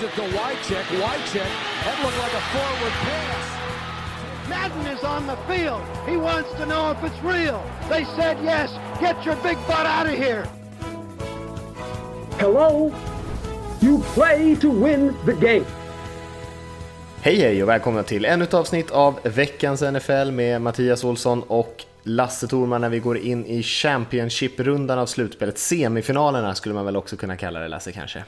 Gives 0.00 0.12
it 0.12 0.16
to 0.16 0.38
Wycheck. 0.38 0.84
Wycheck, 1.02 1.50
that 1.84 1.96
looked 2.02 2.18
like 2.18 2.32
a 2.32 2.44
forward 2.52 2.92
pass. 3.04 4.48
Madden 4.48 4.86
is 4.86 5.04
on 5.04 5.26
the 5.26 5.36
field. 5.46 5.82
He 6.08 6.16
wants 6.16 6.50
to 6.54 6.66
know 6.66 6.90
if 6.90 7.04
it's 7.04 7.22
real. 7.22 7.62
They 7.88 8.04
said 8.16 8.38
yes. 8.42 8.70
Get 9.00 9.26
your 9.26 9.36
big 9.36 9.58
butt 9.66 9.86
out 9.86 10.06
of 10.06 10.14
here. 10.14 10.46
Hello? 12.38 12.92
You 13.80 13.98
play 14.14 14.56
to 14.56 14.70
win 14.70 15.14
the 15.26 15.32
game. 15.32 15.66
Hej 17.22 17.36
hej 17.36 17.62
och 17.62 17.68
välkomna 17.68 18.02
till 18.02 18.24
ännu 18.24 18.44
ett 18.44 18.54
avsnitt 18.54 18.90
av 18.90 19.20
veckans 19.22 19.82
NFL 19.82 20.30
med 20.30 20.62
Mattias 20.62 21.04
Olsson 21.04 21.42
och 21.42 21.84
Lasse 22.02 22.48
Thorman 22.48 22.80
när 22.80 22.88
vi 22.88 22.98
går 22.98 23.18
in 23.18 23.46
i 23.46 23.62
Championship-rundan 23.62 24.98
av 24.98 25.06
slutspelet. 25.06 25.58
Semifinalerna 25.58 26.54
skulle 26.54 26.74
man 26.74 26.84
väl 26.84 26.96
också 26.96 27.16
kunna 27.16 27.36
kalla 27.36 27.60
det, 27.60 27.68
Lasse 27.68 27.92
kanske? 27.92 28.24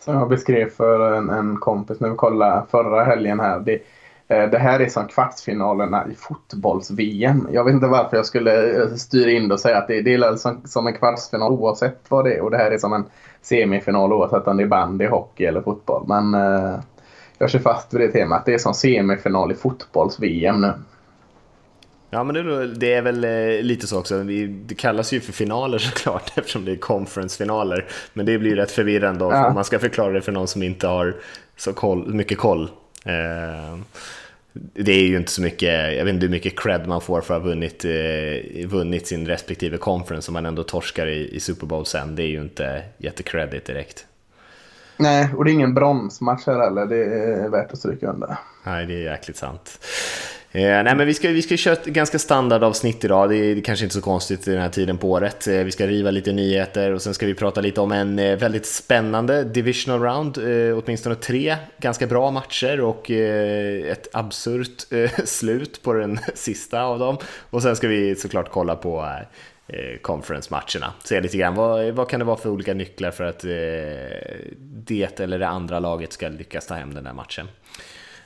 Som 0.00 0.14
jag 0.14 0.28
beskrev 0.28 0.68
för 0.70 1.12
en, 1.12 1.30
en 1.30 1.56
kompis 1.56 2.00
när 2.00 2.08
vi 2.08 2.16
kollade 2.16 2.62
förra 2.70 3.04
helgen 3.04 3.40
här. 3.40 3.60
Det, 3.60 3.82
eh, 4.28 4.50
det 4.50 4.58
här 4.58 4.80
är 4.80 4.88
som 4.88 5.06
kvartsfinalerna 5.06 6.06
i 6.12 6.14
fotbolls-VM. 6.14 7.48
Jag 7.52 7.64
vet 7.64 7.74
inte 7.74 7.86
varför 7.86 8.16
jag 8.16 8.26
skulle 8.26 8.82
eh, 8.82 8.88
styra 8.88 9.30
in 9.30 9.48
det 9.48 9.54
och 9.54 9.60
säga 9.60 9.78
att 9.78 9.88
det, 9.88 10.02
det 10.02 10.14
är 10.14 10.36
som, 10.36 10.60
som 10.64 10.86
en 10.86 10.94
kvartsfinal 10.94 11.52
oavsett 11.52 12.00
vad 12.08 12.24
det 12.24 12.34
är. 12.34 12.40
Och 12.40 12.50
det 12.50 12.56
här 12.56 12.70
är 12.70 12.78
som 12.78 12.92
en 12.92 13.04
semifinal 13.42 14.12
oavsett 14.12 14.46
om 14.46 14.56
det 14.56 14.62
är 14.62 14.66
bandy, 14.66 15.06
hockey 15.06 15.44
eller 15.44 15.60
fotboll. 15.60 16.04
Men 16.08 16.34
eh, 16.34 16.80
jag 17.38 17.50
kör 17.50 17.58
fast 17.58 17.94
vid 17.94 18.00
det 18.00 18.12
temat. 18.12 18.46
Det 18.46 18.54
är 18.54 18.58
som 18.58 18.74
semifinal 18.74 19.52
i 19.52 19.54
fotbolls-VM 19.54 20.60
nu. 20.60 20.72
Ja, 22.10 22.24
men 22.24 22.34
det, 22.34 22.66
det 22.66 22.94
är 22.94 23.02
väl 23.02 23.24
eh, 23.24 23.62
lite 23.62 23.86
så 23.86 23.98
också. 23.98 24.22
Det 24.66 24.74
kallas 24.74 25.12
ju 25.12 25.20
för 25.20 25.32
finaler 25.32 25.78
såklart 25.94 26.38
eftersom 26.38 26.64
det 26.64 26.72
är 26.72 26.76
conference-finaler. 26.76 27.86
Men 28.12 28.26
det 28.26 28.38
blir 28.38 28.56
rätt 28.56 28.70
förvirrande 28.70 29.24
ja. 29.24 29.46
om 29.46 29.54
man 29.54 29.64
ska 29.64 29.78
förklara 29.78 30.12
det 30.12 30.20
för 30.20 30.32
någon 30.32 30.48
som 30.48 30.62
inte 30.62 30.86
har 30.86 31.16
så 31.56 31.72
koll, 31.72 32.14
mycket 32.14 32.38
koll. 32.38 32.70
Eh, 33.04 33.78
det 34.52 34.92
är 34.92 35.02
ju 35.02 35.16
inte 35.16 35.32
så 35.32 35.42
mycket, 35.42 35.96
jag 35.96 36.04
vet 36.04 36.14
inte 36.14 36.26
hur 36.26 36.30
mycket 36.30 36.58
cred 36.58 36.86
man 36.86 37.00
får 37.00 37.20
för 37.20 37.34
att 37.34 37.42
ha 37.42 37.48
vunnit, 37.48 37.84
eh, 37.84 38.68
vunnit 38.68 39.06
sin 39.06 39.26
respektive 39.26 39.76
conference 39.76 40.30
om 40.30 40.32
man 40.32 40.46
ändå 40.46 40.62
torskar 40.62 41.06
i, 41.06 41.36
i 41.36 41.40
Super 41.40 41.66
Bowl 41.66 41.86
sen. 41.86 42.16
Det 42.16 42.22
är 42.22 42.26
ju 42.28 42.40
inte 42.40 42.82
jättecredit 42.98 43.64
direkt. 43.64 44.06
Nej, 44.96 45.28
och 45.36 45.44
det 45.44 45.50
är 45.50 45.52
ingen 45.52 45.74
bronsmatch 45.74 46.46
här 46.46 46.58
heller. 46.58 46.86
Det 46.86 47.04
är 47.04 47.48
värt 47.48 47.72
att 47.72 47.78
stryka 47.78 48.10
under. 48.10 48.36
Nej, 48.64 48.86
det 48.86 48.94
är 48.94 49.12
jäkligt 49.12 49.36
sant. 49.36 49.78
Eh, 50.52 50.82
nej 50.82 50.96
men 50.96 51.06
vi 51.06 51.14
ska, 51.14 51.28
vi 51.28 51.42
ska 51.42 51.56
köra 51.56 51.72
ett 51.72 51.84
ganska 51.84 52.18
standardavsnitt 52.18 53.04
idag, 53.04 53.30
det 53.30 53.36
är, 53.36 53.54
det 53.54 53.60
kanske 53.60 53.84
inte 53.84 53.94
så 53.94 54.00
konstigt 54.00 54.48
i 54.48 54.50
den 54.50 54.60
här 54.60 54.68
tiden 54.68 54.98
på 54.98 55.10
året. 55.10 55.46
Eh, 55.46 55.54
vi 55.54 55.70
ska 55.70 55.86
riva 55.86 56.10
lite 56.10 56.32
nyheter 56.32 56.92
och 56.92 57.02
sen 57.02 57.14
ska 57.14 57.26
vi 57.26 57.34
prata 57.34 57.60
lite 57.60 57.80
om 57.80 57.92
en 57.92 58.18
eh, 58.18 58.36
väldigt 58.36 58.66
spännande 58.66 59.44
divisional 59.44 60.02
round, 60.02 60.38
eh, 60.38 60.78
åtminstone 60.78 61.14
tre 61.14 61.56
ganska 61.78 62.06
bra 62.06 62.30
matcher 62.30 62.80
och 62.80 63.10
eh, 63.10 63.90
ett 63.90 64.08
absurt 64.12 64.92
eh, 64.92 65.10
slut 65.24 65.82
på 65.82 65.92
den 65.92 66.18
sista 66.34 66.82
av 66.82 66.98
dem. 66.98 67.18
Och 67.50 67.62
sen 67.62 67.76
ska 67.76 67.88
vi 67.88 68.14
såklart 68.14 68.50
kolla 68.50 68.76
på 68.76 69.00
eh, 69.68 69.78
eh, 69.78 69.98
conference-matcherna. 69.98 70.92
Se 71.04 71.20
lite 71.20 71.36
grann 71.36 71.54
vad, 71.54 71.90
vad 71.90 72.08
kan 72.08 72.20
det 72.20 72.26
vara 72.26 72.36
för 72.36 72.50
olika 72.50 72.74
nycklar 72.74 73.10
för 73.10 73.24
att 73.24 73.44
eh, 73.44 73.50
det 74.58 75.20
eller 75.20 75.38
det 75.38 75.48
andra 75.48 75.78
laget 75.78 76.12
ska 76.12 76.28
lyckas 76.28 76.66
ta 76.66 76.74
hem 76.74 76.94
den 76.94 77.04
där 77.04 77.12
matchen. 77.12 77.48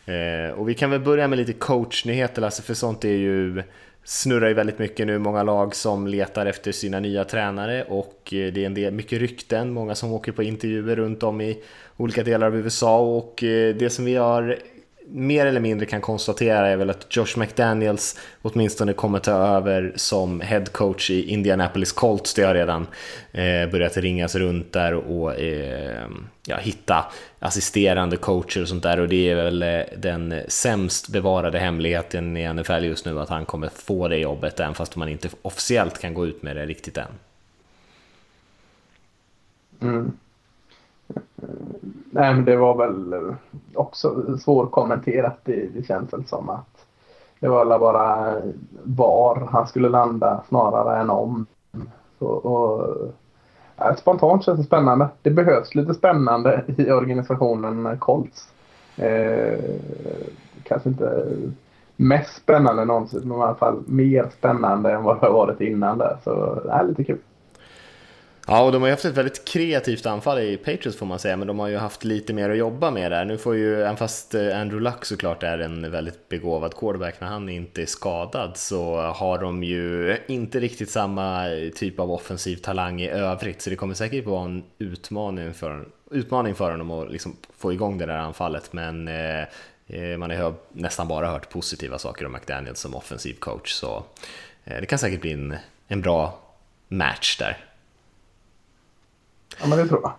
Eh, 0.06 0.50
och 0.58 0.68
vi 0.68 0.74
kan 0.74 0.90
väl 0.90 1.00
börja 1.00 1.28
med 1.28 1.38
lite 1.38 1.52
coachnyheter 1.52 2.42
Lasse, 2.42 2.62
för 2.62 2.74
sånt 2.74 3.04
är 3.04 3.08
ju 3.08 3.62
snurrar 4.04 4.48
ju 4.48 4.54
väldigt 4.54 4.78
mycket 4.78 5.06
nu, 5.06 5.18
många 5.18 5.42
lag 5.42 5.74
som 5.74 6.06
letar 6.06 6.46
efter 6.46 6.72
sina 6.72 7.00
nya 7.00 7.24
tränare 7.24 7.84
och 7.84 8.34
eh, 8.34 8.52
det 8.52 8.62
är 8.62 8.66
en 8.66 8.74
del, 8.74 8.92
mycket 8.92 9.20
rykten, 9.20 9.72
många 9.72 9.94
som 9.94 10.12
åker 10.12 10.32
på 10.32 10.42
intervjuer 10.42 10.96
runt 10.96 11.22
om 11.22 11.40
i 11.40 11.62
olika 11.96 12.22
delar 12.22 12.46
av 12.46 12.56
USA 12.56 12.98
och 12.98 13.44
eh, 13.44 13.74
det 13.74 13.90
som 13.90 14.04
vi 14.04 14.14
har 14.14 14.58
mer 15.06 15.46
eller 15.46 15.60
mindre 15.60 15.86
kan 15.86 16.00
konstatera 16.00 16.68
är 16.68 16.76
väl 16.76 16.90
att 16.90 17.16
Josh 17.16 17.38
McDaniels 17.38 18.20
åtminstone 18.42 18.92
kommer 18.92 19.18
ta 19.18 19.32
över 19.32 19.92
som 19.96 20.40
head 20.40 20.64
coach 20.72 21.10
i 21.10 21.30
Indianapolis 21.30 21.92
Colts. 21.92 22.34
Det 22.34 22.42
har 22.42 22.54
redan 22.54 22.86
eh, 23.32 23.70
börjat 23.70 23.96
ringas 23.96 24.34
runt 24.34 24.72
där 24.72 24.94
och 24.94 25.40
eh, 25.40 26.08
ja, 26.46 26.56
hitta 26.56 27.04
assisterande 27.38 28.16
coacher 28.16 28.62
och 28.62 28.68
sånt 28.68 28.82
där 28.82 29.00
och 29.00 29.08
det 29.08 29.30
är 29.30 29.34
väl 29.34 29.62
eh, 29.62 29.80
den 29.96 30.34
sämst 30.48 31.08
bevarade 31.08 31.58
hemligheten 31.58 32.36
i 32.36 32.54
NFL 32.54 32.84
just 32.84 33.06
nu 33.06 33.20
att 33.20 33.28
han 33.28 33.44
kommer 33.44 33.68
få 33.68 34.08
det 34.08 34.16
jobbet 34.16 34.60
även 34.60 34.74
fast 34.74 34.96
man 34.96 35.08
inte 35.08 35.28
officiellt 35.42 36.00
kan 36.00 36.14
gå 36.14 36.26
ut 36.26 36.42
med 36.42 36.56
det 36.56 36.66
riktigt 36.66 36.96
än. 36.96 37.06
Mm. 39.82 40.12
Nej, 42.14 42.34
men 42.34 42.44
det 42.44 42.56
var 42.56 42.76
väl 42.76 43.14
också 43.74 44.36
svårkommenterat. 44.38 45.38
Det, 45.44 45.66
det 45.74 45.86
känns 45.86 46.12
väl 46.12 46.24
som 46.24 46.48
att 46.50 46.86
det 47.40 47.48
var 47.48 47.78
bara 47.78 48.34
var 48.84 49.48
han 49.50 49.66
skulle 49.66 49.88
landa 49.88 50.42
snarare 50.48 51.00
än 51.00 51.10
om. 51.10 51.46
Så, 52.18 52.26
och, 52.26 52.96
ja, 53.76 53.94
spontant 53.96 54.44
känns 54.44 54.58
det 54.58 54.64
spännande. 54.64 55.08
Det 55.22 55.30
behövs 55.30 55.74
lite 55.74 55.94
spännande 55.94 56.64
i 56.66 56.90
organisationen 56.90 57.98
Colts. 57.98 58.48
Eh, 58.96 59.58
kanske 60.62 60.88
inte 60.88 61.26
mest 61.96 62.36
spännande 62.36 62.84
någonsin, 62.84 63.28
men 63.28 63.38
i 63.38 63.42
alla 63.42 63.54
fall 63.54 63.82
mer 63.86 64.26
spännande 64.38 64.92
än 64.92 65.02
vad 65.02 65.16
det 65.16 65.26
har 65.26 65.32
varit 65.32 65.60
innan 65.60 65.98
där. 65.98 66.16
Så 66.24 66.60
det 66.64 66.70
är 66.70 66.84
lite 66.84 67.04
kul. 67.04 67.18
Ja, 68.46 68.62
och 68.62 68.72
de 68.72 68.82
har 68.82 68.88
ju 68.88 68.92
haft 68.92 69.04
ett 69.04 69.16
väldigt 69.16 69.44
kreativt 69.44 70.06
anfall 70.06 70.38
i 70.38 70.56
Patriots 70.56 70.98
får 70.98 71.06
man 71.06 71.18
säga, 71.18 71.36
men 71.36 71.46
de 71.46 71.58
har 71.58 71.68
ju 71.68 71.76
haft 71.76 72.04
lite 72.04 72.32
mer 72.32 72.50
att 72.50 72.56
jobba 72.56 72.90
med 72.90 73.10
där. 73.10 73.24
Nu 73.24 73.38
får 73.38 73.56
ju, 73.56 73.82
även 73.82 73.96
fast 73.96 74.34
eh, 74.34 74.60
Andrew 74.60 74.80
Luck 74.80 75.04
såklart 75.04 75.42
är 75.42 75.58
en 75.58 75.90
väldigt 75.90 76.28
begåvad 76.28 76.76
quarterback 76.76 77.20
när 77.20 77.28
han 77.28 77.48
inte 77.48 77.82
är 77.82 77.86
skadad, 77.86 78.56
så 78.56 79.00
har 79.00 79.38
de 79.38 79.64
ju 79.64 80.16
inte 80.26 80.60
riktigt 80.60 80.90
samma 80.90 81.46
typ 81.74 82.00
av 82.00 82.10
offensiv 82.10 82.56
talang 82.56 83.00
i 83.00 83.08
övrigt, 83.08 83.62
så 83.62 83.70
det 83.70 83.76
kommer 83.76 83.94
säkert 83.94 84.26
vara 84.26 84.44
en 84.44 84.64
utmaning 84.78 85.54
för, 85.54 85.88
utmaning 86.10 86.54
för 86.54 86.70
honom 86.70 86.90
att 86.90 87.12
liksom 87.12 87.36
få 87.56 87.72
igång 87.72 87.98
det 87.98 88.06
där 88.06 88.18
anfallet, 88.18 88.72
men 88.72 89.08
eh, 89.08 89.42
eh 89.86 90.16
man 90.18 90.30
har 90.30 90.54
nästan 90.72 91.08
bara 91.08 91.26
hört 91.30 91.50
positiva 91.50 91.98
saker 91.98 92.26
om 92.26 92.32
McDaniel 92.32 92.76
som 92.76 92.94
offensiv 92.94 93.34
coach, 93.34 93.72
så 93.72 94.04
eh, 94.64 94.80
det 94.80 94.86
kan 94.86 94.98
säkert 94.98 95.20
bli 95.20 95.32
en, 95.32 95.56
en 95.88 96.00
bra 96.00 96.40
match 96.88 97.38
där. 97.38 97.73
Ja, 99.60 99.66
men 99.66 99.78
det 99.78 99.88
tror 99.88 100.00
jag. 100.02 100.12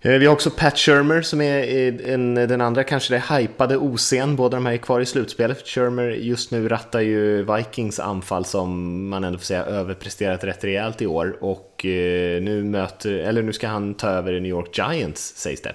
Eh, 0.00 0.18
vi 0.18 0.26
har 0.26 0.32
också 0.32 0.50
Pat 0.50 0.78
Shermer 0.78 1.22
som 1.22 1.40
är 1.40 2.08
en, 2.08 2.34
den 2.34 2.60
andra 2.60 2.84
kanske 2.84 3.14
det 3.14 3.36
hypade 3.36 3.76
OC'n. 3.76 4.36
Båda 4.36 4.56
de 4.56 4.66
här 4.66 4.72
är 4.72 4.76
kvar 4.76 5.00
i 5.00 5.06
slutspelet. 5.06 5.68
Shermer 5.68 6.08
just 6.08 6.50
nu 6.50 6.68
rattar 6.68 7.00
ju 7.00 7.42
Vikings 7.42 8.00
anfall 8.00 8.44
som 8.44 9.08
man 9.08 9.24
ändå 9.24 9.38
får 9.38 9.44
säga 9.44 9.64
överpresterat 9.64 10.44
rätt 10.44 10.64
rejält 10.64 11.02
i 11.02 11.06
år. 11.06 11.36
Och 11.40 11.86
eh, 11.86 12.42
nu, 12.42 12.64
möter, 12.64 13.12
eller 13.12 13.42
nu 13.42 13.52
ska 13.52 13.68
han 13.68 13.94
ta 13.94 14.08
över 14.08 14.32
New 14.32 14.50
York 14.50 14.78
Giants 14.78 15.36
sägs 15.36 15.62
det. 15.62 15.74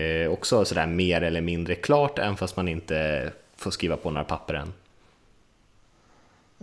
Eh, 0.00 0.32
också 0.32 0.64
sådär 0.64 0.86
mer 0.86 1.22
eller 1.22 1.40
mindre 1.40 1.74
klart 1.74 2.18
även 2.18 2.36
fast 2.36 2.56
man 2.56 2.68
inte 2.68 3.30
får 3.56 3.70
skriva 3.70 3.96
på 3.96 4.10
några 4.10 4.24
papper 4.24 4.54
än. 4.54 4.72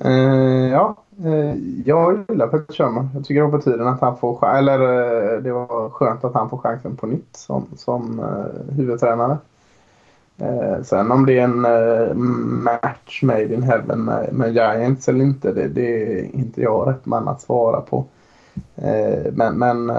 Uh, 0.06 0.70
ja, 0.72 1.05
Eh, 1.24 1.56
jag 1.86 2.26
gillar 2.30 2.48
Peter 2.48 2.74
Sherman. 2.74 3.10
Jag 3.14 3.26
tycker 3.26 3.42
det 3.42 3.48
var 3.48 3.58
på 3.58 3.64
tiden 3.64 3.88
att 3.88 4.02
han 4.02 4.18
får 4.18 4.56
eller 4.56 4.80
eh, 4.80 5.42
det 5.42 5.52
var 5.52 5.90
skönt 5.90 6.24
att 6.24 6.34
han 6.34 6.50
får 6.50 6.58
chansen 6.58 6.96
på 6.96 7.08
nytt 7.08 7.36
som, 7.36 7.68
som 7.76 8.20
eh, 8.20 8.76
huvudtränare. 8.76 9.38
sen 10.84 11.12
om 11.12 11.26
det 11.26 11.40
är 11.40 11.44
en 11.44 11.62
match 12.64 13.24
made 13.24 13.54
in 13.54 13.64
heaven 13.64 14.00
med, 14.00 14.34
med 14.34 14.54
Giants 14.54 15.10
eller 15.10 15.26
inte, 15.26 15.52
det, 15.52 15.68
det, 15.68 16.20
är 16.20 16.36
inte 16.36 16.62
jag 16.62 16.90
rätt 16.90 17.06
man 17.06 17.28
att 17.28 17.42
svara 17.42 17.82
på. 17.82 18.06
men 19.32 19.58
men 19.58 19.92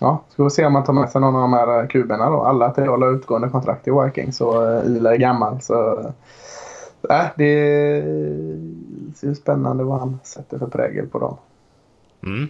ja, 0.00 0.22
ska 0.28 0.44
vi 0.44 0.50
se 0.50 0.66
om 0.66 0.72
man 0.72 0.84
tar 0.84 0.92
med 0.92 1.10
sig 1.10 1.20
någon 1.20 1.36
av 1.36 1.40
de 1.40 1.52
här 1.52 1.86
kuberna 1.86 2.30
då. 2.30 2.42
Alla 2.42 2.70
tre 2.70 2.86
har 2.86 3.14
utgående 3.14 3.48
kontrakt 3.48 3.88
i 3.88 3.90
Vikings 3.90 4.40
och 4.40 4.84
Ila 4.86 5.14
är 5.14 5.18
gammal. 5.18 5.60
Så, 5.60 6.04
äh, 7.10 7.26
det 7.36 8.02
ser 9.16 9.34
spännande 9.34 9.84
vad 9.84 10.00
han 10.00 10.18
sätter 10.24 10.58
för 10.58 10.66
prägel 10.66 11.06
på 11.06 11.18
dem. 11.18 11.36
Mm. 12.24 12.48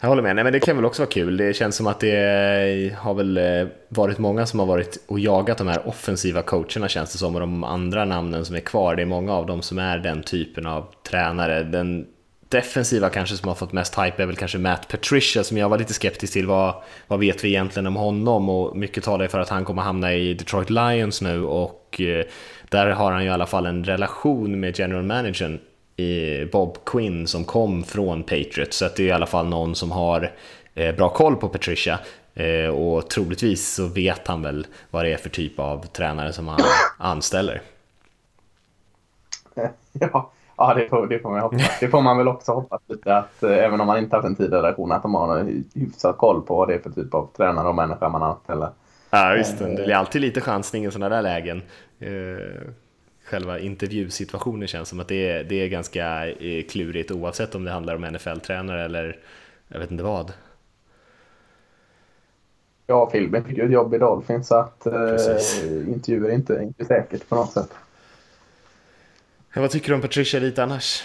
Jag 0.00 0.08
håller 0.08 0.22
med, 0.22 0.36
Nej, 0.36 0.44
men 0.44 0.52
det 0.52 0.60
kan 0.60 0.76
väl 0.76 0.84
också 0.84 1.02
vara 1.02 1.10
kul. 1.10 1.36
Det 1.36 1.56
känns 1.56 1.76
som 1.76 1.86
att 1.86 2.00
det 2.00 2.96
har 2.98 3.14
väl 3.14 3.36
eh, 3.36 3.68
varit 3.88 4.18
många 4.18 4.46
som 4.46 4.60
har 4.60 4.66
varit 4.66 5.04
och 5.06 5.20
jagat 5.20 5.58
de 5.58 5.66
här 5.66 5.88
offensiva 5.88 6.42
coacherna 6.42 6.88
känns 6.88 7.12
det 7.12 7.18
som 7.18 7.34
och 7.34 7.40
de 7.40 7.64
andra 7.64 8.04
namnen 8.04 8.44
som 8.44 8.56
är 8.56 8.60
kvar. 8.60 8.96
Det 8.96 9.02
är 9.02 9.06
många 9.06 9.32
av 9.32 9.46
dem 9.46 9.62
som 9.62 9.78
är 9.78 9.98
den 9.98 10.22
typen 10.22 10.66
av 10.66 10.86
tränare. 11.02 11.62
Den 11.62 12.06
defensiva 12.48 13.08
kanske 13.08 13.36
som 13.36 13.48
har 13.48 13.54
fått 13.54 13.72
mest 13.72 13.98
hype 13.98 14.22
är 14.22 14.26
väl 14.26 14.36
kanske 14.36 14.58
Matt 14.58 14.88
Patricia 14.88 15.44
som 15.44 15.56
jag 15.56 15.68
var 15.68 15.78
lite 15.78 15.94
skeptisk 15.94 16.32
till. 16.32 16.46
Vad, 16.46 16.74
vad 17.06 17.20
vet 17.20 17.44
vi 17.44 17.48
egentligen 17.48 17.86
om 17.86 17.96
honom? 17.96 18.48
Och 18.48 18.76
mycket 18.76 19.04
talar 19.04 19.28
för 19.28 19.38
att 19.38 19.48
han 19.48 19.64
kommer 19.64 19.82
hamna 19.82 20.14
i 20.14 20.34
Detroit 20.34 20.70
Lions 20.70 21.22
nu 21.22 21.44
och 21.44 22.00
eh, 22.00 22.24
där 22.70 22.90
har 22.90 23.12
han 23.12 23.22
ju 23.22 23.28
i 23.28 23.32
alla 23.32 23.46
fall 23.46 23.66
en 23.66 23.84
relation 23.84 24.60
med 24.60 24.78
general 24.78 25.02
managern 25.02 25.58
Bob 26.52 26.84
Quinn 26.84 27.26
som 27.26 27.44
kom 27.44 27.84
från 27.84 28.22
Patriots, 28.22 28.76
så 28.76 28.88
det 28.96 29.02
är 29.02 29.06
i 29.06 29.12
alla 29.12 29.26
fall 29.26 29.46
någon 29.46 29.74
som 29.74 29.90
har 29.90 30.32
eh, 30.74 30.96
bra 30.96 31.08
koll 31.08 31.36
på 31.36 31.48
Patricia. 31.48 31.98
Eh, 32.34 32.68
och 32.68 33.08
troligtvis 33.08 33.74
så 33.74 33.86
vet 33.86 34.28
han 34.28 34.42
väl 34.42 34.66
vad 34.90 35.04
det 35.04 35.12
är 35.12 35.16
för 35.16 35.28
typ 35.28 35.58
av 35.58 35.86
tränare 35.86 36.32
som 36.32 36.48
han 36.48 36.60
anställer. 36.98 37.62
Ja, 39.92 40.30
ja 40.56 40.74
det, 40.74 40.88
får, 40.88 41.06
det 41.06 41.18
får 41.18 41.30
man 41.30 41.40
hoppas. 41.40 41.80
Det 41.80 41.88
får 41.88 42.02
man 42.02 42.18
väl 42.18 42.28
också 42.28 42.52
hoppas 42.52 42.80
lite 42.86 43.16
att 43.16 43.42
eh, 43.42 43.50
även 43.50 43.80
om 43.80 43.86
man 43.86 43.98
inte 43.98 44.16
haft 44.16 44.26
en 44.26 44.36
tidigare 44.36 44.62
relation 44.62 44.92
att 44.92 45.02
de 45.02 45.14
har 45.14 45.38
en 45.38 45.64
hyfsat 45.74 46.18
koll 46.18 46.42
på 46.42 46.56
vad 46.56 46.68
det 46.68 46.74
är 46.74 46.78
för 46.78 46.90
typ 46.90 47.14
av 47.14 47.28
tränare 47.36 47.68
och 47.68 47.74
människa 47.74 48.08
man 48.08 48.22
anställer. 48.22 48.70
Ja 49.16 49.34
visst, 49.34 49.58
det 49.58 49.92
är 49.92 49.94
alltid 49.94 50.20
lite 50.20 50.40
chansning 50.40 50.84
i 50.84 50.90
sådana 50.90 51.14
där 51.16 51.22
lägen. 51.22 51.62
Eh, 51.98 52.68
själva 53.24 53.58
intervjusituationen 53.58 54.68
känns 54.68 54.88
som 54.88 55.00
att 55.00 55.08
det 55.08 55.30
är, 55.30 55.44
det 55.44 55.54
är 55.54 55.68
ganska 55.68 56.28
eh, 56.28 56.64
klurigt 56.64 57.10
oavsett 57.10 57.54
om 57.54 57.64
det 57.64 57.70
handlar 57.70 57.94
om 57.94 58.04
NFL-tränare 58.04 58.84
eller 58.84 59.18
jag 59.68 59.78
vet 59.78 59.90
inte 59.90 60.04
vad. 60.04 60.32
Ja, 62.86 63.10
Filmen 63.12 63.44
fick 63.44 63.58
ju 63.58 63.64
ett 63.64 63.72
jobb 63.72 63.94
i 63.94 63.98
Dolphins 63.98 64.48
så 64.48 64.54
att 64.54 64.86
eh, 64.86 64.92
intervjuer 65.88 66.28
är 66.28 66.34
inte, 66.34 66.60
inte 66.62 66.84
säkert 66.84 67.28
på 67.28 67.34
något 67.34 67.52
sätt. 67.52 67.70
Vad 69.54 69.70
tycker 69.70 69.88
du 69.88 69.94
om 69.94 70.00
Patricia 70.00 70.40
lite 70.40 70.62
annars? 70.62 71.02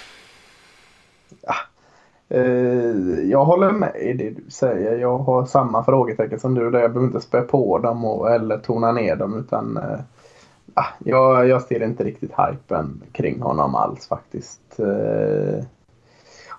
Eh, 2.34 3.30
jag 3.30 3.46
håller 3.46 3.72
med 3.72 3.96
i 3.96 4.14
det 4.14 4.30
du 4.30 4.44
säger. 4.50 4.98
Jag 4.98 5.18
har 5.18 5.46
samma 5.46 5.84
frågetecken 5.84 6.40
som 6.40 6.56
du. 6.56 6.72
Där 6.72 6.80
jag 6.80 6.94
behöver 6.94 7.08
inte 7.08 7.22
spä 7.22 7.42
på 7.42 7.78
dem 7.78 8.06
och, 8.06 8.32
eller 8.32 8.58
tona 8.58 8.92
ner 8.92 9.16
dem 9.16 9.40
utan 9.40 9.78
äh, 9.78 10.86
jag, 11.00 11.48
jag 11.48 11.62
ser 11.62 11.84
inte 11.84 12.04
riktigt 12.04 12.32
hypen 12.32 13.02
kring 13.12 13.42
honom 13.42 13.76
alls 13.76 14.08
faktiskt. 14.08 14.80
Äh, 14.80 15.64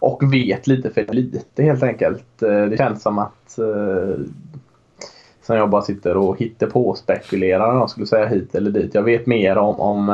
och 0.00 0.32
vet 0.32 0.66
lite 0.66 0.90
för 0.90 1.04
lite 1.14 1.62
helt 1.62 1.82
enkelt. 1.82 2.38
Det 2.38 2.78
känns 2.78 3.02
som 3.02 3.18
att 3.18 3.58
som 5.42 5.56
jag 5.56 5.70
bara 5.70 5.82
sitter 5.82 6.16
och 6.16 6.38
hittar 6.38 6.66
på 6.66 6.88
och 6.88 6.98
spekulerar 6.98 7.70
om 7.72 7.78
jag 7.78 7.90
skulle 7.90 8.06
säga 8.06 8.26
hit 8.26 8.54
eller 8.54 8.70
dit. 8.70 8.94
Jag 8.94 9.02
vet 9.02 9.26
mer 9.26 9.58
om, 9.58 9.80
om 9.80 10.06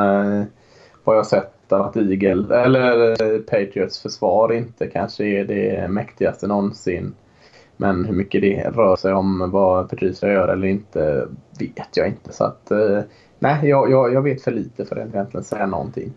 vad 1.03 1.17
jag 1.17 1.25
sett 1.25 1.58
att 1.71 1.95
Eagle 1.95 2.61
eller 2.61 3.09
eh, 3.09 3.39
Patriots 3.39 4.01
försvar 4.01 4.53
inte 4.53 4.87
kanske 4.87 5.25
är 5.25 5.45
det 5.45 5.87
mäktigaste 5.87 6.47
någonsin. 6.47 7.13
Men 7.77 8.05
hur 8.05 8.13
mycket 8.13 8.41
det 8.41 8.69
rör 8.75 8.95
sig 8.95 9.13
om 9.13 9.51
vad 9.51 9.89
Patricia 9.89 10.31
gör 10.31 10.47
eller 10.47 10.67
inte 10.67 11.27
vet 11.59 11.97
jag 11.97 12.07
inte. 12.07 12.33
Så 12.33 12.43
att 12.43 12.71
eh, 12.71 12.99
nej, 13.39 13.69
jag, 13.69 13.91
jag, 13.91 14.13
jag 14.13 14.21
vet 14.21 14.41
för 14.41 14.51
lite 14.51 14.85
för 14.85 14.95
att 14.95 15.07
egentligen 15.07 15.43
säga 15.43 15.65
någonting. 15.65 16.13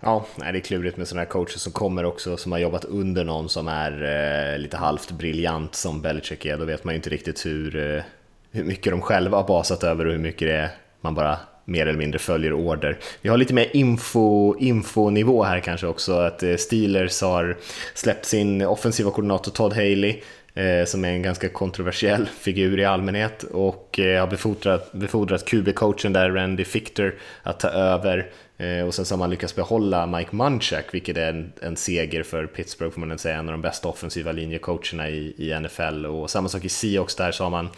Ja, 0.00 0.24
nej, 0.36 0.52
det 0.52 0.58
är 0.58 0.60
klurigt 0.60 0.96
med 0.96 1.08
sådana 1.08 1.20
här 1.20 1.30
coacher 1.30 1.58
som 1.58 1.72
kommer 1.72 2.04
också 2.04 2.36
som 2.36 2.52
har 2.52 2.58
jobbat 2.58 2.84
under 2.84 3.24
någon 3.24 3.48
som 3.48 3.68
är 3.68 3.92
eh, 4.52 4.58
lite 4.58 4.76
halvt 4.76 5.10
briljant 5.10 5.74
som 5.74 6.02
Belichick 6.02 6.46
är. 6.46 6.58
Då 6.58 6.64
vet 6.64 6.84
man 6.84 6.94
ju 6.94 6.96
inte 6.96 7.10
riktigt 7.10 7.46
hur, 7.46 7.76
eh, 7.76 8.02
hur 8.50 8.64
mycket 8.64 8.92
de 8.92 9.00
själva 9.00 9.36
har 9.36 9.48
basat 9.48 9.84
över 9.84 10.06
och 10.06 10.12
hur 10.12 10.18
mycket 10.18 10.48
det 10.48 10.56
är 10.56 10.70
man 11.00 11.14
bara 11.14 11.38
mer 11.68 11.86
eller 11.86 11.98
mindre 11.98 12.18
följer 12.18 12.52
order. 12.52 12.98
Vi 13.22 13.28
har 13.28 13.36
lite 13.36 13.54
mer 13.54 13.76
info, 13.76 14.56
infonivå 14.58 15.44
här 15.44 15.60
kanske 15.60 15.86
också, 15.86 16.12
att 16.12 16.42
eh, 16.42 16.56
Steelers 16.56 17.22
har 17.22 17.56
släppt 17.94 18.24
sin 18.24 18.62
offensiva 18.62 19.10
koordinator 19.10 19.52
Todd 19.52 19.72
Haley 19.72 20.20
eh, 20.54 20.84
som 20.84 21.04
är 21.04 21.08
en 21.08 21.22
ganska 21.22 21.48
kontroversiell 21.48 22.26
figur 22.26 22.80
i 22.80 22.84
allmänhet 22.84 23.42
och 23.42 23.98
eh, 23.98 24.20
har 24.20 24.26
befordrat, 24.26 24.92
befordrat 24.92 25.44
QB-coachen 25.48 26.12
där, 26.12 26.30
Randy 26.30 26.64
Fichter, 26.64 27.14
att 27.42 27.60
ta 27.60 27.68
över 27.68 28.30
och 28.86 28.94
sen 28.94 29.04
så 29.04 29.14
har 29.14 29.18
man 29.18 29.30
lyckats 29.30 29.54
behålla 29.54 30.06
Mike 30.06 30.36
Munchak, 30.36 30.84
vilket 30.94 31.16
är 31.16 31.28
en, 31.28 31.52
en 31.62 31.76
seger 31.76 32.22
för 32.22 32.46
Pittsburgh 32.46 32.94
får 32.94 33.00
man 33.00 33.18
säga, 33.18 33.36
en 33.36 33.48
av 33.48 33.52
de 33.52 33.62
bästa 33.62 33.88
offensiva 33.88 34.32
linjecoacherna 34.32 35.08
i, 35.08 35.34
i 35.36 35.60
NFL. 35.60 36.06
Och 36.06 36.30
samma 36.30 36.48
sak 36.48 36.64
i 36.64 36.68
Seahawks, 36.68 37.14
där 37.14 37.32
så 37.32 37.44
har 37.44 37.50
man 37.50 37.68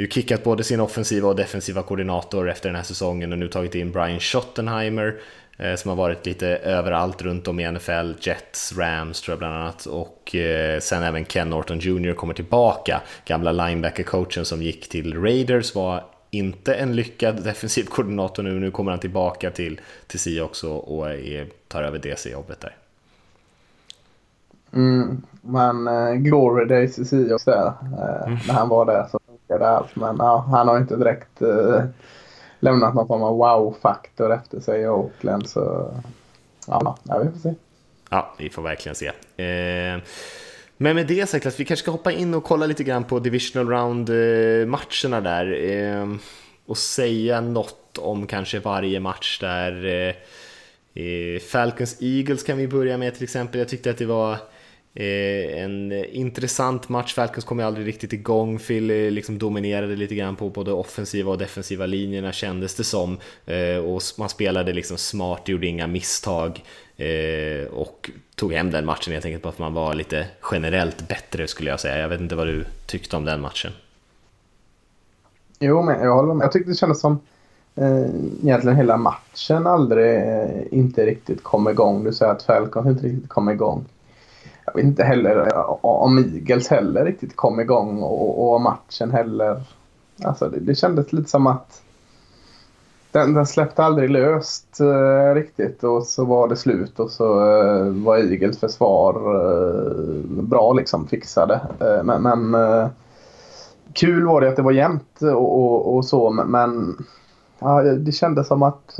ju 0.00 0.08
kickat 0.08 0.44
både 0.44 0.64
sin 0.64 0.80
offensiva 0.80 1.28
och 1.28 1.36
defensiva 1.36 1.82
koordinator 1.82 2.50
efter 2.50 2.68
den 2.68 2.76
här 2.76 2.82
säsongen 2.82 3.32
och 3.32 3.38
nu 3.38 3.48
tagit 3.48 3.74
in 3.74 3.92
Brian 3.92 4.20
Schottenheimer 4.20 5.20
eh, 5.58 5.74
som 5.74 5.88
har 5.88 5.96
varit 5.96 6.26
lite 6.26 6.46
överallt 6.48 7.22
runt 7.22 7.48
om 7.48 7.60
i 7.60 7.72
NFL, 7.72 8.12
Jets, 8.20 8.72
Rams 8.78 9.20
tror 9.20 9.32
jag 9.32 9.38
bland 9.38 9.54
annat 9.54 9.86
och 9.86 10.34
eh, 10.34 10.80
sen 10.80 11.02
även 11.02 11.24
Ken 11.24 11.50
Norton 11.50 11.78
Jr 11.78 12.12
kommer 12.12 12.34
tillbaka, 12.34 13.00
gamla 13.24 13.52
linebacker-coachen 13.52 14.44
som 14.44 14.62
gick 14.62 14.88
till 14.88 15.22
Raiders 15.22 15.74
var 15.74 16.04
inte 16.30 16.74
en 16.74 16.96
lyckad 16.96 17.44
defensiv 17.44 17.84
koordinator 17.84 18.42
nu, 18.42 18.60
nu 18.60 18.70
kommer 18.70 18.90
han 18.90 19.00
tillbaka 19.00 19.50
till, 19.50 19.80
till 20.06 20.20
Seahawks 20.20 20.64
och, 20.64 20.98
och 20.98 21.06
tar 21.68 21.82
över 21.82 21.98
DC-jobbet 21.98 22.60
där. 22.60 22.76
Mm, 24.72 25.22
men 25.42 25.88
uh, 25.88 26.14
Glory 26.14 26.64
Days 26.64 26.98
i 26.98 27.04
Seahawks 27.04 27.44
där, 27.44 27.66
uh, 27.66 28.26
mm. 28.26 28.38
när 28.48 28.54
han 28.54 28.68
var 28.68 28.86
där 28.86 29.06
så 29.10 29.19
funkade 29.50 29.68
allt. 29.68 29.96
Men 29.96 30.16
ja, 30.18 30.46
han 30.50 30.68
har 30.68 30.78
inte 30.78 30.96
direkt 30.96 31.42
eh, 31.42 31.84
lämnat 32.60 32.94
någon 32.94 33.06
form 33.06 33.22
av 33.22 33.36
wow-faktor 33.36 34.34
efter 34.34 34.60
sig 34.60 34.80
i 34.80 34.88
Oakland. 34.88 35.48
Så 35.48 35.94
ja, 36.66 36.96
ja, 37.02 37.18
vi 37.18 37.30
får 37.30 37.38
se. 37.38 37.54
Ja, 38.10 38.34
vi 38.38 38.50
får 38.50 38.62
verkligen 38.62 38.94
se. 38.94 39.06
Eh, 39.06 40.02
men 40.76 40.96
med 40.96 41.06
det 41.06 41.28
sagt, 41.28 41.60
vi 41.60 41.64
kanske 41.64 41.82
ska 41.82 41.90
hoppa 41.90 42.12
in 42.12 42.34
och 42.34 42.44
kolla 42.44 42.66
lite 42.66 42.84
grann 42.84 43.04
på 43.04 43.18
Divisional 43.18 43.68
Round-matcherna 43.68 45.20
där. 45.20 45.70
Eh, 45.70 46.06
och 46.66 46.78
säga 46.78 47.40
något 47.40 47.98
om 47.98 48.26
kanske 48.26 48.58
varje 48.58 49.00
match 49.00 49.40
där. 49.40 49.86
Eh, 50.94 51.40
Falcons 51.40 52.02
Eagles 52.02 52.42
kan 52.42 52.58
vi 52.58 52.68
börja 52.68 52.98
med 52.98 53.14
till 53.14 53.24
exempel. 53.24 53.58
Jag 53.58 53.68
tyckte 53.68 53.90
att 53.90 53.98
det 53.98 54.06
var 54.06 54.32
Eh, 54.32 54.38
Eh, 54.94 55.62
en 55.62 55.92
intressant 55.92 56.88
match, 56.88 57.14
Falcons 57.14 57.44
kom 57.44 57.58
ju 57.58 57.64
aldrig 57.64 57.86
riktigt 57.86 58.12
igång, 58.12 58.58
Phil 58.58 58.86
liksom 58.86 59.38
dominerade 59.38 59.96
lite 59.96 60.14
grann 60.14 60.36
på 60.36 60.48
både 60.48 60.72
offensiva 60.72 61.30
och 61.30 61.38
defensiva 61.38 61.86
linjerna 61.86 62.32
kändes 62.32 62.74
det 62.74 62.84
som. 62.84 63.18
Eh, 63.46 63.76
och 63.76 64.02
man 64.18 64.28
spelade 64.28 64.72
liksom 64.72 64.96
smart, 64.96 65.48
gjorde 65.48 65.66
inga 65.66 65.86
misstag 65.86 66.64
eh, 66.96 67.72
och 67.72 68.10
tog 68.34 68.52
hem 68.52 68.70
den 68.70 68.86
matchen 68.86 69.12
helt 69.12 69.24
enkelt 69.24 69.42
på 69.42 69.48
för 69.48 69.54
att 69.54 69.58
man 69.58 69.74
var 69.74 69.94
lite 69.94 70.26
generellt 70.52 71.08
bättre 71.08 71.46
skulle 71.46 71.70
jag 71.70 71.80
säga. 71.80 71.98
Jag 71.98 72.08
vet 72.08 72.20
inte 72.20 72.36
vad 72.36 72.46
du 72.46 72.64
tyckte 72.86 73.16
om 73.16 73.24
den 73.24 73.40
matchen? 73.40 73.72
Jo, 75.58 75.82
men 75.82 76.00
jag 76.00 76.14
håller 76.14 76.34
med. 76.34 76.44
Jag 76.44 76.52
tyckte 76.52 76.70
det 76.70 76.76
kändes 76.76 77.00
som 77.00 77.20
eh, 77.74 78.06
egentligen 78.42 78.76
hela 78.76 78.96
matchen 78.96 79.66
aldrig 79.66 80.16
eh, 80.16 80.62
inte 80.70 81.06
riktigt 81.06 81.42
kom 81.42 81.68
igång. 81.68 82.04
Du 82.04 82.12
säger 82.12 82.32
att 82.32 82.42
Falcons 82.42 82.86
inte 82.86 83.06
riktigt 83.06 83.28
kom 83.28 83.48
igång 83.48 83.84
jag 84.74 84.82
vet 84.82 84.84
inte 84.84 85.04
heller 85.04 85.46
eh, 85.54 85.84
om 85.84 86.18
Eagles 86.18 86.68
heller 86.68 87.04
riktigt 87.04 87.36
kom 87.36 87.60
igång 87.60 88.02
och, 88.02 88.52
och 88.52 88.60
matchen 88.60 89.10
heller. 89.10 89.62
Alltså 90.24 90.48
det, 90.48 90.60
det 90.60 90.74
kändes 90.74 91.12
lite 91.12 91.30
som 91.30 91.46
att 91.46 91.82
den, 93.12 93.34
den 93.34 93.46
släppte 93.46 93.84
aldrig 93.84 94.10
löst 94.10 94.80
eh, 94.80 95.34
riktigt 95.34 95.84
och 95.84 96.06
så 96.06 96.24
var 96.24 96.48
det 96.48 96.56
slut 96.56 97.00
och 97.00 97.10
så 97.10 97.40
eh, 97.40 97.84
var 97.84 98.16
Eagles 98.16 98.60
försvar 98.60 99.14
eh, 99.14 100.42
bra 100.42 100.72
liksom 100.72 101.06
fixade. 101.06 101.60
Eh, 101.80 102.02
men, 102.04 102.22
men 102.22 102.54
eh, 102.54 102.88
kul 103.92 104.26
var 104.26 104.40
det 104.40 104.48
att 104.48 104.56
det 104.56 104.62
var 104.62 104.72
jämnt 104.72 105.22
och, 105.22 105.58
och, 105.58 105.96
och 105.96 106.04
så 106.04 106.30
men 106.30 106.96
ja, 107.58 107.82
det 107.82 108.12
kändes 108.12 108.48
som 108.48 108.62
att 108.62 108.96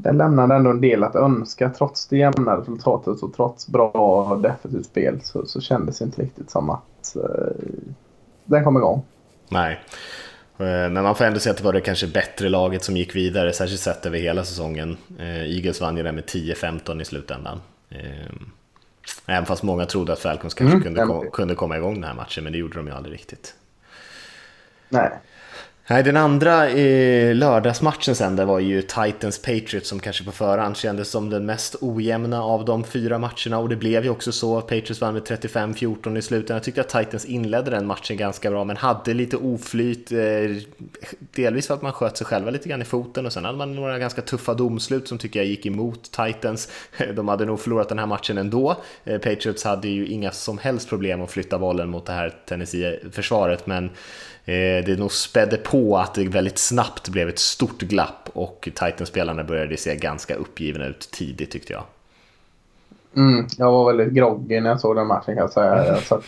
den 0.00 0.18
lämnade 0.18 0.54
ändå 0.54 0.70
en 0.70 0.80
del 0.80 1.04
att 1.04 1.16
önska 1.16 1.70
trots 1.70 2.06
det 2.06 2.16
jämna 2.16 2.56
resultatet 2.56 3.22
och 3.22 3.34
trots 3.34 3.68
bra 3.68 4.34
defensivt 4.42 4.86
spel 4.86 5.20
så, 5.22 5.46
så 5.46 5.60
kändes 5.60 5.98
det 5.98 6.04
inte 6.04 6.22
riktigt 6.22 6.50
som 6.50 6.70
att 6.70 7.16
eh, 7.16 7.64
den 8.44 8.64
kom 8.64 8.76
igång. 8.76 9.04
Nej, 9.48 9.80
eh, 10.58 10.66
men 10.66 11.02
man 11.02 11.14
får 11.14 11.24
ändå 11.24 11.40
säga 11.40 11.50
att 11.50 11.58
det 11.58 11.64
var 11.64 11.72
det 11.72 11.80
kanske 11.80 12.06
bättre 12.06 12.48
laget 12.48 12.84
som 12.84 12.96
gick 12.96 13.16
vidare, 13.16 13.52
särskilt 13.52 13.80
sett 13.80 14.06
över 14.06 14.18
hela 14.18 14.44
säsongen. 14.44 14.96
Eh, 15.18 15.56
Eagles 15.56 15.80
vann 15.80 15.96
ju 15.96 16.02
den 16.02 16.14
med 16.14 16.24
10-15 16.24 17.00
i 17.02 17.04
slutändan. 17.04 17.60
Eh, 17.90 18.32
även 19.26 19.46
fast 19.46 19.62
många 19.62 19.86
trodde 19.86 20.12
att 20.12 20.18
Falcons 20.18 20.54
kanske 20.54 20.76
mm, 20.76 20.82
kunde, 20.82 21.06
kom, 21.06 21.30
kunde 21.30 21.54
komma 21.54 21.76
igång 21.76 21.94
den 21.94 22.04
här 22.04 22.14
matchen, 22.14 22.44
men 22.44 22.52
det 22.52 22.58
gjorde 22.58 22.76
de 22.76 22.86
ju 22.86 22.92
aldrig 22.92 23.14
riktigt. 23.14 23.54
Nej, 24.88 25.10
Nej, 25.90 26.02
den 26.02 26.16
andra 26.16 26.68
eh, 26.70 27.34
lördagsmatchen 27.34 28.14
sen, 28.14 28.36
det 28.36 28.44
var 28.44 28.58
ju 28.58 28.82
Titans 28.82 29.38
Patriots 29.38 29.88
som 29.88 30.00
kanske 30.00 30.24
på 30.24 30.32
förhand 30.32 30.76
kändes 30.76 31.10
som 31.10 31.30
den 31.30 31.46
mest 31.46 31.76
ojämna 31.80 32.42
av 32.42 32.64
de 32.64 32.84
fyra 32.84 33.18
matcherna 33.18 33.58
och 33.58 33.68
det 33.68 33.76
blev 33.76 34.04
ju 34.04 34.10
också 34.10 34.32
så. 34.32 34.60
Patriots 34.60 35.00
vann 35.00 35.14
med 35.14 35.22
35-14 35.22 36.18
i 36.18 36.22
slutet. 36.22 36.50
Jag 36.50 36.62
tyckte 36.62 36.80
att 36.80 36.88
Titans 36.88 37.24
inledde 37.24 37.70
den 37.70 37.86
matchen 37.86 38.16
ganska 38.16 38.50
bra 38.50 38.64
men 38.64 38.76
hade 38.76 39.14
lite 39.14 39.36
oflyt. 39.36 40.12
Eh, 40.12 40.18
delvis 41.18 41.66
för 41.66 41.74
att 41.74 41.82
man 41.82 41.92
sköt 41.92 42.16
sig 42.16 42.26
själva 42.26 42.50
lite 42.50 42.68
grann 42.68 42.82
i 42.82 42.84
foten 42.84 43.26
och 43.26 43.32
sen 43.32 43.44
hade 43.44 43.58
man 43.58 43.74
några 43.74 43.98
ganska 43.98 44.22
tuffa 44.22 44.54
domslut 44.54 45.08
som 45.08 45.18
tycker 45.18 45.40
jag 45.40 45.46
gick 45.46 45.66
emot 45.66 46.10
Titans. 46.10 46.68
De 47.14 47.28
hade 47.28 47.44
nog 47.44 47.60
förlorat 47.60 47.88
den 47.88 47.98
här 47.98 48.06
matchen 48.06 48.38
ändå. 48.38 48.76
Eh, 49.04 49.18
Patriots 49.18 49.64
hade 49.64 49.88
ju 49.88 50.06
inga 50.06 50.30
som 50.30 50.58
helst 50.58 50.88
problem 50.88 51.22
att 51.22 51.30
flytta 51.30 51.58
bollen 51.58 51.90
mot 51.90 52.06
det 52.06 52.12
här 52.12 52.34
Tennessee-försvaret 52.46 53.66
men 53.66 53.90
det 54.86 54.98
nog 54.98 55.12
spädde 55.12 55.56
på 55.56 55.96
att 55.96 56.14
det 56.14 56.28
väldigt 56.28 56.58
snabbt 56.58 57.08
blev 57.08 57.28
ett 57.28 57.38
stort 57.38 57.78
glapp 57.78 58.28
och 58.32 58.68
Titans-spelarna 58.74 59.44
började 59.44 59.76
se 59.76 59.96
ganska 59.96 60.34
uppgivna 60.34 60.86
ut 60.86 61.08
tidigt 61.10 61.50
tyckte 61.50 61.72
jag. 61.72 61.82
Mm, 63.16 63.46
jag 63.58 63.72
var 63.72 63.92
väldigt 63.92 64.14
groggy 64.14 64.60
när 64.60 64.70
jag 64.70 64.80
såg 64.80 64.96
den 64.96 65.06
matchen 65.06 65.34
kan 65.34 65.36
jag 65.36 65.52
säga. 65.52 65.86
Jag 65.86 66.02
satt 66.02 66.24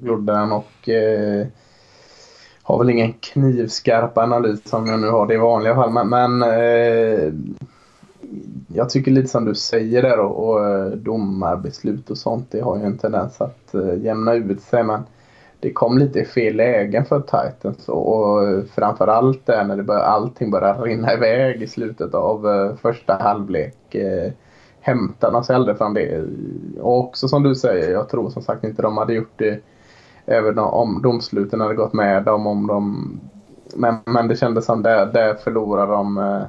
glodde 0.00 0.32
den 0.32 0.52
och 0.52 0.88
eh, 0.88 1.46
har 2.62 2.78
väl 2.78 2.90
ingen 2.90 3.12
knivskarp 3.12 4.18
analys 4.18 4.68
som 4.68 4.86
jag 4.86 5.00
nu 5.00 5.08
har 5.08 5.26
det 5.26 5.34
i 5.34 5.36
vanliga 5.36 5.74
fall. 5.74 5.90
Men, 5.90 6.08
men 6.08 6.42
eh, 6.42 7.32
jag 8.68 8.90
tycker 8.90 9.10
lite 9.10 9.28
som 9.28 9.44
du 9.44 9.54
säger 9.54 10.02
där 10.02 10.18
och, 10.18 10.48
och 10.48 10.68
eh, 10.68 10.86
domarbeslut 10.86 12.10
och 12.10 12.18
sånt 12.18 12.50
det 12.50 12.60
har 12.60 12.76
ju 12.76 12.84
en 12.84 12.98
tendens 12.98 13.40
att 13.40 13.74
eh, 13.74 13.94
jämna 13.94 14.34
ut 14.34 14.62
sig. 14.62 14.82
Men 14.82 15.02
det 15.60 15.72
kom 15.72 15.98
lite 15.98 16.20
i 16.20 16.24
fel 16.24 16.56
lägen 16.56 17.04
för 17.04 17.20
Titans 17.20 17.88
och 17.88 18.68
framförallt 18.74 19.46
där 19.46 19.64
när 19.64 19.76
det 19.76 19.82
bör, 19.82 19.98
allting 19.98 20.50
började 20.50 20.82
rinna 20.82 21.14
iväg 21.14 21.62
i 21.62 21.66
slutet 21.66 22.14
av 22.14 22.48
eh, 22.48 22.76
första 22.76 23.14
halvlek. 23.14 23.94
Eh, 23.94 24.26
uh, 24.26 24.32
hämtar 24.80 25.32
de 25.32 25.44
sig 25.44 25.56
aldrig 25.56 25.78
från 25.78 25.94
det. 25.94 26.24
Och 26.80 26.98
också 26.98 27.28
som 27.28 27.42
du 27.42 27.54
säger, 27.54 27.92
jag 27.92 28.08
tror 28.08 28.30
som 28.30 28.42
sagt 28.42 28.64
inte 28.64 28.82
de 28.82 28.96
hade 28.96 29.14
gjort 29.14 29.32
det 29.36 29.60
även 30.26 30.58
om 30.58 31.02
domsluten 31.02 31.60
hade 31.60 31.74
gått 31.74 31.92
med 31.92 32.24
dem. 32.24 32.46
Om 32.46 32.66
de, 32.66 33.10
men, 33.76 33.96
men 34.04 34.28
det 34.28 34.36
kändes 34.36 34.64
som 34.64 34.82
där, 34.82 35.06
där 35.06 35.34
förlorade 35.34 35.92
de 35.92 36.18
eh, 36.18 36.42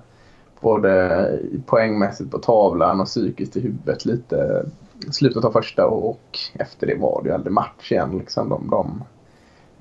både 0.60 1.40
poängmässigt 1.66 2.32
på 2.32 2.38
tavlan 2.38 3.02
och 3.02 3.08
psykiskt 3.08 3.58
i 3.58 3.62
huvudet 3.62 4.06
lite 4.06 4.66
slutet 5.12 5.44
av 5.44 5.52
första 5.52 5.86
och 5.86 6.40
efter 6.54 6.88
det 6.88 6.96
var 6.96 7.24
det 7.24 7.30
ju 7.30 7.36
aldrig 7.36 7.54
match 7.54 7.92
igen. 7.92 8.18
Liksom. 8.18 8.50
De, 8.50 8.70
de, 8.70 9.04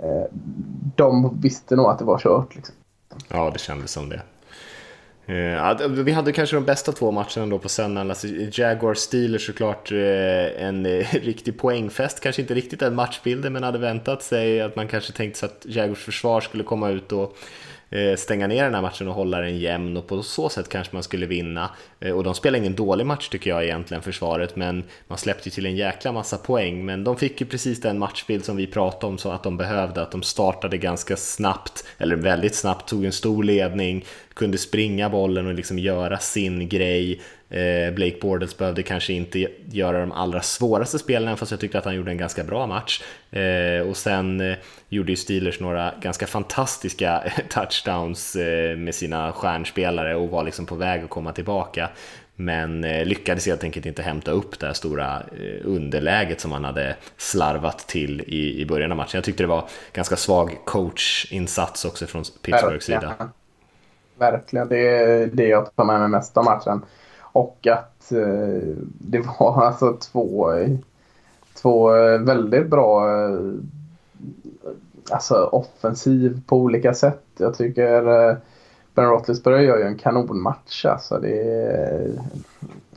eh, 0.06 0.24
de 0.96 1.40
visste 1.40 1.76
nog 1.76 1.86
att 1.86 1.98
det 1.98 2.04
var 2.04 2.18
kört. 2.18 2.54
Liksom. 2.54 2.74
Ja, 3.28 3.50
det 3.50 3.58
kändes 3.58 3.90
som 3.90 4.08
det. 4.08 4.22
Eh, 5.26 5.70
eh 5.70 5.88
vi 5.88 6.12
hade 6.12 6.32
kanske 6.32 6.56
de 6.56 6.64
bästa 6.64 6.92
två 6.92 7.10
matcherna 7.10 7.46
då 7.46 7.58
på 7.58 7.68
söndagen. 7.68 8.10
Alltså 8.10 8.26
Jaguar 8.52 8.94
Steelers 8.94 9.46
såklart 9.46 9.92
eh, 9.92 10.64
en 10.64 10.86
eh, 10.86 11.06
riktig 11.12 11.58
poängfest. 11.58 12.20
Kanske 12.20 12.42
inte 12.42 12.54
riktigt 12.54 12.80
den 12.80 12.94
matchbilden, 12.94 13.52
men 13.52 13.62
hade 13.62 13.78
väntat 13.78 14.22
sig 14.22 14.60
att 14.60 14.76
man 14.76 14.88
kanske 14.88 15.12
tänkte 15.12 15.40
sig 15.40 15.46
att 15.46 15.66
Jaguars 15.68 16.04
försvar 16.04 16.40
skulle 16.40 16.64
komma 16.64 16.90
ut 16.90 17.12
och 17.12 17.36
Eh, 17.90 18.16
stänga 18.16 18.46
ner 18.46 18.64
den 18.64 18.74
här 18.74 18.82
matchen 18.82 19.08
och 19.08 19.14
hålla 19.14 19.40
den 19.40 19.58
jämn 19.58 19.96
och 19.96 20.06
på 20.06 20.22
så 20.22 20.48
sätt 20.48 20.68
kanske 20.68 20.96
man 20.96 21.02
skulle 21.02 21.26
vinna. 21.26 21.70
Eh, 22.00 22.12
och 22.12 22.24
de 22.24 22.34
spelade 22.34 22.58
ingen 22.58 22.74
dålig 22.74 23.06
match 23.06 23.28
tycker 23.28 23.50
jag 23.50 23.64
egentligen, 23.64 24.02
försvaret, 24.02 24.56
men 24.56 24.84
man 25.08 25.18
släppte 25.18 25.48
ju 25.48 25.50
till 25.50 25.66
en 25.66 25.76
jäkla 25.76 26.12
massa 26.12 26.36
poäng. 26.36 26.84
Men 26.84 27.04
de 27.04 27.16
fick 27.16 27.40
ju 27.40 27.46
precis 27.46 27.80
den 27.80 27.98
matchbild 27.98 28.44
som 28.44 28.56
vi 28.56 28.66
pratade 28.66 29.06
om 29.06 29.18
så 29.18 29.30
att 29.30 29.42
de 29.42 29.56
behövde, 29.56 30.02
att 30.02 30.10
de 30.10 30.22
startade 30.22 30.78
ganska 30.78 31.16
snabbt, 31.16 31.84
eller 31.98 32.16
väldigt 32.16 32.54
snabbt, 32.54 32.88
tog 32.88 33.04
en 33.04 33.12
stor 33.12 33.44
ledning, 33.44 34.04
kunde 34.36 34.58
springa 34.58 35.10
bollen 35.10 35.46
och 35.46 35.54
liksom 35.54 35.78
göra 35.78 36.18
sin 36.18 36.68
grej. 36.68 37.20
Eh, 37.50 37.94
Blake 37.94 38.16
Bortles 38.20 38.58
behövde 38.58 38.82
kanske 38.82 39.12
inte 39.12 39.48
göra 39.70 40.00
de 40.00 40.12
allra 40.12 40.42
svåraste 40.42 40.98
spelen, 40.98 41.36
fast 41.36 41.50
jag 41.50 41.60
tyckte 41.60 41.78
att 41.78 41.84
han 41.84 41.94
gjorde 41.94 42.10
en 42.10 42.18
ganska 42.18 42.44
bra 42.44 42.66
match. 42.66 43.02
Eh, 43.30 43.88
och 43.88 43.96
sen 43.96 44.40
eh, 44.40 44.56
gjorde 44.88 45.12
ju 45.12 45.16
Steelers 45.16 45.60
några 45.60 45.94
ganska 46.02 46.26
fantastiska 46.26 47.32
touchdowns 47.50 48.36
med 48.76 48.94
sina 48.94 49.32
stjärnspelare 49.32 50.14
och 50.16 50.28
var 50.30 50.44
liksom 50.44 50.66
på 50.66 50.74
väg 50.74 51.04
att 51.04 51.10
komma 51.10 51.32
tillbaka. 51.32 51.90
Men 52.38 52.80
lyckades 52.80 53.46
helt 53.46 53.64
enkelt 53.64 53.86
inte 53.86 54.02
hämta 54.02 54.30
upp 54.30 54.58
det 54.58 54.66
här 54.66 54.72
stora 54.72 55.22
underläget 55.64 56.40
som 56.40 56.50
man 56.50 56.64
hade 56.64 56.96
slarvat 57.16 57.78
till 57.78 58.20
i, 58.20 58.60
i 58.60 58.66
början 58.66 58.90
av 58.90 58.96
matchen. 58.96 59.10
Jag 59.14 59.24
tyckte 59.24 59.42
det 59.42 59.46
var 59.46 59.68
ganska 59.92 60.16
svag 60.16 60.58
coachinsats 60.64 61.84
också 61.84 62.06
från 62.06 62.24
Pittsburghs 62.42 62.84
sida. 62.84 63.30
Verkligen, 64.18 64.68
det 64.68 64.88
är 64.88 65.26
det 65.26 65.48
jag 65.48 65.76
tar 65.76 65.84
med 65.84 66.00
mig 66.00 66.08
mest 66.08 66.36
av 66.36 66.44
matchen. 66.44 66.84
Och 67.20 67.66
att 67.66 68.12
eh, 68.12 68.76
det 68.82 69.18
var 69.18 69.62
alltså 69.66 69.92
två, 69.92 70.52
två 71.62 71.90
väldigt 72.18 72.66
bra 72.66 73.08
eh, 73.22 73.38
alltså 75.10 75.34
offensiv 75.52 76.40
på 76.46 76.56
olika 76.56 76.94
sätt. 76.94 77.24
Jag 77.38 77.54
tycker 77.54 78.28
eh, 78.28 78.36
Ben 78.94 79.04
Roethlisberger 79.04 79.60
gör 79.60 79.78
ju 79.78 79.84
en 79.84 79.98
kanonmatch. 79.98 80.84
Alltså 80.84 81.18
det 81.18 81.42
är, 81.42 82.10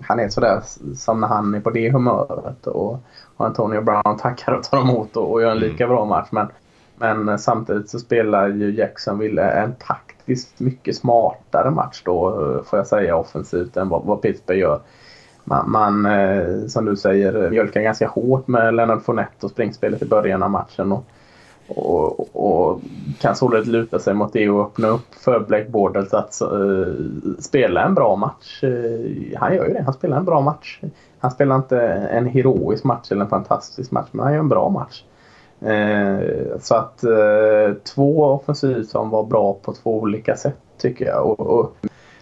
han 0.01 0.19
är 0.19 0.29
sådär 0.29 0.61
som 0.95 1.21
när 1.21 1.27
han 1.27 1.55
är 1.55 1.59
på 1.59 1.69
det 1.69 1.91
humöret. 1.91 2.67
Och, 2.67 2.99
och 3.35 3.45
Antonio 3.45 3.81
Brown 3.81 4.17
tackar 4.17 4.51
och 4.51 4.63
tar 4.63 4.81
emot 4.81 5.17
och, 5.17 5.31
och 5.31 5.41
gör 5.41 5.51
en 5.51 5.59
lika 5.59 5.87
bra 5.87 6.05
match. 6.05 6.27
Men, 6.31 6.47
men 6.97 7.39
samtidigt 7.39 7.89
så 7.89 7.99
spelar 7.99 8.47
ju 8.47 8.75
Jacksonville 8.75 9.41
en 9.41 9.75
takt 9.75 10.18
faktiskt 10.29 10.59
mycket 10.59 10.95
smartare 10.95 11.71
match 11.71 12.01
då 12.05 12.29
eh, 12.29 12.63
får 12.63 12.79
jag 12.79 12.87
säga 12.87 13.15
offensivt 13.15 13.77
än 13.77 13.89
vad, 13.89 14.05
vad 14.05 14.21
Pittsburgh 14.21 14.59
gör. 14.59 14.79
Man, 15.43 15.71
man 15.71 16.05
eh, 16.05 16.65
som 16.67 16.85
du 16.85 16.95
säger, 16.95 17.43
eh, 17.43 17.49
mjölkar 17.49 17.81
ganska 17.81 18.07
hårt 18.07 18.47
med 18.47 18.73
Leonard 18.73 19.01
Fournette 19.01 19.45
och 19.45 19.51
springspelet 19.51 20.01
i 20.01 20.05
början 20.05 20.43
av 20.43 20.49
matchen. 20.49 20.91
Och, 20.91 21.05
och, 21.67 22.35
och 22.35 22.81
kan 23.19 23.35
således 23.35 23.67
luta 23.67 23.99
sig 23.99 24.13
mot 24.13 24.33
det 24.33 24.49
och 24.49 24.65
öppna 24.65 24.87
upp 24.87 25.15
för 25.15 25.39
Blake 25.39 25.69
Bortles 25.69 26.13
att 26.13 26.41
uh, 26.51 26.93
spela 27.39 27.85
en 27.85 27.93
bra 27.93 28.15
match. 28.15 28.63
Uh, 28.63 29.37
han 29.37 29.55
gör 29.55 29.67
ju 29.67 29.73
det. 29.73 29.83
Han 29.83 29.93
spelar 29.93 30.17
en 30.17 30.25
bra 30.25 30.41
match. 30.41 30.79
Han 31.19 31.31
spelar 31.31 31.55
inte 31.55 31.79
en 32.11 32.25
heroisk 32.25 32.83
match 32.83 33.11
eller 33.11 33.21
en 33.21 33.29
fantastisk 33.29 33.91
match, 33.91 34.07
men 34.11 34.23
han 34.23 34.33
gör 34.33 34.39
en 34.39 34.49
bra 34.49 34.69
match. 34.69 35.03
Eh, 35.61 36.59
så 36.59 36.75
att 36.75 37.03
eh, 37.03 37.73
två 37.95 38.23
offensiv 38.23 38.83
som 38.83 39.09
var 39.09 39.23
bra 39.23 39.53
på 39.53 39.73
två 39.73 39.99
olika 39.99 40.35
sätt 40.35 40.57
tycker 40.77 41.05
jag. 41.05 41.25
Och, 41.25 41.39
och, 41.39 41.75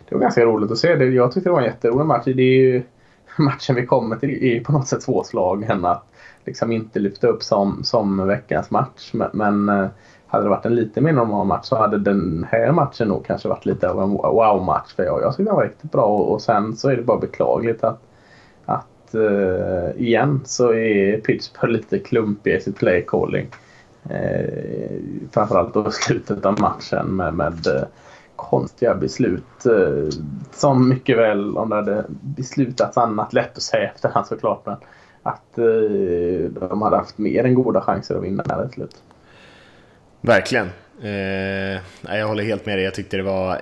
det 0.10 0.15
var 0.15 0.22
ganska 0.22 0.46
roligt 0.46 0.72
att 0.72 0.77
se. 0.77 0.96
Det. 0.96 1.06
Jag 1.06 1.32
tyckte 1.32 1.50
det 1.50 1.53
var 1.53 1.60
en 1.60 1.65
jätterolig 1.65 2.06
match. 2.06 2.24
Det 2.25 2.32
är 2.32 2.62
ju 2.62 2.84
matchen 3.38 3.75
vi 3.75 3.86
kommer 3.86 4.15
till 4.15 4.44
är 4.44 4.60
på 4.60 4.72
något 4.72 4.88
sätt 4.88 5.03
svårslagen 5.03 5.86
att 5.86 6.03
liksom 6.46 6.72
inte 6.72 7.00
lyfta 7.00 7.27
upp 7.27 7.44
som, 7.44 7.84
som 7.84 8.27
veckans 8.27 8.72
match. 8.72 9.12
Men, 9.13 9.29
men 9.34 9.70
eh, 9.70 9.88
hade 10.27 10.44
det 10.44 10.50
varit 10.50 10.65
en 10.65 10.75
lite 10.75 11.01
mer 11.01 11.13
normal 11.13 11.48
match 11.48 11.65
så 11.65 11.75
hade 11.75 11.98
den 11.98 12.48
här 12.51 12.72
matchen 12.72 13.08
nog 13.08 13.25
kanske 13.25 13.48
varit 13.48 13.65
lite 13.65 13.89
av 13.89 14.01
en 14.01 14.12
wow-match 14.12 14.96
för 14.96 15.03
jag. 15.03 15.22
Jag 15.22 15.32
tyckte 15.32 15.44
den 15.44 15.56
var 15.56 15.63
riktigt 15.63 15.91
bra 15.91 16.06
och, 16.06 16.32
och 16.32 16.41
sen 16.41 16.75
så 16.75 16.89
är 16.89 16.96
det 16.96 17.03
bara 17.03 17.17
beklagligt 17.17 17.84
att, 17.84 18.01
att 19.07 19.15
eh, 19.15 20.01
igen 20.01 20.41
så 20.45 20.73
är 20.73 21.17
Pittsburgh 21.17 21.73
lite 21.73 21.99
klumpiga 21.99 22.57
i 22.57 22.61
sitt 22.61 22.77
play 22.77 23.05
calling. 23.07 23.47
Eh, 24.09 24.99
framförallt 25.31 25.73
då 25.73 25.91
slutet 25.91 26.45
av 26.45 26.61
matchen 26.61 27.15
med, 27.15 27.33
med 27.33 27.67
eh, 27.67 27.83
konstiga 28.35 28.95
beslut. 28.95 29.65
Eh, 29.65 30.09
som 30.51 30.89
mycket 30.89 31.17
väl 31.17 31.57
om 31.57 31.69
det 31.69 31.75
hade 31.75 32.05
beslutats 32.09 32.97
annat, 32.97 33.33
lätt 33.33 33.57
att 33.57 33.63
säga 33.63 33.91
efterhand 33.91 34.27
såklart. 34.27 34.65
Men 34.65 34.75
att 35.23 35.57
eh, 35.57 36.51
de 36.69 36.81
hade 36.81 36.97
haft 36.97 37.17
mer 37.17 37.43
än 37.43 37.53
goda 37.53 37.81
chanser 37.81 38.15
att 38.15 38.23
vinna 38.23 38.43
här 38.49 38.65
till 38.65 38.73
slut. 38.73 38.95
Verkligen. 40.21 40.69
Eh, 41.01 41.81
jag 42.17 42.27
håller 42.27 42.43
helt 42.43 42.65
med 42.65 42.77
dig. 42.77 42.85
Jag 42.85 42.93
tyckte 42.93 43.17
det 43.17 43.23
var 43.23 43.61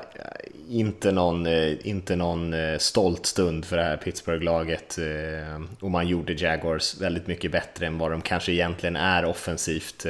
inte 0.70 1.12
någon, 1.12 1.46
eh, 1.46 1.88
inte 1.88 2.16
någon 2.16 2.54
eh, 2.54 2.78
stolt 2.78 3.26
stund 3.26 3.66
för 3.66 3.78
det 3.78 3.84
här 3.84 3.98
Pittsburgh-laget. 3.98 4.98
Eh, 4.98 5.62
och 5.80 5.92
man 5.92 6.08
gjorde 6.08 6.34
Jaguars 6.34 7.02
väldigt 7.02 7.28
mycket 7.28 7.52
bättre 7.52 7.88
än 7.88 7.98
vad 7.98 8.12
de 8.12 8.22
kanske 8.22 8.52
egentligen 8.52 8.96
är 8.96 9.26
offensivt. 9.26 10.06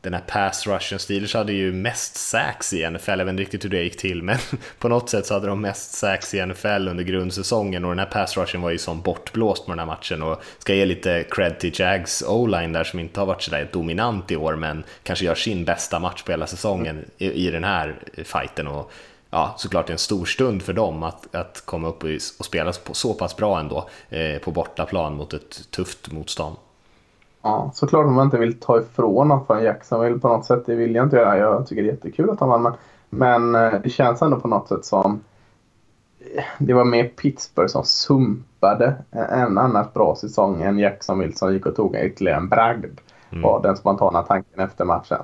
Den 0.00 0.14
här 0.14 0.22
pass 0.26 0.66
rushen, 0.66 0.98
Steelers 0.98 1.34
hade 1.34 1.52
ju 1.52 1.72
mest 1.72 2.16
sacks 2.16 2.72
i 2.72 2.90
NFL, 2.90 3.10
jag 3.10 3.24
vet 3.24 3.28
inte 3.28 3.42
riktigt 3.42 3.64
hur 3.64 3.70
det 3.70 3.82
gick 3.82 3.96
till, 3.96 4.22
men 4.22 4.38
på 4.78 4.88
något 4.88 5.10
sätt 5.10 5.26
så 5.26 5.34
hade 5.34 5.46
de 5.46 5.60
mest 5.60 5.92
sacks 5.92 6.34
i 6.34 6.46
NFL 6.46 6.88
under 6.88 7.04
grundsäsongen 7.04 7.84
och 7.84 7.90
den 7.90 7.98
här 7.98 8.06
pass 8.06 8.36
rushen 8.36 8.60
var 8.60 8.70
ju 8.70 8.78
som 8.78 9.00
bortblåst 9.00 9.66
på 9.66 9.72
den 9.72 9.78
här 9.78 9.86
matchen 9.86 10.22
och 10.22 10.42
ska 10.58 10.74
ge 10.74 10.84
lite 10.84 11.24
cred 11.30 11.58
till 11.58 11.80
Jags 11.80 12.22
O-line 12.22 12.72
där 12.72 12.84
som 12.84 12.98
inte 12.98 13.20
har 13.20 13.26
varit 13.26 13.42
sådär 13.42 13.68
dominant 13.72 14.30
i 14.30 14.36
år 14.36 14.56
men 14.56 14.84
kanske 15.02 15.24
gör 15.24 15.34
sin 15.34 15.64
bästa 15.64 15.98
match 15.98 16.22
på 16.22 16.32
hela 16.32 16.46
säsongen 16.46 17.04
i, 17.18 17.46
i 17.46 17.50
den 17.50 17.64
här 17.64 17.96
fighten 18.24 18.66
och 18.66 18.92
ja, 19.36 19.54
såklart 19.56 19.90
en 19.90 19.98
stor 19.98 20.24
stund 20.24 20.62
för 20.62 20.72
dem 20.72 21.02
att, 21.02 21.34
att 21.34 21.62
komma 21.66 21.88
upp 21.88 22.04
och, 22.04 22.44
spela 22.44 22.72
så 22.72 23.14
pass 23.14 23.36
bra 23.36 23.60
ändå 23.60 23.88
eh, 24.08 24.42
på 24.44 24.50
bortaplan 24.50 25.16
mot 25.16 25.34
ett 25.34 25.70
tufft 25.70 26.12
motstånd. 26.12 26.56
Ja, 27.42 27.70
såklart 27.74 28.06
om 28.06 28.14
man 28.14 28.24
inte 28.24 28.38
vill 28.38 28.60
ta 28.60 28.80
ifrån 28.80 29.28
något 29.28 29.46
från 29.46 29.62
Jacksonville 29.62 30.18
på 30.18 30.28
något 30.28 30.44
sätt. 30.44 30.62
Det 30.66 30.74
vill 30.74 30.94
jag 30.94 31.06
inte 31.06 31.16
göra. 31.16 31.38
Jag 31.38 31.66
tycker 31.66 31.82
det 31.82 31.88
är 31.88 31.92
jättekul 31.92 32.30
att 32.30 32.40
han 32.40 32.48
vann. 32.48 32.62
Men, 32.62 32.72
men 33.10 33.54
eh, 33.54 33.80
det 33.82 33.90
känns 33.90 34.22
ändå 34.22 34.40
på 34.40 34.48
något 34.48 34.68
sätt 34.68 34.84
som 34.84 35.20
det 36.58 36.74
var 36.74 36.84
mer 36.84 37.04
Pittsburgh 37.04 37.68
som 37.68 37.84
sumpade 37.84 38.94
en 39.10 39.58
annars 39.58 39.92
bra 39.92 40.16
säsong 40.16 40.62
än 40.62 40.78
Jacksonville 40.78 41.32
som 41.32 41.52
gick 41.52 41.66
och 41.66 41.76
tog 41.76 41.96
ytterligare 41.96 42.38
en 42.38 42.48
bragd. 42.48 43.00
Mm. 43.30 43.42
Var 43.42 43.62
den 43.62 43.76
spontana 43.76 44.22
tanken 44.22 44.60
efter 44.60 44.84
matchen. 44.84 45.22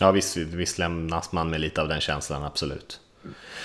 Ja, 0.00 0.10
visst, 0.10 0.36
visst 0.36 0.78
lämnas 0.78 1.32
man 1.32 1.50
med 1.50 1.60
lite 1.60 1.82
av 1.82 1.88
den 1.88 2.00
känslan, 2.00 2.44
absolut. 2.44 3.00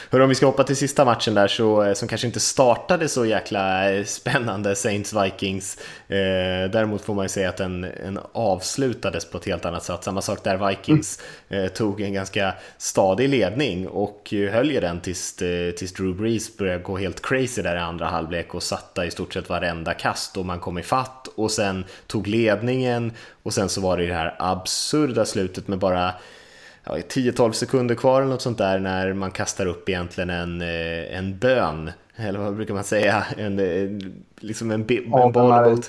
Hör 0.09 0.19
om 0.19 0.29
vi 0.29 0.35
ska 0.35 0.45
hoppa 0.45 0.63
till 0.63 0.75
sista 0.75 1.05
matchen 1.05 1.33
där 1.33 1.47
så, 1.47 1.83
eh, 1.83 1.93
som 1.93 2.07
kanske 2.07 2.27
inte 2.27 2.39
startade 2.39 3.07
så 3.07 3.25
jäkla 3.25 3.91
eh, 3.91 4.03
spännande, 4.05 4.73
Saints-Vikings. 4.73 5.79
Eh, 6.07 6.71
däremot 6.71 7.01
får 7.01 7.13
man 7.13 7.25
ju 7.25 7.29
säga 7.29 7.49
att 7.49 7.57
den, 7.57 7.81
den, 7.81 8.19
avslutades 8.31 9.25
på 9.25 9.37
ett 9.37 9.45
helt 9.45 9.65
annat 9.65 9.83
sätt. 9.83 10.03
Samma 10.03 10.21
sak 10.21 10.43
där 10.43 10.67
Vikings 10.67 11.23
mm. 11.49 11.63
eh, 11.63 11.71
tog 11.71 12.01
en 12.01 12.13
ganska 12.13 12.53
stadig 12.77 13.29
ledning 13.29 13.87
och 13.87 14.33
eh, 14.33 14.51
höll 14.51 14.71
ju 14.71 14.79
den 14.79 15.01
tills, 15.01 15.35
tills 15.77 15.93
Drew 15.93 16.15
Brees 16.15 16.57
började 16.57 16.83
gå 16.83 16.97
helt 16.97 17.21
crazy 17.21 17.61
där 17.61 17.75
i 17.75 17.79
andra 17.79 18.05
halvlek 18.05 18.55
och 18.55 18.63
satta 18.63 19.05
i 19.05 19.11
stort 19.11 19.33
sett 19.33 19.49
varenda 19.49 19.93
kast 19.93 20.37
och 20.37 20.45
man 20.45 20.59
kom 20.59 20.77
ifatt 20.77 21.27
och 21.35 21.51
sen 21.51 21.85
tog 22.07 22.27
ledningen 22.27 23.11
och 23.43 23.53
sen 23.53 23.69
så 23.69 23.81
var 23.81 23.97
det 23.97 24.07
det 24.07 24.13
här 24.13 24.35
absurda 24.39 25.25
slutet 25.25 25.67
med 25.67 25.79
bara 25.79 26.13
ja, 26.91 26.97
10-12 26.97 27.51
sekunder 27.51 27.95
kvar 27.95 28.21
eller 28.21 28.31
något 28.31 28.41
sånt 28.41 28.57
där 28.57 28.79
när 28.79 29.13
man 29.13 29.31
kastar 29.31 29.65
upp 29.65 29.89
egentligen 29.89 30.29
en, 30.29 30.61
eh, 30.61 31.17
en 31.17 31.37
bön, 31.37 31.91
eller 32.15 32.39
vad 32.39 32.55
brukar 32.55 32.73
man 32.73 32.83
säga, 32.83 33.25
en, 33.37 33.59
eh, 33.59 33.89
liksom 34.39 34.71
en, 34.71 34.85
en 34.89 35.31
boll 35.31 35.81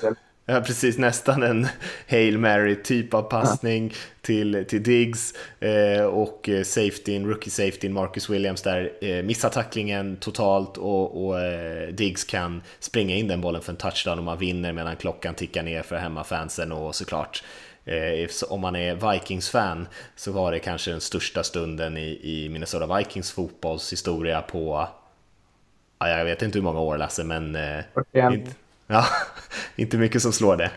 Ja, 0.45 0.61
precis, 0.61 0.97
nästan 0.97 1.43
en 1.43 1.67
Hail 2.09 2.37
Mary 2.37 2.75
typ 2.83 3.13
av 3.13 3.21
passning 3.21 3.87
ja. 3.87 3.95
till, 4.21 4.65
till 4.67 4.83
Diggs 4.83 5.33
eh, 5.59 6.03
och 6.03 6.49
safety, 6.63 7.19
rookie 7.19 7.51
safety 7.51 7.89
Marcus 7.89 8.29
Williams 8.29 8.61
där 8.61 8.91
eh, 9.01 9.23
missar 9.23 9.49
tacklingen 9.49 10.17
totalt 10.17 10.77
och, 10.77 11.25
och 11.25 11.41
eh, 11.41 11.87
Diggs 11.87 12.23
kan 12.23 12.61
springa 12.79 13.15
in 13.15 13.27
den 13.27 13.41
bollen 13.41 13.61
för 13.61 13.71
en 13.71 13.77
touchdown 13.77 14.17
och 14.17 14.23
man 14.23 14.37
vinner 14.37 14.73
medan 14.73 14.95
klockan 14.95 15.35
tickar 15.35 15.63
ner 15.63 15.81
för 15.81 15.95
hemmafansen 15.95 16.71
och 16.71 16.95
såklart 16.95 17.43
Eh, 17.43 17.62
om 18.49 18.61
man 18.61 18.75
är 18.75 19.11
Vikings-fan 19.11 19.87
så 20.15 20.31
var 20.31 20.51
det 20.51 20.59
kanske 20.59 20.91
den 20.91 21.01
största 21.01 21.43
stunden 21.43 21.97
i, 21.97 22.19
i 22.23 22.49
Minnesota 22.49 22.97
Vikings 22.97 23.31
fotbollshistoria 23.31 24.41
på, 24.41 24.87
ja, 25.99 26.09
jag 26.09 26.25
vet 26.25 26.41
inte 26.41 26.57
hur 26.57 26.63
många 26.63 26.79
år 26.79 26.97
Lasse, 26.97 27.23
men 27.23 27.55
eh, 27.55 27.83
inte, 28.13 28.51
ja, 28.87 29.05
inte 29.75 29.97
mycket 29.97 30.21
som 30.21 30.31
slår 30.31 30.57
det. 30.57 30.71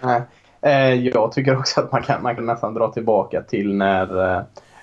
Nej. 0.00 0.22
Eh, 0.60 0.94
jag 0.94 1.32
tycker 1.32 1.58
också 1.58 1.80
att 1.80 1.92
man 1.92 2.02
kan, 2.02 2.22
man 2.22 2.36
kan 2.36 2.46
nästan 2.46 2.74
dra 2.74 2.92
tillbaka 2.92 3.42
till 3.42 3.74
när 3.74 4.36
eh, 4.36 4.42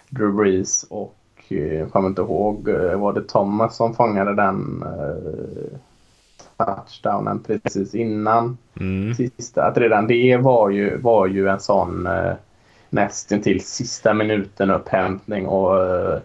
Drew 0.09 0.33
Brees 0.35 0.85
och 0.89 1.15
jag 1.47 1.91
kommer 1.91 2.09
inte 2.09 2.21
ihåg, 2.21 2.69
var 2.95 3.13
det 3.13 3.27
Thomas 3.27 3.75
som 3.75 3.95
fångade 3.95 4.35
den 4.35 4.83
touchdownen 6.65 7.39
precis 7.39 7.96
innan 7.96 8.58
mm. 8.79 9.15
sista. 9.15 9.63
Att 9.63 9.77
redan 9.77 10.08
det 10.08 10.38
var 10.38 10.70
ju, 10.70 10.98
var 10.98 11.27
ju 11.27 11.48
en 11.48 11.60
sån 11.60 12.08
eh, 12.08 12.34
nästan 12.89 13.41
till 13.41 13.65
sista 13.65 14.13
minuten 14.13 14.70
upphämtning 14.70 15.48
och 15.48 15.86
eh, 15.86 16.20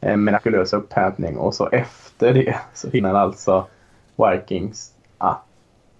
en 0.00 0.24
mirakulös 0.24 0.72
upphämtning. 0.72 1.36
Och 1.36 1.54
så 1.54 1.68
efter 1.68 2.34
det 2.34 2.56
så 2.74 2.90
hinner 2.90 3.14
alltså 3.14 3.66
Vikings 4.16 4.92
att 5.18 5.44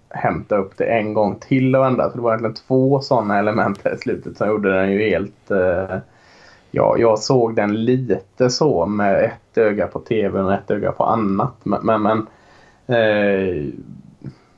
hämta 0.09 0.57
upp 0.57 0.77
det 0.77 0.85
en 0.85 1.13
gång 1.13 1.35
till 1.39 1.75
och 1.75 1.83
vända. 1.83 2.09
Så 2.09 2.15
det 2.15 2.21
var 2.21 2.31
egentligen 2.31 2.55
två 2.67 3.01
sådana 3.01 3.39
element 3.39 3.85
i 3.85 3.97
slutet 3.97 4.37
som 4.37 4.47
gjorde 4.47 4.81
den 4.81 4.91
ju 4.91 5.09
helt... 5.09 5.51
Eh, 5.51 5.97
ja, 6.71 6.95
jag 6.97 7.19
såg 7.19 7.55
den 7.55 7.85
lite 7.85 8.49
så 8.49 8.85
med 8.85 9.23
ett 9.23 9.57
öga 9.57 9.87
på 9.87 9.99
tv 9.99 10.41
och 10.41 10.53
ett 10.53 10.71
öga 10.71 10.91
på 10.91 11.03
annat. 11.03 11.53
Men, 11.63 11.79
men, 11.83 12.01
men 12.01 12.27
Eh, 12.89 13.73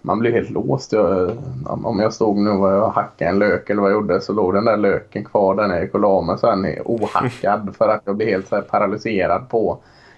man 0.01 0.19
blir 0.19 0.31
helt 0.31 0.50
låst. 0.50 0.91
Jag, 0.91 1.38
om 1.65 2.00
jag 2.00 2.13
stod 2.13 2.38
nu 2.38 2.50
och 2.50 2.71
jag 2.71 2.89
hackade 2.89 3.31
en 3.31 3.39
lök 3.39 3.69
eller 3.69 3.81
vad 3.81 3.91
jag 3.91 3.95
gjorde 3.95 4.21
så 4.21 4.33
låg 4.33 4.53
den 4.53 4.65
där 4.65 4.77
löken 4.77 5.25
kvar 5.25 5.55
där 5.55 5.67
nere 5.67 5.83
i 5.83 5.88
kolamen 5.88 6.38
sen 6.38 6.65
är 6.65 6.81
ohackad 6.85 7.75
för 7.77 7.89
att 7.89 8.01
jag 8.05 8.15
blir 8.15 8.27
helt 8.27 8.47
så 8.47 8.55
här 8.55 8.61
paralyserad 8.61 9.50
på 9.50 9.77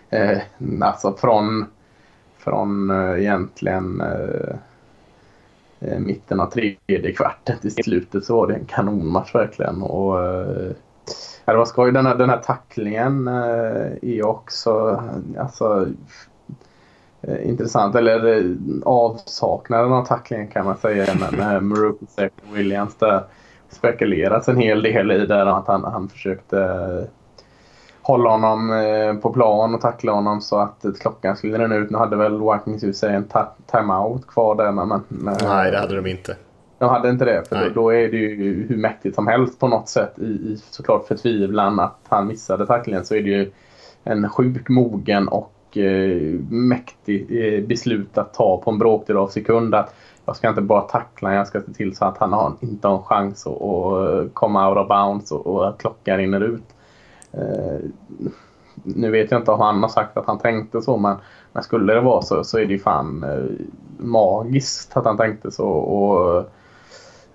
eh, 0.09 0.37
alltså 0.81 1.13
från, 1.13 1.65
från 2.37 2.89
eh, 2.89 3.19
egentligen 3.19 4.01
eh, 4.01 4.55
eh, 5.79 5.99
mitten 5.99 6.39
av 6.39 6.45
tredje 6.49 7.13
kvarten 7.13 7.59
till 7.61 7.73
slutet 7.73 8.25
så 8.25 8.35
var 8.35 8.47
det 8.47 8.53
en 8.53 8.65
kanonmatch 8.65 9.35
verkligen. 9.35 9.81
Och, 9.81 10.25
eh, 10.25 10.71
det 11.45 11.57
var 11.57 11.65
skoj. 11.65 11.91
Den 11.91 12.05
här, 12.05 12.15
den 12.15 12.29
här 12.29 12.37
tacklingen 12.37 13.27
eh, 13.27 13.91
är 14.01 14.25
också 14.25 15.03
alltså, 15.39 15.87
intressant. 17.43 17.95
Eller 17.95 18.37
eh, 18.37 18.43
avsaknaden 18.85 19.93
av 19.93 20.05
tacklingen 20.05 20.47
kan 20.47 20.65
man 20.65 20.77
säga 20.77 21.13
med, 21.19 21.33
med 21.33 21.63
Maruki 21.63 22.29
Williams. 22.53 22.95
Det 22.95 23.23
spekulerats 23.69 24.49
en 24.49 24.57
hel 24.57 24.83
del 24.83 25.11
i 25.11 25.25
där 25.25 25.45
att 25.45 25.67
han, 25.67 25.83
han 25.83 26.09
försökte 26.09 26.59
eh, 26.59 27.09
hålla 28.01 28.29
honom 28.29 28.71
eh, 28.71 29.13
på 29.13 29.33
plan 29.33 29.75
och 29.75 29.81
tackla 29.81 30.11
honom 30.11 30.41
så 30.41 30.59
att 30.59 30.85
klockan 30.99 31.35
skulle 31.35 31.57
rinna 31.57 31.75
ut. 31.75 31.89
Nu 31.89 31.97
hade 31.97 32.15
väl 32.15 32.39
Vikings 32.39 32.83
USA 32.83 33.07
en 33.07 33.27
timeout 33.71 34.27
kvar 34.27 34.55
där. 34.55 34.71
Men, 34.71 35.03
men, 35.07 35.37
Nej, 35.43 35.71
det 35.71 35.79
hade 35.79 35.95
de 35.95 36.07
inte. 36.07 36.35
De 36.77 36.89
hade 36.89 37.09
inte 37.09 37.25
det, 37.25 37.49
för 37.49 37.55
då, 37.55 37.69
då, 37.69 37.93
är 37.93 38.11
det 38.11 38.17
ju 38.17 38.67
hur 38.69 38.77
mäktigt 38.77 39.15
som 39.15 39.27
helst 39.27 39.59
på 39.59 39.67
något 39.67 39.89
sätt 39.89 40.19
i, 40.19 40.23
i 40.23 40.57
såklart 40.69 41.07
förtvivlan 41.07 41.79
att 41.79 41.99
han 42.07 42.27
missade 42.27 42.65
tacklingen 42.65 43.05
så 43.05 43.15
är 43.15 43.21
det 43.21 43.29
ju 43.29 43.51
en 44.03 44.29
sjuk 44.29 44.69
mogen 44.69 45.27
och 45.27 45.52
eh, 45.77 46.39
mäktigt 46.49 47.31
eh, 47.31 47.67
beslut 47.67 48.17
att 48.17 48.33
ta 48.33 48.57
på 48.57 48.71
en 48.71 48.77
bråkdel 48.77 49.17
av 49.17 49.27
sekund. 49.27 49.75
Att 49.75 49.95
jag 50.25 50.35
ska 50.35 50.49
inte 50.49 50.61
bara 50.61 50.81
tackla 50.81 51.33
jag 51.33 51.47
ska 51.47 51.61
se 51.61 51.73
till 51.73 51.95
så 51.95 52.05
att 52.05 52.17
han 52.17 52.33
har, 52.33 52.53
inte 52.59 52.87
har 52.87 52.97
en 52.97 53.03
chans 53.03 53.47
att, 53.47 53.61
och 53.61 54.09
eh, 54.09 54.25
komma 54.33 54.69
out 54.69 54.77
of 54.77 54.87
bounds 54.87 55.31
och, 55.31 55.47
och 55.47 55.69
att 55.69 55.77
klockan 55.77 56.17
rinner 56.17 56.41
ut. 56.41 56.75
Eh, 57.31 57.79
nu 58.83 59.11
vet 59.11 59.31
jag 59.31 59.41
inte 59.41 59.51
om 59.51 59.59
han 59.59 59.81
har 59.81 59.89
sagt 59.89 60.17
att 60.17 60.25
han 60.25 60.39
tänkte 60.39 60.81
så 60.81 60.97
men, 60.97 61.17
men 61.53 61.63
skulle 61.63 61.93
det 61.93 62.01
vara 62.01 62.21
så 62.21 62.43
så 62.43 62.57
är 62.57 62.65
det 62.65 62.73
ju 62.73 62.79
fan 62.79 63.23
eh, 63.23 63.65
magiskt 63.97 64.97
att 64.97 65.05
han 65.05 65.17
tänkte 65.17 65.51
så. 65.51 65.67
Och, 65.69 66.45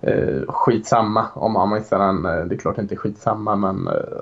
eh, 0.01 0.41
skitsamma 0.47 1.25
om 1.33 1.55
han 1.55 1.73
missar 1.73 1.99
den. 1.99 2.25
Eh, 2.25 2.45
det 2.45 2.55
är 2.55 2.59
klart 2.59 2.75
det 2.75 2.81
inte 2.81 2.95
är 2.95 2.97
skitsamma 2.97 3.55
men 3.55 3.87
eh, 3.87 4.21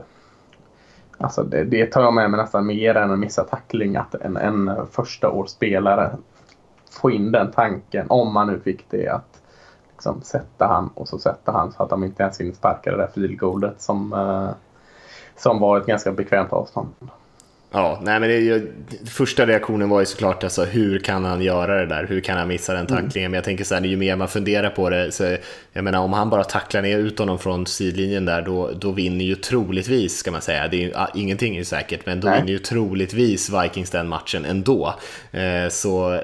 Alltså 1.17 1.43
det, 1.43 1.63
det, 1.63 1.91
tar 1.91 2.01
jag 2.01 2.13
med 2.13 2.32
mig 2.32 2.39
nästan 2.39 2.65
mer 2.65 2.95
än 2.95 3.12
en 3.12 3.19
missad 3.19 3.49
tackling. 3.49 3.95
Att 3.95 4.15
en, 4.15 4.38
en 4.38 4.71
första 4.91 5.30
årsspelare 5.30 6.12
får 6.91 7.12
in 7.12 7.32
den 7.32 7.51
tanken, 7.51 8.06
om 8.10 8.34
man 8.34 8.47
nu 8.47 8.60
fick 8.60 8.86
det, 8.89 9.08
att 9.08 9.41
liksom 9.91 10.21
sätta 10.21 10.67
han 10.67 10.89
och 10.93 11.08
så 11.08 11.17
sätta 11.17 11.51
han 11.51 11.71
så 11.71 11.84
att 11.84 11.89
de 11.89 12.03
inte 12.03 12.23
ens 12.23 12.39
hinner 12.39 12.53
sparka 12.53 12.91
det 12.91 12.97
där 12.97 13.10
filgolet 13.13 13.82
som, 13.82 14.13
eh, 14.13 14.49
som 15.36 15.60
var 15.60 15.77
ett 15.77 15.86
ganska 15.86 16.12
bekvämt 16.12 16.53
avstånd. 16.53 16.89
Ja, 17.71 18.01
nej 18.03 18.19
men 18.19 18.30
det, 18.30 18.62
första 19.10 19.45
reaktionen 19.45 19.89
var 19.89 19.99
ju 19.99 20.06
såklart 20.06 20.43
alltså, 20.43 20.65
hur 20.65 20.99
kan 20.99 21.25
han 21.25 21.41
göra 21.41 21.80
det 21.80 21.86
där? 21.86 22.06
Hur 22.10 22.21
kan 22.21 22.38
han 22.38 22.47
missa 22.47 22.73
den 22.73 22.88
mm. 22.88 23.03
tacklingen? 23.03 23.25
Mm. 23.25 23.32
Men 23.32 23.38
jag 23.38 23.43
tänker 23.43 23.63
så 23.63 23.75
här, 23.75 23.82
ju 23.82 23.97
mer 23.97 24.15
man 24.15 24.27
funderar 24.27 24.69
på 24.69 24.89
det, 24.89 25.12
så 25.12 25.38
jag 25.73 25.84
menar 25.84 25.99
om 25.99 26.13
han 26.13 26.30
bara 26.30 26.43
tacklar 26.43 26.82
ner 26.82 26.97
ut 26.97 27.19
honom 27.19 27.39
från 27.39 27.65
sidlinjen 27.65 28.25
där, 28.25 28.41
då, 28.41 28.71
då 28.71 28.91
vinner 28.91 29.25
ju 29.25 29.36
troligtvis, 29.36 30.17
ska 30.17 30.32
man 30.32 30.41
säga, 30.41 30.67
det 30.67 30.77
är 30.77 30.82
ju, 30.82 31.21
ingenting 31.21 31.53
är 31.53 31.60
ju 31.60 31.65
säkert, 31.65 32.06
men 32.06 32.19
då 32.19 32.27
nej. 32.27 32.39
vinner 32.39 32.51
ju 32.51 32.60
troligtvis 32.60 33.49
Vikings 33.49 33.89
den 33.89 34.08
matchen 34.08 34.45
ändå. 34.45 34.95
Eh, 35.32 35.69
så 35.69 36.21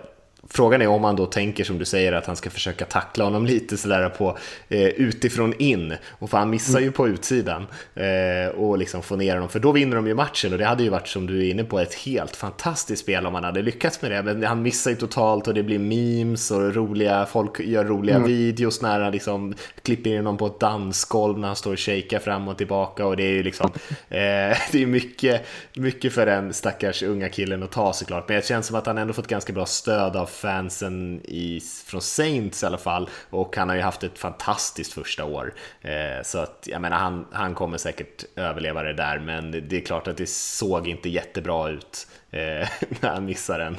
Frågan 0.49 0.81
är 0.81 0.87
om 0.87 1.03
han 1.03 1.15
då 1.15 1.25
tänker 1.25 1.63
som 1.63 1.77
du 1.77 1.85
säger 1.85 2.13
att 2.13 2.25
han 2.25 2.35
ska 2.35 2.49
försöka 2.49 2.85
tackla 2.85 3.23
honom 3.23 3.45
lite 3.45 3.77
sådär 3.77 4.09
på 4.09 4.37
eh, 4.69 4.87
utifrån 4.87 5.53
in. 5.57 5.93
Och 6.09 6.29
för 6.29 6.37
han 6.37 6.49
missar 6.49 6.79
ju 6.79 6.91
på 6.91 7.07
utsidan. 7.07 7.67
Eh, 7.95 8.55
och 8.55 8.77
liksom 8.77 9.03
få 9.03 9.15
ner 9.15 9.33
honom, 9.33 9.49
för 9.49 9.59
då 9.59 9.71
vinner 9.71 9.95
de 9.95 10.07
ju 10.07 10.13
matchen. 10.13 10.51
Och 10.51 10.57
det 10.57 10.65
hade 10.65 10.83
ju 10.83 10.89
varit 10.89 11.07
som 11.07 11.27
du 11.27 11.47
är 11.47 11.51
inne 11.51 11.63
på 11.63 11.79
ett 11.79 11.93
helt 11.93 12.35
fantastiskt 12.35 13.01
spel 13.01 13.25
om 13.25 13.35
han 13.35 13.43
hade 13.43 13.61
lyckats 13.61 14.01
med 14.01 14.11
det. 14.11 14.23
Men 14.23 14.43
han 14.43 14.61
missar 14.61 14.91
ju 14.91 14.97
totalt 14.97 15.47
och 15.47 15.53
det 15.53 15.63
blir 15.63 15.79
memes 15.79 16.51
och 16.51 16.75
roliga, 16.75 17.25
folk 17.25 17.59
gör 17.59 17.85
roliga 17.85 18.15
mm. 18.15 18.27
videos 18.27 18.81
när 18.81 18.99
han 18.99 19.11
liksom 19.11 19.53
klipper 19.81 20.09
in 20.09 20.17
honom 20.17 20.37
på 20.37 20.47
ett 20.47 20.59
dansgolv 20.59 21.39
när 21.39 21.47
han 21.47 21.55
står 21.55 21.71
och 21.71 21.79
shakar 21.79 22.19
fram 22.19 22.47
och 22.47 22.57
tillbaka. 22.57 23.05
Och 23.05 23.17
det 23.17 23.23
är 23.23 23.33
ju 23.33 23.43
liksom, 23.43 23.71
eh, 24.09 24.57
det 24.71 24.73
är 24.73 24.85
mycket, 24.85 25.45
mycket 25.73 26.13
för 26.13 26.25
den 26.25 26.53
stackars 26.53 27.03
unga 27.03 27.29
killen 27.29 27.63
att 27.63 27.71
ta 27.71 27.93
såklart. 27.93 28.29
Men 28.29 28.37
det 28.37 28.45
känns 28.45 28.67
som 28.67 28.75
att 28.75 28.85
han 28.85 28.97
ändå 28.97 29.13
fått 29.13 29.27
ganska 29.27 29.53
bra 29.53 29.65
stöd 29.65 30.15
av 30.15 30.29
fansen 30.33 31.21
i, 31.23 31.61
från 31.85 32.01
Saints 32.01 32.63
i 32.63 32.65
alla 32.65 32.77
fall 32.77 33.09
och 33.29 33.57
han 33.57 33.69
har 33.69 33.75
ju 33.75 33.81
haft 33.81 34.03
ett 34.03 34.19
fantastiskt 34.19 34.93
första 34.93 35.25
år. 35.25 35.53
Eh, 35.81 36.23
så 36.23 36.37
att 36.37 36.67
jag 36.71 36.81
menar 36.81 36.97
han, 36.97 37.25
han 37.31 37.55
kommer 37.55 37.77
säkert 37.77 38.25
överleva 38.35 38.83
det 38.83 38.93
där 38.93 39.19
men 39.19 39.51
det, 39.51 39.61
det 39.61 39.77
är 39.77 39.81
klart 39.81 40.07
att 40.07 40.17
det 40.17 40.29
såg 40.29 40.87
inte 40.87 41.09
jättebra 41.09 41.69
ut 41.69 42.07
eh, 42.31 42.39
när 42.99 43.09
han 43.09 43.25
missade 43.25 43.63
den 43.63 43.77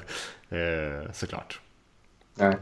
eh, 0.60 1.12
såklart. 1.12 1.60
Nej. 2.34 2.56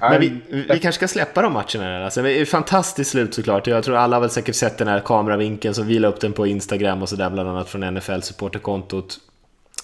Men 0.00 0.20
vi, 0.20 0.40
vi 0.48 0.66
kanske 0.68 0.92
ska 0.92 1.08
släppa 1.08 1.42
de 1.42 1.52
matcherna. 1.52 2.04
Alltså, 2.04 2.22
det 2.22 2.30
är 2.30 2.44
fantastiskt 2.44 3.10
slut 3.10 3.34
såklart. 3.34 3.66
Jag 3.66 3.84
tror 3.84 3.96
alla 3.96 4.16
har 4.16 4.20
väl 4.20 4.30
säkert 4.30 4.54
sett 4.54 4.78
den 4.78 4.88
här 4.88 5.00
kameravinkeln 5.00 5.74
som 5.74 5.86
vi 5.86 5.98
la 5.98 6.08
upp 6.08 6.20
den 6.20 6.32
på 6.32 6.46
Instagram 6.46 7.02
och 7.02 7.08
sådär 7.08 7.30
bland 7.30 7.48
annat 7.48 7.68
från 7.68 7.84
NFL-supporterkontot. 7.84 9.18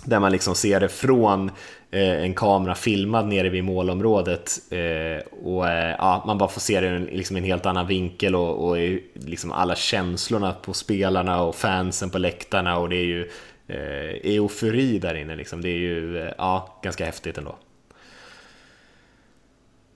Där 0.04 0.20
man 0.20 0.32
liksom 0.32 0.54
ser 0.54 0.80
det 0.80 0.88
från 0.88 1.50
en 1.92 2.34
kamera 2.34 2.74
filmad 2.74 3.28
nere 3.28 3.48
vid 3.48 3.64
målområdet 3.64 4.72
eh, 4.72 5.26
och 5.42 5.68
eh, 5.68 5.94
ja, 5.98 6.22
man 6.26 6.38
bara 6.38 6.48
får 6.48 6.60
se 6.60 6.80
det 6.80 6.86
i 6.86 7.16
liksom 7.16 7.36
en 7.36 7.44
helt 7.44 7.66
annan 7.66 7.86
vinkel 7.86 8.34
och, 8.36 8.68
och 8.68 8.76
liksom 9.14 9.52
alla 9.52 9.74
känslorna 9.74 10.52
på 10.52 10.72
spelarna 10.72 11.42
och 11.42 11.54
fansen 11.54 12.10
på 12.10 12.18
läktarna 12.18 12.78
och 12.78 12.88
det 12.88 12.96
är 12.96 13.04
ju 13.04 13.30
eh, 13.66 14.32
eufori 14.34 14.98
där 14.98 15.14
inne 15.14 15.36
liksom. 15.36 15.62
Det 15.62 15.68
är 15.68 15.78
ju 15.78 16.18
eh, 16.18 16.32
ja, 16.38 16.78
ganska 16.82 17.04
häftigt 17.04 17.38
ändå. 17.38 17.56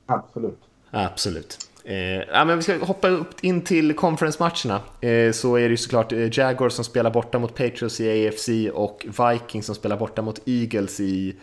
Absolut. 0.06 0.60
Absolut. 0.90 1.58
Eh, 1.86 1.96
ja, 2.32 2.44
men 2.44 2.56
vi 2.56 2.62
ska 2.62 2.78
hoppa 2.78 3.08
upp 3.08 3.44
in 3.44 3.60
till 3.60 3.94
conference-matcherna. 3.94 4.80
Eh, 5.00 5.32
så 5.32 5.56
är 5.56 5.62
det 5.62 5.68
ju 5.68 5.76
såklart 5.76 6.12
Jaguar 6.12 6.30
Jaguars 6.38 6.72
som 6.72 6.84
spelar 6.84 7.10
borta 7.10 7.38
mot 7.38 7.54
Patriots 7.54 8.00
i 8.00 8.28
AFC 8.28 8.48
och 8.74 9.06
Vikings 9.06 9.66
som 9.66 9.74
spelar 9.74 9.96
borta 9.96 10.22
mot 10.22 10.48
Eagles 10.48 11.00
i 11.00 11.36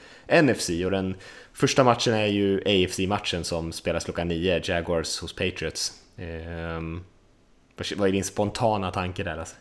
NFC. 0.43 0.69
Och 0.86 0.91
den 0.91 1.15
första 1.54 1.84
matchen 1.84 2.13
är 2.13 2.25
ju 2.25 2.62
AFC-matchen 2.65 3.43
som 3.43 3.71
spelas 3.71 4.06
klockan 4.06 4.27
9, 4.27 4.62
Jaguars 4.63 5.21
hos 5.21 5.36
Patriots. 5.36 5.93
Eh, 6.17 6.82
vad 7.97 8.08
är 8.08 8.12
din 8.12 8.23
spontana 8.23 8.91
tanke 8.91 9.23
där 9.23 9.36
Lasse? 9.36 9.56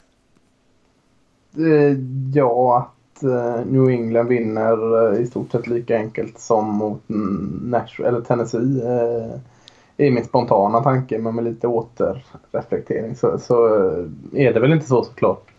Eh, 1.57 1.97
ja, 2.35 2.79
att 2.79 3.23
eh, 3.23 3.67
New 3.67 3.89
England 3.89 4.29
vinner 4.29 5.13
eh, 5.13 5.21
i 5.21 5.27
stort 5.27 5.53
sett 5.53 5.67
lika 5.67 5.97
enkelt 5.97 6.39
som 6.39 6.67
mot 6.69 7.03
Nash 7.63 8.01
eller 8.01 8.21
Tennessee 8.21 8.83
eh, 8.85 9.41
är 10.07 10.11
min 10.11 10.25
spontana 10.25 10.81
tanke, 10.81 11.19
men 11.19 11.35
med 11.35 11.45
lite 11.45 11.67
återreflektering 11.67 13.17
så, 13.17 13.39
så 13.39 13.67
eh, 13.67 14.05
är 14.35 14.55
det 14.55 14.61
väl 14.61 14.73
inte 14.73 14.87
så 14.87 15.05
såklart. 15.05 15.51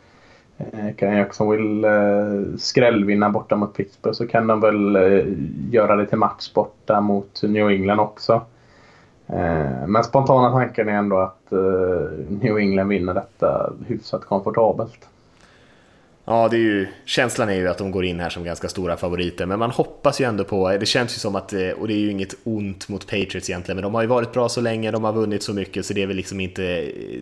Eh, 0.71 0.95
kan 0.95 1.17
Jacksonville 1.17 1.87
eh, 1.87 2.57
skrällvinna 2.57 3.29
borta 3.29 3.55
mot 3.55 3.73
Pittsburgh 3.73 4.15
så 4.15 4.27
kan 4.27 4.47
de 4.47 4.59
väl 4.59 4.95
eh, 4.95 5.25
göra 5.71 5.95
det 5.95 6.05
till 6.05 6.17
match 6.17 6.53
borta 6.53 7.01
mot 7.01 7.43
New 7.43 7.69
England 7.69 7.99
också. 7.99 8.41
Men 9.87 10.03
spontana 10.03 10.51
tanken 10.51 10.89
är 10.89 10.93
ändå 10.93 11.17
att 11.17 11.51
New 12.29 12.57
England 12.57 12.87
vinner 12.87 13.13
detta 13.13 13.73
hyfsat 13.87 14.25
komfortabelt. 14.25 15.09
Ja, 16.25 16.47
det 16.51 16.57
är 16.57 16.59
ju, 16.59 16.87
känslan 17.05 17.49
är 17.49 17.53
ju 17.53 17.67
att 17.67 17.77
de 17.77 17.91
går 17.91 18.05
in 18.05 18.19
här 18.19 18.29
som 18.29 18.43
ganska 18.43 18.67
stora 18.67 18.97
favoriter, 18.97 19.45
men 19.45 19.59
man 19.59 19.71
hoppas 19.71 20.21
ju 20.21 20.25
ändå 20.25 20.43
på, 20.43 20.69
det 20.69 20.85
känns 20.85 21.15
ju 21.15 21.19
som 21.19 21.35
att, 21.35 21.53
eh, 21.53 21.69
och 21.69 21.87
det 21.87 21.93
är 21.93 21.97
ju 21.97 22.11
inget 22.11 22.35
ont 22.43 22.89
mot 22.89 23.07
Patriots 23.07 23.49
egentligen, 23.49 23.75
men 23.75 23.83
de 23.83 23.95
har 23.95 24.01
ju 24.01 24.07
varit 24.07 24.33
bra 24.33 24.49
så 24.49 24.61
länge, 24.61 24.91
de 24.91 25.03
har 25.03 25.13
vunnit 25.13 25.43
så 25.43 25.53
mycket, 25.53 25.85
så 25.85 25.93
det 25.93 26.03
är 26.03 26.07
väl 26.07 26.15
liksom 26.15 26.39
inte, 26.39 26.61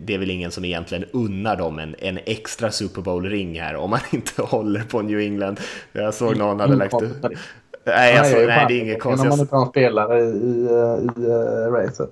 det 0.02 0.14
är 0.14 0.18
väl 0.18 0.30
ingen 0.30 0.50
som 0.50 0.64
egentligen 0.64 1.04
unnar 1.12 1.56
dem 1.56 1.78
en, 1.78 1.94
en 1.98 2.18
extra 2.24 2.70
Super 2.70 3.02
Bowl-ring 3.02 3.60
här, 3.60 3.76
om 3.76 3.90
man 3.90 4.00
inte 4.10 4.42
håller 4.42 4.80
på 4.80 5.02
New 5.02 5.18
England. 5.18 5.60
Jag 5.92 6.14
såg 6.14 6.36
någon 6.36 6.60
hade 6.60 6.76
lagt 6.76 7.02
upp... 7.02 7.26
Nej, 7.84 8.18
alltså, 8.18 8.36
nej, 8.36 8.46
nej, 8.46 8.64
det 8.68 8.74
är 8.74 8.80
inget 8.80 9.02
konstigt. 9.02 9.24
Om 9.24 9.38
man 9.38 9.40
inte 9.40 9.56
har 9.56 9.66
spelare 9.66 10.20
i, 10.20 10.24
i, 10.24 10.64
i 11.22 11.26
uh, 11.26 11.72
racet. 11.72 12.10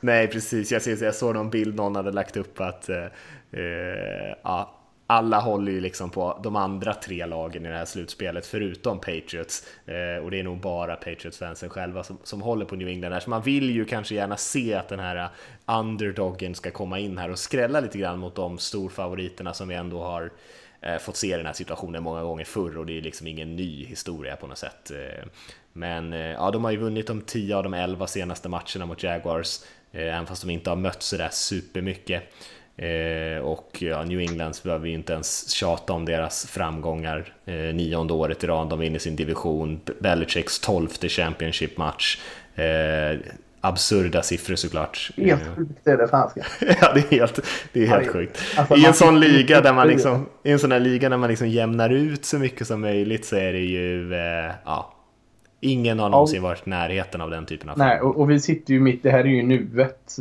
Nej, 0.00 0.28
precis. 0.28 0.72
Jag, 0.72 0.82
jag 1.00 1.14
såg 1.14 1.34
någon 1.34 1.50
bild 1.50 1.76
någon 1.76 1.96
hade 1.96 2.12
lagt 2.12 2.36
upp 2.36 2.60
att 2.60 2.90
uh, 2.90 3.62
ja, 4.42 4.75
alla 5.06 5.40
håller 5.40 5.72
ju 5.72 5.80
liksom 5.80 6.10
på 6.10 6.40
de 6.42 6.56
andra 6.56 6.94
tre 6.94 7.26
lagen 7.26 7.66
i 7.66 7.68
det 7.68 7.74
här 7.74 7.84
slutspelet 7.84 8.46
förutom 8.46 8.98
Patriots 8.98 9.66
eh, 9.86 10.24
och 10.24 10.30
det 10.30 10.40
är 10.40 10.42
nog 10.42 10.60
bara 10.60 10.96
Patriots-fansen 10.96 11.68
själva 11.68 12.04
som, 12.04 12.18
som 12.22 12.42
håller 12.42 12.64
på 12.64 12.76
New 12.76 12.88
England 12.88 13.12
här 13.12 13.20
så 13.20 13.30
man 13.30 13.42
vill 13.42 13.70
ju 13.70 13.84
kanske 13.84 14.14
gärna 14.14 14.36
se 14.36 14.74
att 14.74 14.88
den 14.88 15.00
här 15.00 15.28
underdoggen 15.66 16.54
ska 16.54 16.70
komma 16.70 16.98
in 16.98 17.18
här 17.18 17.30
och 17.30 17.38
skrälla 17.38 17.80
lite 17.80 17.98
grann 17.98 18.18
mot 18.18 18.34
de 18.34 18.58
storfavoriterna 18.58 19.54
som 19.54 19.68
vi 19.68 19.74
ändå 19.74 20.02
har 20.02 20.30
eh, 20.80 20.98
fått 20.98 21.16
se 21.16 21.36
den 21.36 21.46
här 21.46 21.52
situationen 21.52 22.02
många 22.02 22.22
gånger 22.22 22.44
förr 22.44 22.78
och 22.78 22.86
det 22.86 22.98
är 22.98 23.02
liksom 23.02 23.26
ingen 23.26 23.56
ny 23.56 23.84
historia 23.84 24.36
på 24.36 24.46
något 24.46 24.58
sätt. 24.58 24.90
Eh, 24.90 25.24
men 25.72 26.12
eh, 26.12 26.20
ja, 26.20 26.50
de 26.50 26.64
har 26.64 26.70
ju 26.70 26.76
vunnit 26.76 27.06
de 27.06 27.20
10 27.20 27.56
av 27.56 27.62
de 27.62 27.74
11 27.74 28.06
senaste 28.06 28.48
matcherna 28.48 28.86
mot 28.86 29.02
Jaguars, 29.02 29.60
eh, 29.92 30.14
även 30.14 30.26
fast 30.26 30.42
de 30.42 30.50
inte 30.50 30.70
har 30.70 30.76
mött 30.76 31.02
sådär 31.02 31.28
supermycket. 31.32 32.22
Eh, 32.78 33.38
och 33.38 33.82
ja, 33.82 34.04
New 34.04 34.20
Englands 34.20 34.62
behöver 34.62 34.84
vi 34.84 34.90
inte 34.90 35.12
ens 35.12 35.50
tjata 35.50 35.92
om 35.92 36.04
deras 36.04 36.46
framgångar. 36.46 37.32
Eh, 37.46 37.54
nionde 37.54 38.12
året 38.12 38.44
i 38.44 38.46
rad, 38.46 38.68
de 38.68 38.78
vinner 38.78 38.98
sin 38.98 39.16
division, 39.16 39.80
Belichicks 40.00 40.60
tolfte 40.60 41.08
Championship-match. 41.08 42.18
Eh, 42.54 43.18
absurda 43.60 44.22
siffror 44.22 44.56
såklart. 44.56 45.10
Helt 45.16 45.56
sjukt 45.56 45.86
är 45.86 45.96
det 45.96 46.08
fanska. 46.08 46.46
ja, 46.80 46.92
det 46.94 47.00
är 47.00 47.18
helt, 47.18 47.40
det 47.72 47.82
är 47.82 47.86
helt 47.86 48.12
sjukt. 48.12 48.38
Alltså, 48.56 48.76
I 48.76 48.84
en 48.84 48.94
sån 48.94 49.20
liga 49.20 49.60
där 49.60 49.72
man 49.72 49.88
liksom, 49.88 50.26
i 50.42 50.52
en 50.52 50.58
sån 50.58 50.72
här 50.72 50.80
liga 50.80 51.08
där 51.08 51.16
man 51.16 51.30
liksom 51.30 51.48
jämnar 51.48 51.90
ut 51.90 52.24
så 52.24 52.38
mycket 52.38 52.66
som 52.66 52.80
möjligt 52.80 53.26
så 53.26 53.36
är 53.36 53.52
det 53.52 53.58
ju, 53.58 54.14
eh, 54.14 54.52
ja, 54.64 54.95
Ingen 55.66 55.98
har 55.98 56.08
någonsin 56.08 56.42
ja. 56.42 56.48
varit 56.48 56.66
i 56.66 56.70
närheten 56.70 57.20
av 57.20 57.30
den 57.30 57.46
typen 57.46 57.68
av 57.68 57.78
Nej, 57.78 58.00
och, 58.00 58.16
och, 58.16 58.30
vi 58.30 58.40
sitter 58.40 58.74
ju 58.74 58.80
mitt, 58.80 59.02
det 59.02 59.10
här 59.10 59.20
är 59.20 59.24
ju 59.24 59.42
nuet. 59.42 60.16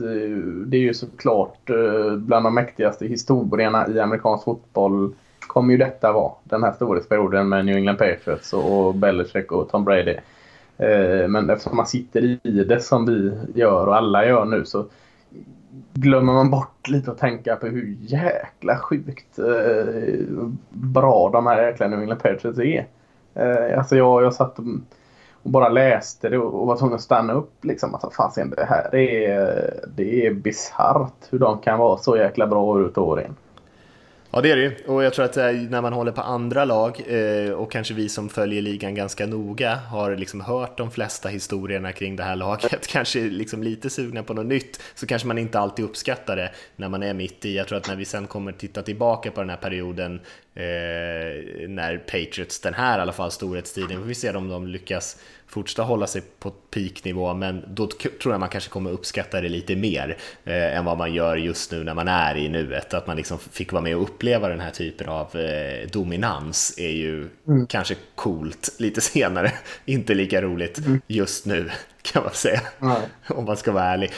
Det 0.66 0.78
är 0.78 0.82
ju 0.82 0.94
såklart 0.94 1.70
eh, 1.70 2.16
bland 2.16 2.46
de 2.46 2.54
mäktigaste 2.56 3.08
historierna 3.08 3.88
i 3.88 4.00
amerikansk 4.00 4.44
fotboll 4.44 5.14
kommer 5.40 5.72
ju 5.72 5.78
detta 5.78 6.12
vara. 6.12 6.32
Den 6.44 6.64
här 6.64 6.72
storhetsperioden 6.72 7.50
med 7.50 7.66
New 7.66 7.76
England 7.76 7.98
Patriots 7.98 8.54
och 8.54 8.96
Belichick 8.96 9.52
och 9.52 9.70
Tom 9.70 9.86
Brady. 9.86 10.16
Eh, 10.78 11.28
men 11.28 11.50
eftersom 11.50 11.78
man 11.78 11.86
sitter 11.86 12.24
i 12.24 12.64
det 12.68 12.80
som 12.80 13.06
vi 13.06 13.32
gör 13.60 13.88
och 13.88 13.96
alla 13.96 14.26
gör 14.26 14.46
nu 14.46 14.66
så 14.66 14.86
glömmer 15.94 16.34
man 16.34 16.50
bort 16.50 16.88
lite 16.88 17.12
att 17.12 17.18
tänka 17.18 17.56
på 17.56 17.68
hur 17.68 17.98
jäkla 18.02 18.78
sjukt 18.78 19.40
eh, 19.40 20.46
bra 20.70 21.30
de 21.34 21.48
här 21.48 21.68
jäkla 21.68 21.88
New 21.88 22.00
England 22.00 22.20
Patriots 22.20 22.60
är. 22.60 22.88
Alltså 23.78 23.96
jag, 23.96 24.24
jag 24.24 24.34
satt 24.34 24.60
och 25.46 25.52
bara 25.52 25.70
läste 25.70 26.30
det 26.30 26.38
och 26.38 26.68
var 26.68 26.78
tvungen 26.78 26.96
att 26.96 27.02
stanna 27.02 27.34
upp. 27.34 27.52
Liksom, 27.66 27.94
Alltså, 27.94 28.10
fasen, 28.10 28.50
det 28.50 28.66
här 28.66 28.96
är, 28.96 29.74
det 29.98 30.26
är 30.26 30.34
bisarrt 30.34 31.14
hur 31.30 31.40
de 31.40 31.60
kan 31.60 31.80
vara 31.80 31.98
så 31.98 32.18
jäkla 32.18 32.48
bra 32.48 32.64
år 32.64 32.86
ut 32.86 32.98
och 32.98 33.08
år 33.08 33.22
in. 33.22 33.36
Ja 34.32 34.42
det 34.42 34.52
är 34.52 34.56
det 34.56 34.62
ju 34.62 34.76
och 34.88 35.04
jag 35.04 35.14
tror 35.14 35.26
att 35.26 35.38
eh, 35.38 35.52
när 35.52 35.82
man 35.82 35.94
håller 35.94 36.12
på 36.12 36.22
andra 36.22 36.66
lag 36.66 37.02
eh, 37.08 37.52
och 37.52 37.72
kanske 37.72 37.94
vi 37.94 38.10
som 38.10 38.30
följer 38.30 38.62
ligan 38.62 38.96
ganska 38.96 39.26
noga 39.26 39.76
har 39.76 40.16
liksom 40.16 40.42
hört 40.42 40.78
de 40.78 40.92
flesta 40.92 41.30
historierna 41.30 41.92
kring 41.92 42.16
det 42.16 42.24
här 42.24 42.36
laget, 42.36 42.88
kanske 42.92 43.20
liksom 43.20 43.64
lite 43.64 43.90
sugna 43.90 44.24
på 44.24 44.34
något 44.34 44.46
nytt, 44.46 44.82
så 44.96 45.08
kanske 45.08 45.28
man 45.28 45.38
inte 45.38 45.60
alltid 45.60 45.86
uppskattar 45.86 46.36
det 46.36 46.52
när 46.76 46.90
man 46.90 47.04
är 47.04 47.14
mitt 47.14 47.46
i. 47.46 47.56
Jag 47.56 47.68
tror 47.68 47.78
att 47.78 47.88
när 47.88 47.96
vi 47.96 48.06
sen 48.06 48.28
kommer 48.28 48.52
titta 48.52 48.82
tillbaka 48.82 49.32
på 49.32 49.42
den 49.42 49.50
här 49.50 49.58
perioden 49.58 50.20
eh, 50.56 51.70
när 51.70 51.98
Patriots, 51.98 52.60
den 52.60 52.74
här 52.74 53.00
i 53.00 53.02
alla 53.02 53.14
fall 53.14 53.32
storhetstiden, 53.32 53.98
får 53.98 54.08
vi 54.08 54.16
se 54.16 54.32
om 54.32 54.50
de 54.50 54.68
lyckas 54.68 55.18
fortsätta 55.48 55.84
hålla 55.84 56.08
sig 56.08 56.22
på 56.40 56.52
peaknivå, 56.52 57.34
men 57.34 57.64
då 57.68 57.88
tror 58.22 58.34
jag 58.34 58.40
man 58.40 58.50
kanske 58.50 58.70
kommer 58.70 58.92
uppskatta 58.92 59.42
det 59.42 59.50
lite 59.50 59.76
mer 59.76 60.18
eh, 60.44 60.78
än 60.78 60.86
vad 60.86 60.98
man 60.98 61.14
gör 61.14 61.36
just 61.36 61.72
nu 61.72 61.84
när 61.84 61.94
man 61.94 62.08
är 62.08 62.36
i 62.38 62.50
nuet. 62.50 62.94
Att 62.94 63.08
man 63.08 63.18
liksom 63.18 63.40
fick 63.40 63.72
vara 63.72 63.84
med 63.84 63.96
och 63.96 64.04
uppleva 64.04 64.50
den 64.50 64.60
här 64.60 64.72
typen 64.72 65.10
av 65.10 65.36
eh, 65.36 65.90
dominans 65.90 66.74
är 66.78 66.92
ju 66.92 67.30
mm. 67.48 67.68
kanske 67.68 67.96
coolt 68.16 68.76
lite 68.80 69.02
senare, 69.02 69.52
inte 69.86 70.14
lika 70.14 70.42
roligt 70.42 70.78
mm. 70.78 71.02
just 71.08 71.46
nu 71.46 71.70
kan 72.02 72.24
man 72.24 72.34
säga, 72.34 72.62
mm. 72.82 72.96
om 73.28 73.46
man 73.46 73.58
ska 73.58 73.72
vara 73.72 73.86
ärlig. 73.86 74.12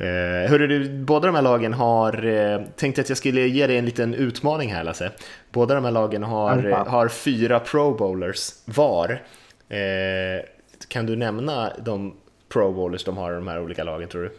Uh, 0.00 0.50
hörru 0.50 0.66
du, 0.66 1.04
båda 1.04 1.26
de 1.26 1.34
här 1.34 1.42
lagen 1.42 1.72
har, 1.72 2.26
uh, 2.26 2.60
tänkte 2.76 3.00
att 3.00 3.08
jag 3.08 3.18
skulle 3.18 3.40
ge 3.40 3.66
dig 3.66 3.78
en 3.78 3.84
liten 3.84 4.14
utmaning 4.14 4.72
här 4.72 4.84
Lasse. 4.84 5.10
Båda 5.52 5.74
de 5.74 5.84
här 5.84 5.92
lagen 5.92 6.22
har, 6.22 6.66
uh, 6.66 6.86
har 6.86 7.08
fyra 7.08 7.60
pro 7.60 7.94
bowlers 7.94 8.52
var. 8.64 9.10
Uh, 9.10 10.44
kan 10.88 11.06
du 11.06 11.16
nämna 11.16 11.72
de 11.84 12.14
pro 12.52 12.72
bowlers 12.72 13.04
de 13.04 13.16
har 13.16 13.32
i 13.32 13.34
de 13.34 13.48
här 13.48 13.62
olika 13.62 13.84
lagen 13.84 14.08
tror 14.08 14.22
du? 14.22 14.30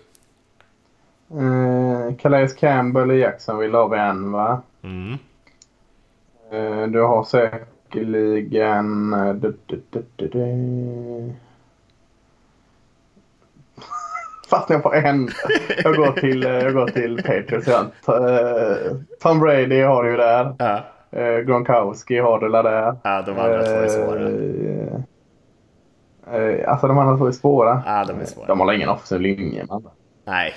Uh, 1.32 2.15
Calais 2.15 2.54
Campbell 2.54 3.12
i 3.12 3.20
Jacksonville 3.20 3.78
har 3.78 3.89
vi 3.89 3.98
en 3.98 4.32
va? 4.32 4.62
Mm. 4.84 5.18
Uh, 6.54 6.88
du 6.88 7.02
har 7.02 7.24
säkerligen... 7.24 9.13
Uh, 9.13 9.34
du, 9.34 9.58
du, 9.65 9.82
du, 10.15 10.28
Fastnar 14.56 14.76
jag 14.76 14.84
på 14.84 14.94
en. 14.94 15.30
Jag 15.84 15.96
går 15.96 16.12
till, 16.12 16.44
jag 16.44 16.74
går 16.74 16.88
till 16.88 17.18
Patriots. 17.18 17.70
Tom 19.22 19.39
Brady 19.39 19.82
har 19.82 20.04
du 20.04 20.12
ju 20.12 20.18
där. 20.18 20.56
Ja. 20.60 20.84
Gronkowski 21.41 22.20
har 22.20 22.39
du 22.39 22.50
där. 22.50 22.96
Ja, 23.04 23.22
de 23.26 23.39
andra 23.39 23.63
två 23.63 23.72
är 23.72 23.88
svåra. 23.88 24.30
Eh, 26.34 26.72
alltså 26.72 26.88
de 26.88 26.98
andra 26.98 27.18
två 27.18 27.28
är 27.28 27.32
svåra. 27.32 27.84
Ja, 27.86 28.06
de 28.08 28.22
är 28.22 28.26
svåra. 28.26 28.48
De 28.48 28.60
har 28.60 28.74
ingen 28.74 28.89
offensiv 28.89 29.22
linje. 29.22 29.65
Man. 29.65 29.89
Nej, 30.26 30.54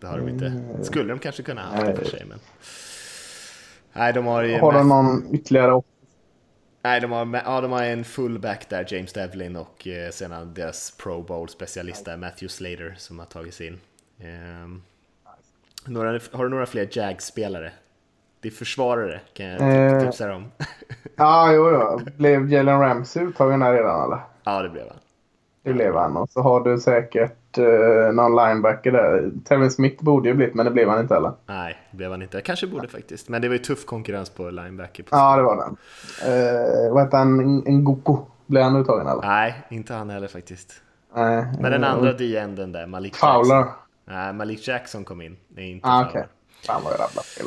det 0.00 0.06
har 0.06 0.18
de 0.18 0.28
inte. 0.28 0.46
Mm. 0.46 0.84
Skulle 0.84 1.12
de 1.12 1.18
kanske 1.18 1.42
kunna 1.42 1.62
ha 1.62 1.90
i 1.90 1.92
och 1.92 1.98
för 1.98 2.04
sig. 2.04 2.24
Men... 2.28 2.38
Nej, 3.92 4.12
de 4.12 4.26
har 4.26 4.42
ju... 4.42 4.58
Har 4.58 4.72
de 4.72 4.88
någon 4.88 5.24
ytterligare 5.32 5.72
Nej, 6.82 7.00
de 7.00 7.12
har, 7.12 7.42
ja, 7.44 7.60
de 7.60 7.72
har 7.72 7.82
en 7.82 8.04
fullback 8.04 8.68
där, 8.68 8.86
James 8.88 9.12
Devlin, 9.12 9.56
och 9.56 9.86
eh, 9.86 10.10
sedan 10.10 10.54
deras 10.54 10.90
Pro 10.90 11.22
Bowl-specialist 11.22 12.04
där, 12.04 12.16
Matthew 12.16 12.48
Slater, 12.48 12.94
som 12.98 13.18
har 13.18 13.26
tagits 13.26 13.60
in. 13.60 13.80
Um, 14.64 14.82
några, 15.86 16.20
har 16.32 16.44
du 16.44 16.50
några 16.50 16.66
fler 16.66 16.88
Jag-spelare? 16.92 17.72
Det 18.40 18.48
är 18.48 18.52
försvarare, 18.52 19.20
kan 19.32 19.46
jag 19.46 19.92
eh, 19.92 20.00
tipsa 20.00 20.26
dig 20.26 20.34
om. 20.34 20.52
ja, 21.16 21.52
jo, 21.52 21.70
jo. 21.70 22.00
Blev 22.16 22.52
Jalen 22.52 22.80
Ramsey 22.80 23.22
uttagen 23.22 23.62
här 23.62 23.72
redan, 23.72 24.04
eller? 24.04 24.20
Ja, 24.44 24.62
det 24.62 24.68
blev 24.68 24.88
han. 24.88 24.98
Det 25.62 25.72
blev 25.72 25.94
han. 25.94 26.16
Och 26.16 26.30
så 26.30 26.40
har 26.40 26.60
du 26.60 26.78
säkert 26.78 27.47
uh, 27.58 28.12
någon 28.12 28.36
linebacker 28.36 28.92
där. 28.92 29.30
Tevin 29.44 29.70
Smith 29.70 30.04
borde 30.04 30.28
ju 30.28 30.34
blivit, 30.34 30.54
men 30.54 30.66
det 30.66 30.72
blev 30.72 30.88
han 30.88 31.00
inte 31.00 31.14
heller. 31.14 31.32
Nej, 31.46 31.76
det 31.90 31.96
blev 31.96 32.10
han 32.10 32.22
inte. 32.22 32.40
Kanske 32.40 32.66
borde 32.66 32.88
faktiskt. 32.88 33.28
Men 33.28 33.42
det 33.42 33.48
var 33.48 33.52
ju 33.54 33.58
tuff 33.62 33.84
konkurrens 33.86 34.30
på 34.30 34.50
linebacker. 34.50 35.02
På 35.02 35.08
ja, 35.16 35.36
det 35.36 35.42
var 35.42 35.56
det. 35.56 35.64
Uh, 36.86 36.92
vad 36.94 37.02
hette 37.04 37.16
han? 37.16 37.36
Ngoko? 37.66 38.26
Blev 38.46 38.62
han 38.62 38.76
uttagen 38.76 39.06
eller? 39.06 39.22
Nej, 39.22 39.54
inte 39.70 39.94
han 39.94 40.10
heller 40.10 40.28
faktiskt. 40.28 40.72
Nej. 41.14 41.46
Men 41.60 41.72
den 41.72 41.84
andra 41.84 42.12
D-änden 42.12 42.72
där, 42.72 42.86
Malik 42.86 43.16
Fowler. 43.16 43.56
Jackson. 43.56 43.74
Nej, 44.04 44.32
Malik 44.32 44.68
Jackson 44.68 45.04
kom 45.04 45.20
in. 45.20 45.36
Det 45.48 45.60
är 45.60 45.66
inte 45.66 45.88
Ah, 45.88 45.98
Fowler. 46.04 46.10
okej. 46.10 46.26
Fan 46.66 46.80
vad 46.84 46.92
jag 46.92 47.00
rabblar 47.00 47.22
fel. 47.22 47.46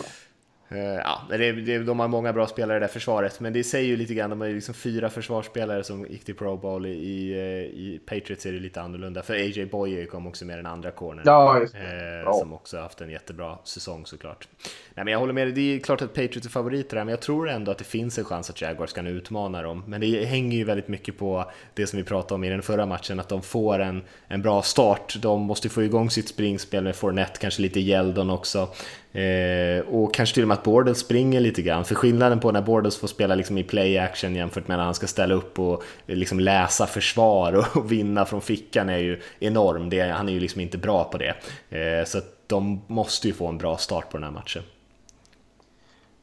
Eh, 0.71 1.01
Ja, 1.03 1.21
det, 1.29 1.51
det, 1.51 1.79
de 1.79 1.99
har 1.99 2.07
många 2.07 2.33
bra 2.33 2.47
spelare 2.47 2.77
i 2.77 2.79
det 2.79 2.87
försvaret, 2.87 3.39
men 3.39 3.53
det 3.53 3.63
säger 3.63 3.87
ju 3.87 3.97
lite 3.97 4.13
grann, 4.13 4.29
de 4.29 4.41
har 4.41 4.47
ju 4.47 4.55
liksom 4.55 4.73
fyra 4.73 5.09
försvarsspelare 5.09 5.83
som 5.83 6.05
gick 6.05 6.25
till 6.25 6.35
Pro 6.35 6.57
Bowl. 6.57 6.85
I, 6.85 6.89
i, 6.89 7.33
i 7.63 7.99
Patriots 8.05 8.45
är 8.45 8.51
det 8.51 8.59
lite 8.59 8.81
annorlunda, 8.81 9.21
för 9.23 9.33
AJ 9.33 9.65
Boye 9.65 10.05
kom 10.05 10.27
också 10.27 10.45
med 10.45 10.57
den 10.57 10.65
andra 10.65 10.91
cornern. 10.91 11.23
Ja. 11.25 11.61
Eh, 11.61 12.39
som 12.39 12.53
också 12.53 12.77
haft 12.79 13.01
en 13.01 13.09
jättebra 13.09 13.57
säsong 13.63 14.05
såklart. 14.05 14.47
Nej, 14.95 15.05
men 15.05 15.11
jag 15.11 15.19
håller 15.19 15.33
med 15.33 15.47
dig, 15.47 15.53
det 15.53 15.75
är 15.75 15.79
klart 15.79 16.01
att 16.01 16.13
Patriots 16.13 16.45
är 16.45 16.49
favoriter 16.49 16.97
här, 16.97 17.03
men 17.05 17.11
jag 17.11 17.21
tror 17.21 17.49
ändå 17.49 17.71
att 17.71 17.77
det 17.77 17.83
finns 17.83 18.17
en 18.17 18.25
chans 18.25 18.49
att 18.49 18.61
Jaguars 18.61 18.93
kan 18.93 19.07
utmana 19.07 19.61
dem. 19.61 19.83
Men 19.87 20.01
det 20.01 20.25
hänger 20.25 20.57
ju 20.57 20.63
väldigt 20.63 20.87
mycket 20.87 21.17
på 21.17 21.51
det 21.73 21.87
som 21.87 21.97
vi 21.97 22.03
pratade 22.03 22.33
om 22.33 22.43
i 22.43 22.49
den 22.49 22.61
förra 22.61 22.85
matchen, 22.85 23.19
att 23.19 23.29
de 23.29 23.41
får 23.41 23.79
en, 23.79 24.03
en 24.27 24.41
bra 24.41 24.61
start. 24.61 25.15
De 25.21 25.41
måste 25.41 25.69
få 25.69 25.83
igång 25.83 26.09
sitt 26.09 26.27
springspel 26.27 26.83
med 26.83 26.95
Fournette, 26.95 27.39
kanske 27.39 27.61
lite 27.61 27.79
Yeldon 27.79 28.29
också. 28.29 28.67
Eh, 29.13 29.79
och 29.79 30.13
kanske 30.13 30.33
till 30.33 30.43
och 30.43 30.47
med 30.47 30.57
att 30.57 30.63
Bortles 30.63 30.99
springer 30.99 31.39
lite 31.39 31.61
grann. 31.61 31.85
För 31.85 31.95
skillnaden 31.95 32.39
på 32.39 32.51
när 32.51 32.61
Bortles 32.61 32.97
får 32.97 33.07
spela 33.07 33.35
liksom 33.35 33.57
i 33.57 33.63
play 33.63 33.97
action 33.97 34.35
jämfört 34.35 34.67
med 34.67 34.77
när 34.77 34.85
han 34.85 34.93
ska 34.93 35.07
ställa 35.07 35.33
upp 35.33 35.59
och 35.59 35.83
eh, 36.07 36.15
liksom 36.15 36.39
läsa 36.39 36.87
försvar 36.87 37.53
och 37.53 37.91
vinna 37.91 38.25
från 38.25 38.41
fickan 38.41 38.89
är 38.89 38.97
ju 38.97 39.21
enorm. 39.39 39.89
Det, 39.89 40.01
han 40.01 40.29
är 40.29 40.33
ju 40.33 40.39
liksom 40.39 40.61
inte 40.61 40.77
bra 40.77 41.03
på 41.03 41.17
det. 41.17 41.35
Eh, 41.69 42.05
så 42.05 42.17
att 42.17 42.35
de 42.47 42.81
måste 42.87 43.27
ju 43.27 43.33
få 43.33 43.47
en 43.47 43.57
bra 43.57 43.77
start 43.77 44.11
på 44.11 44.17
den 44.17 44.23
här 44.23 44.31
matchen. 44.31 44.63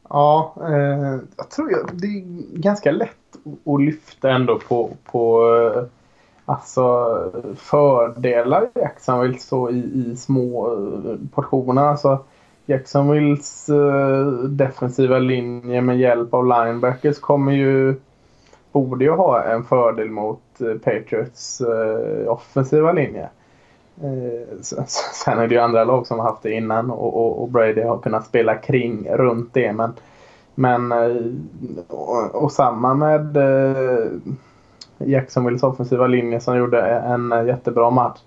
Ja, 0.09 0.55
eh, 0.61 1.20
jag 1.37 1.51
tror 1.51 1.70
jag, 1.70 1.90
det 1.92 2.07
är 2.07 2.22
ganska 2.59 2.90
lätt 2.90 3.37
att 3.64 3.83
lyfta 3.83 4.31
ändå 4.31 4.59
på, 4.59 4.90
på 5.05 5.53
eh, 5.57 5.83
alltså, 6.44 7.16
fördelar 7.57 8.64
i 8.74 8.79
Jacksonville 8.79 9.38
så 9.38 9.70
i, 9.70 9.79
i 9.79 10.16
små 10.16 10.72
eh, 10.72 11.16
portioner. 11.35 11.83
Alltså, 11.83 12.24
Jacksonvilles 12.68 13.68
eh, 13.68 14.26
defensiva 14.48 15.18
linje 15.18 15.81
med 15.81 15.98
hjälp 15.98 16.35
av 16.35 16.46
linebackers 16.46 17.18
kommer 17.18 17.52
ju 17.52 17.94
borde 18.72 19.04
ju 19.04 19.11
ha 19.11 19.42
en 19.42 19.64
fördel 19.64 20.11
mot 20.11 20.61
eh, 20.61 20.74
Patriots 20.74 21.61
eh, 21.61 22.28
offensiva 22.28 22.92
linje. 22.92 23.28
Sen- 24.61 25.38
är 25.38 25.48
det 25.48 25.54
ju 25.54 25.61
andra 25.61 25.85
lag 25.85 26.07
som 26.07 26.18
har 26.18 26.26
haft 26.26 26.42
det 26.42 26.52
innan 26.52 26.90
och, 26.90 27.48
Brady 27.48 27.83
har 27.83 27.98
kunnat 27.98 28.26
spela 28.26 28.54
kring 28.54 29.09
runt 29.11 29.54
det. 29.54 29.72
Men, 29.72 29.92
men 30.54 30.92
och, 31.88 32.52
samma 32.52 32.94
med 32.94 33.37
Jacksonvilles 34.98 35.62
offensiva 35.62 36.07
linje 36.07 36.40
som 36.40 36.57
gjorde 36.57 36.83
en 36.83 37.46
jättebra 37.46 37.90
match. 37.90 38.20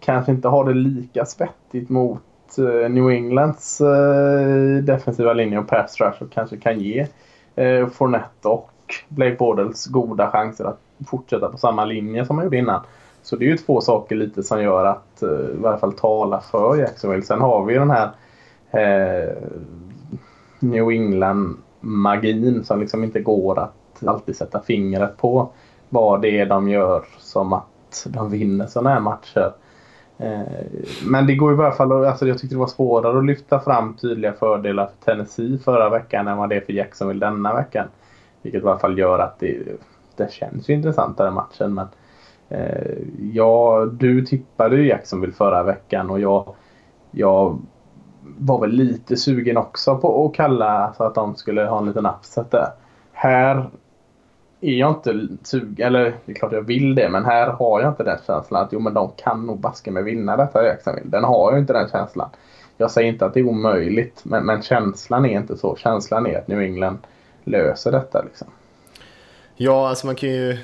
Kanske 0.00 0.32
inte 0.32 0.48
har 0.48 0.64
det 0.64 0.74
lika 0.74 1.24
svettigt 1.24 1.90
mot 1.90 2.22
Eh, 2.58 2.90
New 2.90 3.10
Englands 3.10 3.80
eh, 3.80 4.82
defensiva 4.82 5.32
linje 5.32 5.58
och 5.58 5.68
pass 5.68 6.00
rush 6.00 6.22
kanske 6.30 6.56
kan 6.56 6.80
ge 6.80 7.06
eh, 7.54 7.88
Fournette 7.88 8.48
och 8.48 8.70
Blake 9.08 9.36
Bortles 9.36 9.86
goda 9.86 10.30
chanser 10.30 10.64
att 10.64 10.80
fortsätta 11.06 11.48
på 11.48 11.58
samma 11.58 11.84
linje 11.84 12.24
som 12.24 12.36
man 12.36 12.44
gjorde 12.44 12.56
innan. 12.56 12.80
Så 13.22 13.36
det 13.36 13.44
är 13.44 13.48
ju 13.48 13.56
två 13.56 13.80
saker 13.80 14.16
lite 14.16 14.42
som 14.42 14.62
gör 14.62 14.84
att 14.84 15.22
i 15.22 15.56
varje 15.56 15.78
fall 15.78 15.92
tala 15.92 16.40
för 16.40 16.76
Jacksonville. 16.76 17.22
Sen 17.22 17.40
har 17.40 17.64
vi 17.64 17.72
ju 17.72 17.78
den 17.78 17.90
här 17.90 18.10
eh, 18.70 19.34
New 20.60 20.90
England-magin 20.90 22.64
som 22.64 22.80
liksom 22.80 23.04
inte 23.04 23.20
går 23.20 23.58
att 23.58 24.04
alltid 24.06 24.36
sätta 24.36 24.60
fingret 24.60 25.16
på 25.16 25.48
vad 25.88 26.22
det 26.22 26.40
är 26.40 26.46
de 26.46 26.68
gör 26.68 27.04
som 27.18 27.52
att 27.52 28.06
de 28.06 28.30
vinner 28.30 28.66
sådana 28.66 28.90
här 28.90 29.00
matcher. 29.00 29.52
Eh, 30.18 30.42
men 31.06 31.26
det 31.26 31.34
går 31.34 31.52
i 31.52 31.56
varje 31.56 31.72
fall, 31.72 31.92
att- 31.92 32.06
alltså 32.08 32.28
jag 32.28 32.38
tyckte 32.38 32.54
det 32.54 32.60
var 32.60 32.66
svårare 32.66 33.18
att 33.18 33.24
lyfta 33.24 33.60
fram 33.60 33.94
tydliga 33.94 34.32
fördelar 34.32 34.86
för 34.86 35.04
Tennessee 35.12 35.58
förra 35.58 35.88
veckan 35.88 36.28
än 36.28 36.36
vad 36.38 36.48
det 36.48 36.56
är 36.56 36.60
för 36.60 36.72
Jacksonville 36.72 37.26
denna 37.26 37.54
veckan. 37.54 37.86
Vilket 38.42 38.62
i 38.62 38.66
alla 38.66 38.78
fall 38.78 38.98
gör 38.98 39.18
att 39.18 39.38
det, 39.38 39.58
det 40.16 40.32
känns 40.32 40.68
ju 40.70 40.74
intressantare 40.74 41.30
matchen. 41.30 41.74
Men 41.74 41.86
eh, 42.48 42.96
ja, 43.32 43.86
du 43.92 44.26
tippade 44.26 44.76
ju 44.76 44.88
Jacksonville 44.88 45.32
förra 45.32 45.62
veckan 45.62 46.10
och 46.10 46.20
jag, 46.20 46.54
jag 47.10 47.58
var 48.38 48.60
väl 48.60 48.70
lite 48.70 49.16
sugen 49.16 49.56
också 49.56 49.98
på 49.98 50.26
att 50.26 50.34
kalla 50.34 50.92
så 50.96 51.04
att 51.04 51.14
de 51.14 51.34
skulle 51.34 51.64
ha 51.64 51.78
en 51.78 51.86
liten 51.86 52.06
upset 52.06 52.50
där. 52.50 52.68
Här 53.12 53.70
är 54.64 54.78
jag 54.78 54.90
inte 54.90 55.28
sugen, 55.42 55.86
eller 55.86 56.14
det 56.24 56.32
är 56.32 56.34
klart 56.34 56.52
jag 56.52 56.62
vill 56.62 56.94
det, 56.94 57.08
men 57.08 57.24
här 57.24 57.46
har 57.46 57.80
jag 57.80 57.90
inte 57.90 58.04
den 58.04 58.18
känslan 58.26 58.62
att 58.62 58.72
jo 58.72 58.80
men 58.80 58.94
de 58.94 59.12
kan 59.16 59.46
nog 59.46 59.60
baske 59.60 59.90
med 59.90 60.04
vinna 60.04 60.36
detta 60.36 60.66
Jacksonville. 60.66 61.08
Den 61.10 61.24
har 61.24 61.52
jag 61.52 61.60
inte 61.60 61.72
den 61.72 61.88
känslan. 61.88 62.28
Jag 62.76 62.90
säger 62.90 63.08
inte 63.08 63.26
att 63.26 63.34
det 63.34 63.40
är 63.40 63.44
omöjligt, 63.48 64.20
men, 64.22 64.46
men 64.46 64.62
känslan 64.62 65.24
är 65.24 65.36
inte 65.36 65.56
så. 65.56 65.76
Känslan 65.76 66.26
är 66.26 66.38
att 66.38 66.48
New 66.48 66.60
England 66.60 66.98
löser 67.44 67.92
detta 67.92 68.22
liksom. 68.22 68.48
Ja, 69.56 69.88
alltså 69.88 70.06
man 70.06 70.14
kan 70.14 70.28
ju... 70.28 70.58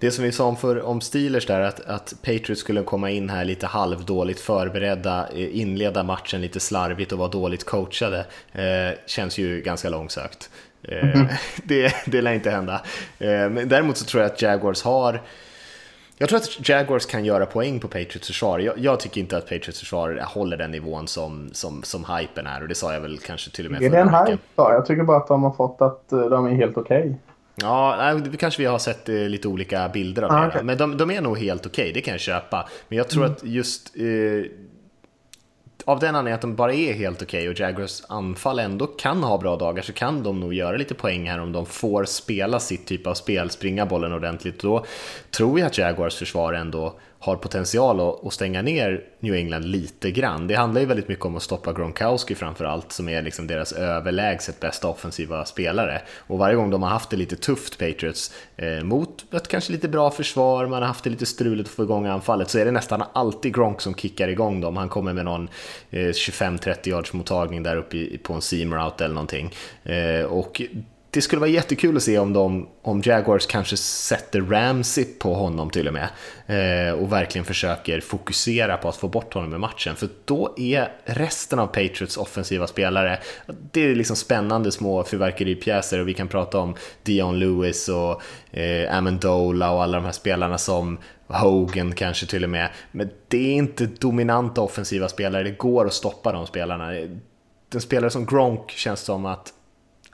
Det 0.00 0.10
som 0.10 0.24
vi 0.24 0.32
sa 0.32 0.46
om, 0.46 0.56
för, 0.56 0.82
om 0.82 1.00
Steelers 1.00 1.46
där, 1.46 1.60
att, 1.60 1.80
att 1.80 2.14
Patriots 2.22 2.60
skulle 2.60 2.82
komma 2.82 3.10
in 3.10 3.30
här 3.30 3.44
lite 3.44 3.66
halvdåligt 3.66 4.40
förberedda, 4.40 5.28
inleda 5.34 6.02
matchen 6.02 6.40
lite 6.40 6.60
slarvigt 6.60 7.12
och 7.12 7.18
vara 7.18 7.28
dåligt 7.28 7.64
coachade, 7.64 8.26
eh, 8.52 8.98
känns 9.06 9.38
ju 9.38 9.60
ganska 9.60 9.88
långsökt. 9.88 10.50
Eh, 10.82 11.26
det, 11.64 11.94
det 12.06 12.22
lär 12.22 12.32
inte 12.32 12.50
hända. 12.50 12.82
Eh, 13.18 13.28
men 13.28 13.68
däremot 13.68 13.96
så 13.96 14.04
tror 14.04 14.22
jag 14.22 14.32
att 14.32 14.42
Jaguars 14.42 14.82
har 14.82 15.20
jag 16.20 16.28
tror 16.28 16.36
att 16.38 16.68
Jaguars 16.68 17.06
kan 17.06 17.24
göra 17.24 17.46
poäng 17.46 17.80
på 17.80 17.88
Patriots 17.88 18.26
försvar. 18.26 18.58
Jag, 18.58 18.78
jag 18.78 19.00
tycker 19.00 19.20
inte 19.20 19.36
att 19.36 19.44
Patriots 19.44 19.78
försvar 19.80 20.20
håller 20.26 20.56
den 20.56 20.70
nivån 20.70 21.08
som, 21.08 21.50
som, 21.52 21.82
som 21.82 22.04
hypen 22.04 22.46
är 22.46 22.62
och 22.62 22.68
det 22.68 22.74
sa 22.74 22.92
jag 22.94 23.00
väl 23.00 23.18
kanske 23.18 23.50
till 23.50 23.66
och 23.66 23.72
med 23.72 23.82
Är 23.82 23.90
det 23.90 23.98
en 23.98 24.08
hype 24.08 24.38
då? 24.54 24.62
Jag 24.72 24.86
tycker 24.86 25.02
bara 25.02 25.16
att 25.16 25.28
de 25.28 25.42
har 25.42 25.52
fått 25.52 25.82
att 25.82 26.12
eh, 26.12 26.20
de 26.20 26.46
är 26.46 26.54
helt 26.54 26.76
okej. 26.76 27.16
Ja, 27.54 27.96
nej, 27.98 28.20
det 28.30 28.36
kanske 28.36 28.62
vi 28.62 28.66
har 28.66 28.78
sett 28.78 29.08
lite 29.08 29.48
olika 29.48 29.88
bilder 29.88 30.22
av 30.22 30.32
Ah, 30.32 30.40
det. 30.40 30.48
okej. 30.48 30.62
Men 30.64 30.78
de, 30.78 30.96
de 30.96 31.10
är 31.10 31.20
nog 31.20 31.38
helt 31.38 31.66
okej, 31.66 31.92
det 31.92 32.00
kan 32.00 32.12
jag 32.12 32.20
köpa. 32.20 32.68
Men 32.88 32.98
jag 32.98 33.08
tror 33.08 33.24
att 33.24 33.44
just 33.44 33.96
eh, 33.96 34.02
av 35.88 35.98
den 35.98 36.14
anledningen 36.14 36.34
att 36.34 36.40
de 36.40 36.54
bara 36.54 36.72
är 36.72 36.92
helt 36.92 37.22
okej 37.22 37.48
och 37.48 37.60
Jaguars 37.60 38.02
anfall 38.08 38.58
ändå 38.58 38.86
kan 38.86 39.22
ha 39.22 39.38
bra 39.38 39.56
dagar 39.56 39.82
så 39.82 39.92
kan 39.92 40.22
de 40.22 40.40
nog 40.40 40.54
göra 40.54 40.76
lite 40.76 40.94
poäng 40.94 41.28
här 41.28 41.40
om 41.40 41.52
de 41.52 41.66
får 41.66 42.04
spela 42.04 42.60
sitt 42.60 42.86
typ 42.86 43.06
av 43.06 43.14
spel, 43.14 43.50
springa 43.50 43.86
bollen 43.86 44.12
ordentligt. 44.12 44.60
Då 44.60 44.84
tror 45.30 45.60
jag 45.60 45.66
att 45.66 45.78
Jaguars 45.78 46.16
försvar 46.16 46.52
ändå 46.52 46.94
har 47.20 47.36
potential 47.36 48.00
att, 48.00 48.26
att 48.26 48.32
stänga 48.32 48.62
ner 48.62 49.04
New 49.20 49.34
England 49.34 49.64
lite 49.64 50.10
grann. 50.10 50.46
Det 50.46 50.54
handlar 50.54 50.80
ju 50.80 50.86
väldigt 50.86 51.08
mycket 51.08 51.24
om 51.24 51.36
att 51.36 51.42
stoppa 51.42 51.72
Gronkowski 51.72 52.34
framför 52.34 52.64
allt, 52.64 52.92
som 52.92 53.08
är 53.08 53.22
liksom 53.22 53.46
deras 53.46 53.72
överlägset 53.72 54.60
bästa 54.60 54.88
offensiva 54.88 55.44
spelare. 55.44 56.02
Och 56.16 56.38
varje 56.38 56.56
gång 56.56 56.70
de 56.70 56.82
har 56.82 56.90
haft 56.90 57.10
det 57.10 57.16
lite 57.16 57.36
tufft, 57.36 57.78
Patriots, 57.78 58.32
eh, 58.56 58.84
mot 58.84 59.34
ett 59.34 59.48
kanske 59.48 59.72
lite 59.72 59.88
bra 59.88 60.10
försvar, 60.10 60.66
man 60.66 60.82
har 60.82 60.86
haft 60.86 61.04
det 61.04 61.10
lite 61.10 61.26
struligt 61.26 61.68
att 61.68 61.74
få 61.74 61.82
igång 61.82 62.06
anfallet, 62.06 62.50
så 62.50 62.58
är 62.58 62.64
det 62.64 62.70
nästan 62.70 63.02
alltid 63.12 63.54
Gronk 63.54 63.80
som 63.80 63.94
kickar 63.94 64.28
igång 64.28 64.60
dem. 64.60 64.76
Han 64.76 64.88
kommer 64.88 65.12
med 65.12 65.24
någon 65.24 65.48
eh, 65.90 65.98
25-30 65.98 66.88
yards 66.88 67.12
mottagning 67.12 67.62
där 67.62 67.76
uppe 67.76 67.96
i, 67.96 68.18
på 68.18 68.32
en 68.32 68.42
seam 68.42 68.74
route 68.74 69.04
eller 69.04 69.14
någonting. 69.14 69.54
Eh, 69.82 70.24
och 70.24 70.62
det 71.10 71.22
skulle 71.22 71.40
vara 71.40 71.50
jättekul 71.50 71.96
att 71.96 72.02
se 72.02 72.18
om, 72.18 72.32
de, 72.32 72.68
om 72.82 73.02
Jaguars 73.04 73.46
kanske 73.46 73.76
sätter 73.76 74.40
Ramsey 74.40 75.04
på 75.04 75.34
honom 75.34 75.70
till 75.70 75.88
och 75.88 75.94
med 75.94 76.08
eh, 76.46 76.94
och 76.94 77.12
verkligen 77.12 77.44
försöker 77.44 78.00
fokusera 78.00 78.76
på 78.76 78.88
att 78.88 78.96
få 78.96 79.08
bort 79.08 79.34
honom 79.34 79.54
i 79.54 79.58
matchen. 79.58 79.96
För 79.96 80.08
då 80.24 80.54
är 80.56 80.92
resten 81.04 81.58
av 81.58 81.66
Patriots 81.66 82.16
offensiva 82.16 82.66
spelare, 82.66 83.18
det 83.72 83.80
är 83.80 83.94
liksom 83.94 84.16
spännande 84.16 84.72
små 84.72 85.04
fyrverkeripjäser 85.04 85.98
och 85.98 86.08
vi 86.08 86.14
kan 86.14 86.28
prata 86.28 86.58
om 86.58 86.74
Dion 87.02 87.38
Lewis 87.38 87.88
och 87.88 88.22
eh, 88.58 88.96
Amendola 88.96 89.70
och 89.70 89.82
alla 89.82 89.96
de 89.96 90.04
här 90.04 90.12
spelarna 90.12 90.58
som 90.58 90.98
Hogan 91.26 91.92
kanske 91.92 92.26
till 92.26 92.44
och 92.44 92.50
med. 92.50 92.68
Men 92.92 93.10
det 93.28 93.38
är 93.38 93.54
inte 93.54 93.86
dominanta 93.86 94.60
offensiva 94.60 95.08
spelare, 95.08 95.42
det 95.42 95.58
går 95.58 95.86
att 95.86 95.92
stoppa 95.92 96.32
de 96.32 96.46
spelarna. 96.46 96.94
En 97.74 97.80
spelare 97.80 98.10
som 98.10 98.26
Gronk 98.26 98.70
känns 98.70 99.00
som 99.00 99.26
att 99.26 99.52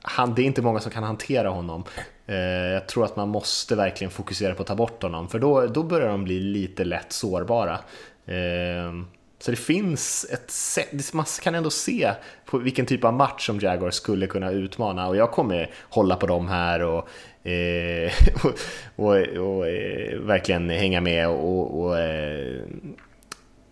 han, 0.07 0.35
det 0.35 0.43
är 0.43 0.47
inte 0.47 0.63
många 0.63 0.81
som 0.81 0.93
kan 0.93 1.03
hantera 1.03 1.49
honom. 1.49 1.85
Eh, 2.27 2.37
jag 2.73 2.89
tror 2.89 3.05
att 3.05 3.17
man 3.17 3.29
måste 3.29 3.77
verkligen 3.77 4.11
fokusera 4.11 4.55
på 4.55 4.63
att 4.63 4.69
ta 4.69 4.75
bort 4.75 5.03
honom, 5.03 5.29
för 5.29 5.39
då, 5.39 5.67
då 5.67 5.83
börjar 5.83 6.09
de 6.09 6.25
bli 6.25 6.41
lite 6.41 6.85
lätt 6.85 7.13
sårbara. 7.13 7.79
Eh, 8.27 8.93
Så 9.39 9.51
det 9.51 9.57
finns 9.57 10.27
ett 10.33 10.51
sätt, 10.51 11.13
man 11.13 11.25
kan 11.43 11.55
ändå 11.55 11.71
se 11.71 12.13
på 12.45 12.59
vilken 12.59 12.87
typ 12.87 13.05
av 13.05 13.13
match 13.15 13.47
som 13.47 13.59
Jaguars 13.61 13.95
skulle 13.95 14.27
kunna 14.27 14.51
utmana 14.51 15.09
och 15.09 15.17
jag 15.17 15.31
kommer 15.31 15.71
hålla 15.91 16.17
på 16.17 16.27
dem 16.27 16.49
här 16.49 16.83
och, 16.83 17.09
eh, 17.49 18.13
och, 18.45 18.55
och, 18.97 19.17
och 19.17 19.69
eh, 19.69 20.19
verkligen 20.19 20.71
hänga 20.71 21.01
med 21.01 21.29
och, 21.29 21.81
och 21.81 21.99
eh, 21.99 22.63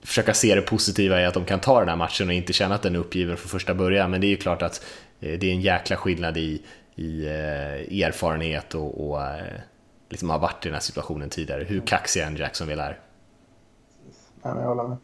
försöka 0.04 0.34
se 0.34 0.54
det 0.54 0.62
positiva 0.62 1.20
i 1.20 1.24
att 1.24 1.34
de 1.34 1.44
kan 1.44 1.60
ta 1.60 1.80
den 1.80 1.88
här 1.88 1.96
matchen 1.96 2.28
och 2.28 2.34
inte 2.34 2.52
känna 2.52 2.74
att 2.74 2.82
den 2.82 2.94
är 2.94 2.98
uppgiven 2.98 3.36
från 3.36 3.48
första 3.48 3.74
början. 3.74 4.10
Men 4.10 4.20
det 4.20 4.26
är 4.26 4.28
ju 4.28 4.36
klart 4.36 4.62
att 4.62 4.84
det 5.22 5.44
är 5.44 5.52
en 5.52 5.60
jäkla 5.60 5.96
skillnad 5.96 6.36
i, 6.36 6.62
i 6.94 7.26
eh, 7.26 8.02
erfarenhet 8.06 8.74
och, 8.74 9.10
och 9.10 9.20
liksom 10.08 10.30
har 10.30 10.38
varit 10.38 10.66
i 10.66 10.68
den 10.68 10.74
här 10.74 10.80
situationen 10.80 11.28
tidigare. 11.28 11.64
Hur 11.64 11.80
kaxig 11.80 12.22
en 12.22 12.36
Jacksonville 12.36 12.82
är. 12.82 12.98
Ja, 14.42 14.60
jag 14.60 14.68
håller 14.68 14.88
med. 14.88 14.96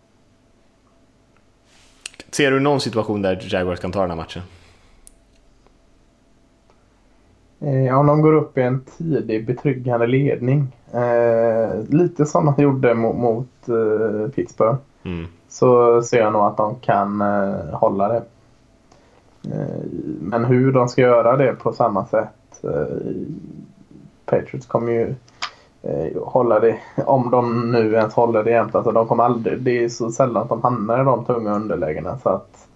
Ser 2.30 2.50
du 2.50 2.60
någon 2.60 2.80
situation 2.80 3.22
där 3.22 3.54
Jaguars 3.54 3.80
kan 3.80 3.92
ta 3.92 4.00
den 4.00 4.10
här 4.10 4.16
matchen? 4.16 4.42
Eh, 7.60 7.98
om 7.98 8.06
de 8.06 8.22
går 8.22 8.32
upp 8.32 8.58
i 8.58 8.62
en 8.62 8.84
tidig 8.98 9.46
betryggande 9.46 10.06
ledning. 10.06 10.76
Eh, 10.92 11.82
lite 11.88 12.26
som 12.26 12.46
de 12.46 12.62
gjorde 12.62 12.94
mot, 12.94 13.16
mot 13.16 13.68
eh, 13.68 14.30
Pittsburgh. 14.30 14.78
Mm. 15.02 15.26
Så 15.48 16.02
ser 16.02 16.18
jag 16.18 16.32
nog 16.32 16.42
att 16.42 16.56
de 16.56 16.80
kan 16.80 17.20
eh, 17.20 17.78
hålla 17.78 18.08
det. 18.08 18.22
Eh, 19.44 19.84
men 20.20 20.44
hur 20.44 20.72
de 20.72 20.88
ska 20.88 21.02
göra 21.02 21.36
det 21.36 21.52
på 21.52 21.72
samma 21.72 22.06
sätt. 22.06 22.64
Eh, 22.64 22.96
Patriots 24.24 24.66
kommer 24.66 24.92
ju 24.92 25.14
eh, 25.82 26.22
hålla 26.22 26.60
det, 26.60 26.78
om 27.06 27.30
de 27.30 27.72
nu 27.72 27.92
ens 27.92 28.14
håller 28.14 28.44
det 28.44 28.50
jämt. 28.50 28.74
Alltså 28.74 28.92
de 28.92 29.06
kommer 29.06 29.24
aldrig, 29.24 29.62
det 29.62 29.84
är 29.84 29.88
så 29.88 30.10
sällan 30.10 30.42
att 30.42 30.48
de 30.48 30.62
hamnar 30.62 31.00
i 31.00 31.04
de 31.04 31.24
tunga 31.24 31.54
underlägena. 31.54 32.18
Så 32.18 32.28
att, 32.28 32.68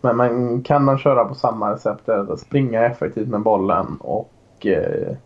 men, 0.00 0.16
man 0.16 0.62
kan 0.62 0.86
de 0.86 0.98
köra 0.98 1.24
på 1.24 1.34
samma 1.34 1.74
recept, 1.74 2.08
springa 2.38 2.84
effektivt 2.84 3.28
med 3.28 3.40
bollen 3.40 3.96
och 4.00 4.66
eh, 4.66 5.16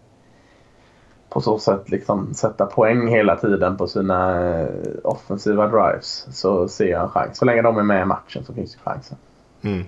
på 1.28 1.40
så 1.40 1.58
sätt 1.58 1.90
liksom 1.90 2.34
sätta 2.34 2.66
poäng 2.66 3.08
hela 3.08 3.36
tiden 3.36 3.76
på 3.76 3.86
sina 3.86 4.42
offensiva 5.04 5.66
drives 5.66 6.26
så 6.30 6.68
ser 6.68 6.90
jag 6.90 7.02
en 7.02 7.08
chans. 7.08 7.38
Så 7.38 7.44
länge 7.44 7.62
de 7.62 7.78
är 7.78 7.82
med 7.82 8.02
i 8.02 8.04
matchen 8.04 8.44
så 8.44 8.54
finns 8.54 8.72
det 8.72 8.80
chansen. 8.90 9.16
Mm. 9.62 9.84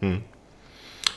Mm. 0.00 0.20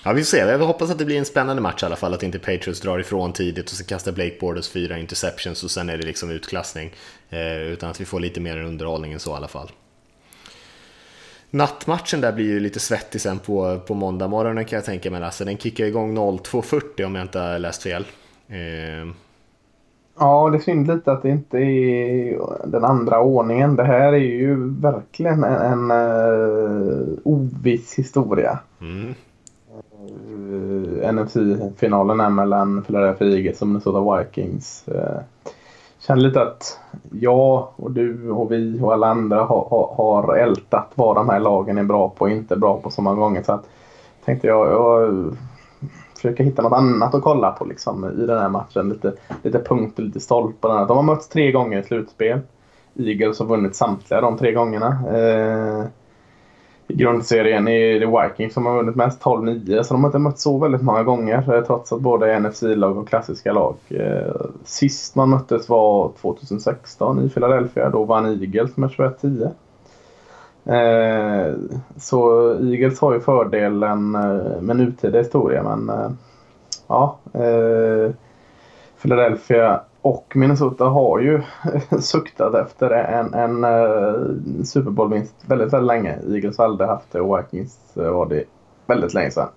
Ja, 0.03 0.13
vi 0.13 0.21
får 0.21 0.25
se. 0.25 0.37
Jag 0.37 0.59
hoppas 0.59 0.91
att 0.91 0.97
det 0.97 1.05
blir 1.05 1.17
en 1.17 1.25
spännande 1.25 1.61
match 1.61 1.83
i 1.83 1.85
alla 1.85 1.95
fall, 1.95 2.13
att 2.13 2.23
inte 2.23 2.39
Patriots 2.39 2.81
drar 2.81 2.99
ifrån 2.99 3.33
tidigt 3.33 3.71
och 3.71 3.77
så 3.77 3.83
kastar 3.83 4.11
Blake 4.11 4.37
Borders 4.39 4.69
fyra 4.69 4.97
interceptions 4.97 5.63
och 5.63 5.71
sen 5.71 5.89
är 5.89 5.97
det 5.97 6.05
liksom 6.05 6.31
utklassning. 6.31 6.93
Eh, 7.29 7.57
utan 7.57 7.89
att 7.89 8.01
vi 8.01 8.05
får 8.05 8.19
lite 8.19 8.39
mer 8.39 8.57
underhållning 8.57 9.13
än 9.13 9.19
så 9.19 9.31
i 9.31 9.33
alla 9.33 9.47
fall. 9.47 9.71
Nattmatchen 11.49 12.21
där 12.21 12.31
blir 12.31 12.45
ju 12.45 12.59
lite 12.59 12.79
svettig 12.79 13.21
sen 13.21 13.39
på, 13.39 13.79
på 13.79 13.93
måndag 13.93 14.27
morgonen 14.27 14.65
kan 14.65 14.77
jag 14.77 14.85
tänka 14.85 15.11
mig. 15.11 15.23
Alltså, 15.23 15.45
den 15.45 15.57
kickar 15.57 15.85
igång 15.85 16.17
02.40 16.17 17.03
om 17.03 17.15
jag 17.15 17.21
inte 17.21 17.39
har 17.39 17.59
läst 17.59 17.83
fel. 17.83 18.05
Eh. 18.49 19.13
Ja, 20.19 20.49
det 20.49 20.57
är 20.57 20.59
synd 20.59 20.87
lite 20.87 21.11
att 21.11 21.21
det 21.21 21.29
inte 21.29 21.57
är 21.57 22.39
den 22.65 22.85
andra 22.85 23.21
ordningen. 23.21 23.75
Det 23.75 23.83
här 23.83 24.13
är 24.13 24.17
ju 24.17 24.55
verkligen 24.69 25.43
en, 25.43 25.91
en 25.91 25.91
uh, 25.91 27.17
oviss 27.23 27.95
historia. 27.95 28.59
Mm. 28.81 29.13
Uh, 30.29 31.13
NFC-finalen 31.13 32.19
är 32.19 32.29
mellan 32.29 32.83
Philadelphia 32.83 33.27
Eagles 33.27 33.61
och 33.61 33.67
Minnesota 33.67 34.17
Vikings. 34.17 34.85
Uh, 34.91 35.19
känner 35.99 36.21
lite 36.21 36.41
att 36.41 36.79
jag 37.11 37.67
och 37.75 37.91
du 37.91 38.29
och 38.29 38.51
vi 38.51 38.79
och 38.81 38.93
alla 38.93 39.07
andra 39.07 39.43
har, 39.43 39.67
har, 39.69 39.93
har 39.97 40.35
ältat 40.35 40.91
vad 40.95 41.15
de 41.15 41.29
här 41.29 41.39
lagen 41.39 41.77
är 41.77 41.83
bra 41.83 42.09
på 42.09 42.25
och 42.25 42.31
inte 42.31 42.55
bra 42.55 42.81
på 42.81 42.89
så 42.89 43.01
många 43.01 43.19
gånger. 43.19 43.43
Så 43.43 43.51
att, 43.51 43.69
tänkte 44.25 44.47
jag, 44.47 44.67
jag 44.67 45.37
försöka 46.17 46.43
hitta 46.43 46.61
något 46.61 46.77
annat 46.77 47.15
att 47.15 47.23
kolla 47.23 47.51
på 47.51 47.65
liksom, 47.65 48.05
i 48.05 48.25
den 48.25 48.39
här 48.39 48.49
matchen. 48.49 48.89
Lite, 48.89 49.13
lite 49.43 49.59
punkter, 49.59 50.03
lite 50.03 50.19
stolpar. 50.19 50.87
De 50.87 50.97
har 50.97 51.03
mötts 51.03 51.27
tre 51.27 51.51
gånger 51.51 51.79
i 51.79 51.83
slutspel. 51.83 52.39
Eagles 52.99 53.39
har 53.39 53.45
vunnit 53.45 53.75
samtliga 53.75 54.21
de 54.21 54.37
tre 54.37 54.51
gångerna. 54.51 54.99
Eh, 55.13 55.85
i 56.87 56.95
grundserien 56.95 57.67
är 57.67 57.99
det 57.99 58.05
Vikings 58.05 58.53
som 58.53 58.65
har 58.65 58.75
vunnit 58.75 58.95
mest, 58.95 59.23
12-9. 59.23 59.83
Så 59.83 59.93
de 59.93 60.03
har 60.03 60.09
inte 60.09 60.19
mötts 60.19 60.43
så 60.43 60.57
väldigt 60.57 60.81
många 60.81 61.03
gånger 61.03 61.55
eh, 61.55 61.63
trots 61.63 61.93
att 61.93 62.01
båda 62.01 62.33
är 62.33 62.39
NFC-lag 62.39 62.97
och 62.97 63.07
klassiska 63.07 63.53
lag. 63.53 63.75
Eh, 63.89 64.35
sist 64.63 65.15
man 65.15 65.29
möttes 65.29 65.69
var 65.69 66.11
2016 66.21 67.25
i 67.25 67.29
Philadelphia. 67.29 67.89
Då 67.89 68.03
vann 68.03 68.25
Eagles 68.25 68.77
med 68.77 68.89
21-10. 68.89 69.51
Eh, 70.67 71.53
så 71.97 72.51
Eagles 72.51 72.99
har 72.99 73.13
ju 73.13 73.19
fördelen 73.19 74.15
eh, 74.15 74.61
med 74.61 74.75
nutida 74.75 75.17
historia 75.17 75.63
men 75.63 75.89
eh, 75.89 76.09
ja. 76.87 77.17
Eh, 77.33 78.11
Philadelphia 79.01 79.81
och 80.01 80.33
Minnesota 80.35 80.85
har 80.85 81.19
ju 81.19 81.41
suktat 81.99 82.55
efter 82.55 82.89
en, 82.89 83.33
en 83.33 83.63
eh, 83.63 84.63
Super 84.63 84.91
Bowl-vinst 84.91 85.35
väldigt, 85.45 85.73
väldigt 85.73 85.87
länge. 85.87 86.19
Eagles 86.29 86.57
har 86.57 86.65
aldrig 86.65 86.89
haft 86.89 87.11
det 87.11 87.21
och 87.21 87.39
Vikings 87.39 87.77
var 87.93 88.25
det 88.25 88.43
väldigt 88.85 89.13
länge 89.13 89.31
sedan. 89.31 89.49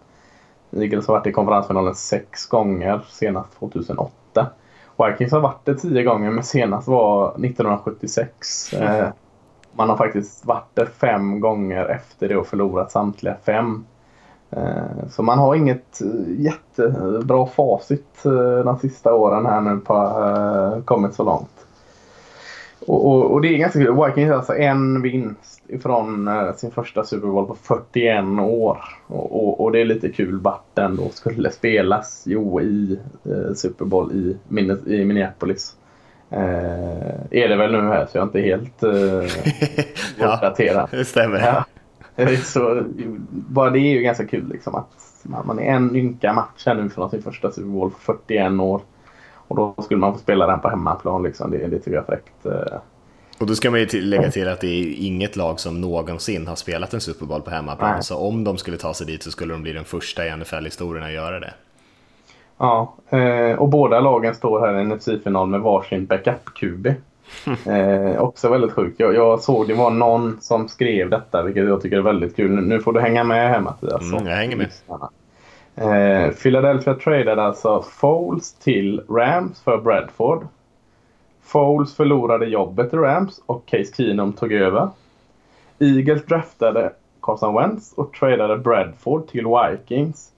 Eagles 0.76 1.06
har 1.06 1.14
varit 1.14 1.26
i 1.26 1.32
konferensfinalen 1.32 1.94
sex 1.94 2.46
gånger, 2.46 3.00
senast 3.08 3.58
2008. 3.58 4.46
Vikings 4.98 5.32
har 5.32 5.40
varit 5.40 5.64
det 5.64 5.74
tio 5.74 6.02
gånger, 6.02 6.30
men 6.30 6.44
senast 6.44 6.88
var 6.88 7.28
1976. 7.28 8.74
Uh, 8.74 9.08
man 9.80 9.88
har 9.88 9.96
faktiskt 9.96 10.46
varit 10.46 10.74
där 10.74 10.86
fem 10.86 11.40
gånger 11.40 11.84
efter 11.86 12.28
det 12.28 12.36
och 12.36 12.46
förlorat 12.46 12.92
samtliga 12.92 13.36
fem. 13.44 13.84
Eh, 14.50 15.08
så 15.10 15.22
man 15.22 15.38
har 15.38 15.54
inget 15.54 16.00
eh, 16.00 16.40
jättebra 16.40 17.46
facit 17.46 18.24
eh, 18.24 18.64
de 18.64 18.78
sista 18.78 19.14
åren 19.14 19.46
här 19.46 19.60
nu 19.60 19.80
på 19.80 20.82
kommit 20.84 21.14
så 21.14 21.24
långt. 21.24 21.66
Och, 22.86 23.06
och, 23.06 23.32
och, 23.32 23.40
det 23.40 23.48
är 23.48 23.58
ganska 23.58 23.78
kul. 23.78 24.04
Vikings 24.06 24.30
har 24.30 24.36
alltså 24.36 24.54
en 24.54 25.02
vinst 25.02 25.62
ifrån 25.66 26.30
sin 26.56 26.70
första 26.70 27.04
Super 27.04 27.28
Bowl 27.28 27.46
på 27.46 27.54
41 27.54 28.24
år. 28.40 28.78
Och, 29.06 29.60
och 29.60 29.72
det 29.72 29.80
är 29.80 29.84
lite 29.84 30.08
kul 30.08 30.40
vart 30.40 30.74
den 30.74 30.96
då 30.96 31.08
skulle 31.08 31.50
spelas. 31.50 32.22
Jo, 32.26 32.60
i 32.60 32.98
Super 33.54 33.84
Bowl 33.84 34.12
i, 34.12 34.36
i 34.86 35.04
Minneapolis. 35.04 35.76
Eh, 36.30 37.40
är 37.42 37.48
det 37.48 37.56
väl 37.56 37.72
nu 37.72 37.88
här 37.88 38.06
så 38.06 38.18
jag 38.18 38.22
är 38.22 38.26
inte 38.26 38.40
helt 38.40 38.82
eh, 38.82 38.90
uppdaterad. 40.34 40.88
ja, 40.92 40.98
det 40.98 41.04
stämmer. 41.04 41.38
Ja. 41.38 41.64
så, 42.44 42.82
bara 43.30 43.70
det 43.70 43.78
är 43.78 43.90
ju 43.90 44.02
ganska 44.02 44.26
kul 44.26 44.48
liksom 44.48 44.74
att 44.74 44.90
man 45.22 45.58
är 45.58 45.72
en 45.72 45.96
ynka 45.96 46.32
match 46.32 46.66
här 46.66 46.74
nu 46.74 46.88
från 46.88 47.10
sin 47.10 47.22
första 47.22 47.50
Super 47.50 47.68
Bowl 47.68 47.90
för 47.90 48.14
41 48.14 48.60
år. 48.60 48.80
Och 49.32 49.56
då 49.56 49.74
skulle 49.82 50.00
man 50.00 50.12
få 50.12 50.18
spela 50.18 50.46
den 50.46 50.60
på 50.60 50.68
hemmaplan 50.68 51.22
liksom. 51.22 51.50
Det, 51.50 51.66
det 51.66 51.78
tycker 51.78 51.92
jag 51.92 52.02
är 52.02 52.06
fräckt. 52.06 52.46
Eh. 52.46 52.80
Och 53.38 53.46
då 53.46 53.54
ska 53.54 53.70
man 53.70 53.80
ju 53.80 54.00
lägga 54.00 54.30
till 54.30 54.48
att 54.48 54.60
det 54.60 54.66
är 54.66 54.94
inget 54.98 55.36
lag 55.36 55.60
som 55.60 55.80
någonsin 55.80 56.46
har 56.46 56.56
spelat 56.56 56.94
en 56.94 57.00
Super 57.00 57.26
Bowl 57.26 57.42
på 57.42 57.50
hemmaplan. 57.50 57.92
Nej. 57.92 58.02
Så 58.02 58.16
om 58.16 58.44
de 58.44 58.58
skulle 58.58 58.76
ta 58.76 58.94
sig 58.94 59.06
dit 59.06 59.22
så 59.22 59.30
skulle 59.30 59.54
de 59.54 59.62
bli 59.62 59.72
den 59.72 59.84
första 59.84 60.26
i 60.26 60.36
NFL-historien 60.36 61.04
att 61.04 61.12
göra 61.12 61.40
det. 61.40 61.52
Ja, 62.60 62.94
eh, 63.10 63.58
och 63.58 63.68
båda 63.68 64.00
lagen 64.00 64.34
står 64.34 64.60
här 64.60 64.80
i 64.80 64.84
NFC-final 64.84 65.48
med 65.48 65.60
varsin 65.60 66.06
backup-QB. 66.06 66.94
Eh, 67.66 68.20
också 68.20 68.48
väldigt 68.48 68.72
sjukt. 68.72 69.00
Jag, 69.00 69.14
jag, 69.14 69.40
såg 69.40 69.68
det 69.68 69.74
var 69.74 69.90
någon 69.90 70.40
som 70.40 70.68
skrev 70.68 71.10
detta, 71.10 71.42
vilket 71.42 71.64
jag 71.64 71.82
tycker 71.82 71.96
är 71.96 72.02
väldigt 72.02 72.36
kul. 72.36 72.50
Nu 72.50 72.80
får 72.80 72.92
du 72.92 73.00
hänga 73.00 73.24
med 73.24 73.50
här 73.50 73.60
Mattias. 73.60 74.12
Mm, 74.12 74.26
jag 74.26 74.36
hänger 74.36 74.56
med. 74.56 74.68
Eh, 75.76 76.32
Philadelphia 76.32 76.94
tradade 76.94 77.42
alltså 77.42 77.82
Foles 77.82 78.52
till 78.52 79.02
Rams 79.08 79.62
för 79.62 79.78
Bradford. 79.78 80.46
Foles 81.42 81.96
förlorade 81.96 82.46
jobbet 82.46 82.94
i 82.94 82.96
Rams 82.96 83.40
och 83.46 83.66
Case 83.66 83.92
Keenum 83.96 84.32
tog 84.32 84.52
över. 84.52 84.88
Eagles 85.78 86.24
draftade 86.24 86.92
Carson 87.22 87.54
Wentz 87.54 87.92
och 87.92 88.12
tradade 88.12 88.58
Bradford 88.58 89.28
till 89.28 89.46
Vikings. 89.46 90.32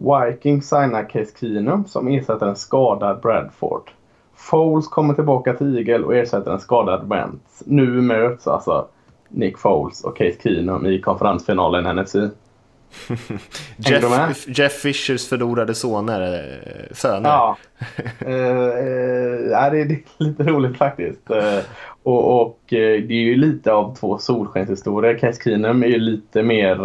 Vikings 0.00 0.68
signade 0.68 1.04
Case 1.04 1.32
Keenum 1.40 1.84
som 1.84 2.08
ersätter 2.08 2.46
en 2.46 2.56
skadad 2.56 3.20
Bradford. 3.20 3.90
Foles 4.34 4.88
kommer 4.88 5.14
tillbaka 5.14 5.54
till 5.54 5.78
Eagle 5.78 6.04
och 6.04 6.16
ersätter 6.16 6.50
en 6.50 6.60
skadad 6.60 7.08
Wentz. 7.08 7.62
Nu 7.66 7.86
möts 7.86 8.46
alltså 8.46 8.88
Nick 9.28 9.58
Foles 9.58 10.04
och 10.04 10.16
Case 10.16 10.36
Keenum 10.42 10.86
i 10.86 11.00
konferensfinalen 11.00 11.96
NFC. 11.96 12.16
Jeff, 13.76 14.48
Jeff 14.48 14.72
Fishers 14.72 15.28
förlorade 15.28 15.74
soner, 15.74 16.34
eh, 16.34 16.94
söner. 16.94 17.30
Ja, 17.30 17.56
uh, 18.26 18.28
uh, 18.28 19.70
det 19.70 19.80
är 19.80 20.02
lite 20.18 20.42
roligt 20.42 20.76
faktiskt. 20.76 21.30
Uh, 21.30 21.58
och, 22.02 22.42
och 22.42 22.58
det 22.68 22.96
är 22.96 23.12
ju 23.12 23.36
lite 23.36 23.72
av 23.72 23.94
två 23.94 24.18
solskenshistorier. 24.18 25.18
Case 25.18 25.40
Keenum 25.44 25.82
är 25.82 25.88
ju 25.88 25.98
lite 25.98 26.42
mer 26.42 26.76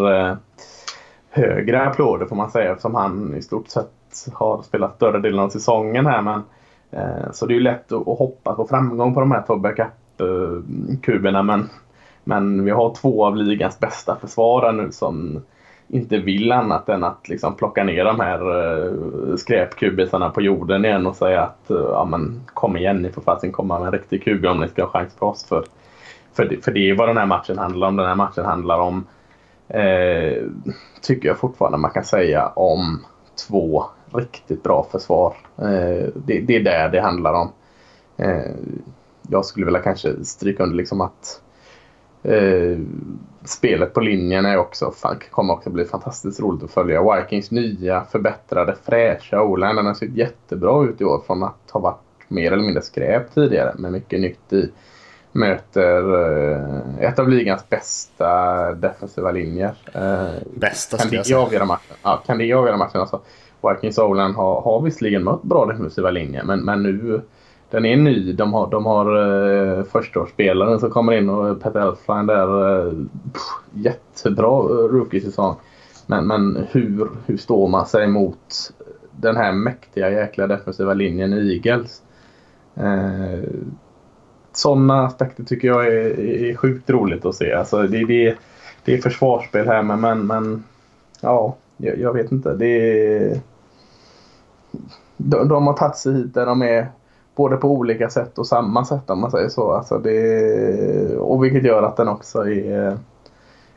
högre 1.35 1.87
applåder 1.87 2.25
får 2.25 2.35
man 2.35 2.51
säga 2.51 2.71
eftersom 2.71 2.95
han 2.95 3.35
i 3.37 3.41
stort 3.41 3.67
sett 3.67 3.91
har 4.33 4.61
spelat 4.61 4.95
större 4.95 5.19
delen 5.19 5.39
av 5.39 5.49
säsongen 5.49 6.05
här. 6.05 6.21
Men 6.21 6.41
Eh, 6.95 7.31
så 7.31 7.45
det 7.45 7.53
är 7.53 7.55
ju 7.55 7.61
lätt 7.61 7.91
att 7.91 8.05
hoppas 8.05 8.55
på 8.55 8.67
framgång 8.67 9.13
på 9.13 9.19
de 9.19 9.31
här 9.31 9.43
två 9.47 9.55
backup-kuberna 9.55 11.43
men 11.43 11.69
Men 12.23 12.65
vi 12.65 12.71
har 12.71 12.95
två 12.95 13.25
av 13.25 13.35
ligans 13.37 13.79
bästa 13.79 14.15
försvarare 14.21 14.71
nu 14.71 14.91
som 14.91 15.41
inte 15.87 16.17
vill 16.17 16.51
annat 16.51 16.89
än 16.89 17.03
att 17.03 17.29
liksom 17.29 17.55
plocka 17.55 17.83
ner 17.83 18.05
de 18.05 18.19
här 18.19 18.55
uh, 18.55 19.35
skräpkubisarna 19.35 20.29
på 20.29 20.41
jorden 20.41 20.85
igen 20.85 21.07
och 21.07 21.15
säga 21.15 21.41
att 21.41 21.71
eh, 21.71 21.77
ja, 21.77 22.05
men, 22.05 22.41
kom 22.53 22.77
igen, 22.77 23.01
ni 23.01 23.11
får 23.11 23.21
fasen 23.21 23.51
komma 23.51 23.79
med 23.79 23.85
en 23.85 23.93
riktig 23.93 24.23
kub 24.23 24.45
om 24.45 24.59
ni 24.59 24.67
ska 24.67 24.83
ha 24.83 24.89
chans 24.89 25.15
på 25.15 25.25
oss. 25.25 25.45
För, 25.45 25.63
för, 26.33 26.45
det, 26.45 26.65
för 26.65 26.71
det 26.71 26.89
är 26.89 26.95
vad 26.95 27.09
den 27.09 27.17
här 27.17 27.25
matchen 27.25 27.57
handlar 27.57 27.87
om. 27.87 27.95
Den 27.95 28.07
här 28.07 28.15
matchen 28.15 28.45
handlar 28.45 28.79
om, 28.79 29.05
eh, 29.67 30.43
tycker 31.01 31.27
jag 31.27 31.37
fortfarande 31.37 31.77
man 31.77 31.91
kan 31.91 32.03
säga, 32.03 32.47
om 32.47 33.05
två 33.47 33.85
riktigt 34.13 34.63
bra 34.63 34.87
försvar. 34.91 35.35
Eh, 35.57 36.07
det, 36.15 36.41
det, 36.41 36.55
är 36.55 36.63
där 36.63 36.89
det 36.89 37.01
handlar 37.01 37.33
om. 37.33 37.51
Eh, 38.17 38.51
jag 39.29 39.45
skulle 39.45 39.65
vilja 39.65 39.81
kanske 39.81 40.25
stryka 40.25 40.63
under 40.63 40.75
liksom 40.75 41.01
att 41.01 41.41
eh, 42.23 42.79
spelet 43.43 43.93
på 43.93 43.99
linjen 43.99 44.45
är 44.45 44.57
också, 44.57 44.93
kommer 45.31 45.53
också 45.53 45.69
bli 45.69 45.85
fantastiskt 45.85 46.39
roligt 46.39 46.63
att 46.63 46.71
följa. 46.71 47.15
Vikings 47.15 47.51
nya, 47.51 48.03
förbättrade, 48.03 48.75
fräscha 48.83 49.43
O-line. 49.43 49.75
Den 49.75 49.85
har 49.85 49.93
sett 49.93 50.17
jättebra 50.17 50.85
ut 50.85 51.01
i 51.01 51.05
år 51.05 51.21
från 51.27 51.43
att 51.43 51.71
ha 51.71 51.79
varit 51.79 51.99
mer 52.27 52.51
eller 52.51 52.63
mindre 52.63 52.81
skräp 52.81 53.33
tidigare 53.33 53.75
med 53.77 53.91
mycket 53.91 54.21
nytt 54.21 54.53
i. 54.53 54.71
Möter 55.35 56.13
eh, 56.51 56.99
ett 56.99 57.19
av 57.19 57.29
ligans 57.29 57.69
bästa 57.69 58.71
defensiva 58.73 59.31
linjer. 59.31 59.75
Eh, 59.93 60.41
bästa 60.55 60.97
kan 60.97 61.09
det 61.09 61.33
avgöra 61.33 61.65
matchen? 61.65 61.95
Ja, 62.03 62.23
kan 62.25 62.37
det 62.37 62.53
avgöra 62.53 62.77
matchen? 62.77 63.01
Alltså, 63.01 63.21
Vikings 63.69 63.97
O-line 63.97 64.35
har, 64.35 64.61
har 64.61 64.81
visserligen 64.81 65.23
mött 65.23 65.43
bra 65.43 65.65
defensiva 65.65 66.11
linjer 66.11 66.43
men, 66.43 66.59
men 66.59 66.83
nu 66.83 67.21
den 67.69 67.85
är 67.85 67.97
ny. 67.97 68.33
De 68.33 68.53
har, 68.53 68.71
de 68.71 68.85
har 68.85 69.17
uh, 69.17 69.83
förstaårsspelaren 69.83 70.79
som 70.79 70.89
kommer 70.89 71.13
in 71.13 71.29
och 71.29 71.63
Peter 71.63 71.79
Elfline 71.79 72.27
där. 72.27 72.77
Uh, 72.87 73.05
jättebra 73.73 74.63
uh, 74.63 74.87
rookie-säsong. 74.93 75.55
Men, 76.05 76.27
men 76.27 76.67
hur, 76.71 77.09
hur 77.25 77.37
står 77.37 77.67
man 77.67 77.85
sig 77.85 78.07
mot 78.07 78.73
den 79.11 79.35
här 79.35 79.51
mäktiga 79.51 80.09
jäkla 80.09 80.47
defensiva 80.47 80.93
linjen 80.93 81.33
i 81.33 81.53
Eagles? 81.53 82.01
Uh, 82.77 83.43
sådana 84.55 85.05
aspekter 85.05 85.43
tycker 85.43 85.67
jag 85.67 85.87
är, 85.87 86.19
är 86.19 86.55
sjukt 86.55 86.89
roligt 86.89 87.25
att 87.25 87.35
se. 87.35 87.53
Alltså 87.53 87.81
det, 87.81 88.05
det, 88.05 88.35
det 88.85 88.93
är 88.93 89.01
försvarsspel 89.01 89.67
här 89.67 89.83
men, 89.83 90.01
men, 90.01 90.27
men 90.27 90.63
ja, 91.21 91.55
jag, 91.77 91.97
jag 91.99 92.13
vet 92.13 92.31
inte. 92.31 92.53
Det 92.53 92.67
är, 92.67 93.39
de, 95.17 95.47
de 95.47 95.67
har 95.67 95.73
tagit 95.73 95.97
sig 95.97 96.13
hit 96.13 96.33
där 96.33 96.45
de 96.45 96.61
är 96.61 96.87
både 97.35 97.57
på 97.57 97.71
olika 97.71 98.09
sätt 98.09 98.37
och 98.37 98.47
samma 98.47 98.85
sätt 98.85 99.09
om 99.09 99.19
man 99.19 99.31
säger 99.31 99.49
så. 99.49 99.71
Alltså 99.71 99.97
det, 99.97 101.17
och 101.17 101.43
vilket 101.43 101.63
gör 101.63 101.83
att 101.83 101.97
den 101.97 102.07
också 102.07 102.39
är, 102.49 102.97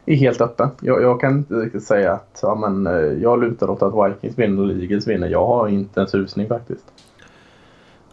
är 0.07 0.17
helt 0.17 0.41
öppen. 0.41 0.69
Jag, 0.81 1.03
jag 1.03 1.21
kan 1.21 1.39
inte 1.39 1.55
riktigt 1.55 1.85
säga 1.85 2.13
att 2.13 2.39
ja, 2.43 2.55
men, 2.55 2.87
eh, 2.87 3.23
jag 3.23 3.41
lutar 3.41 3.71
åt 3.71 3.83
att 3.83 4.11
Vikings 4.11 4.39
vinner 4.39 4.63
och 4.63 4.83
Eagles 4.83 5.09
vinner. 5.09 5.29
Jag 5.29 5.47
har 5.47 5.69
inte 5.69 6.01
en 6.01 6.09
susning 6.09 6.49
faktiskt. 6.49 6.85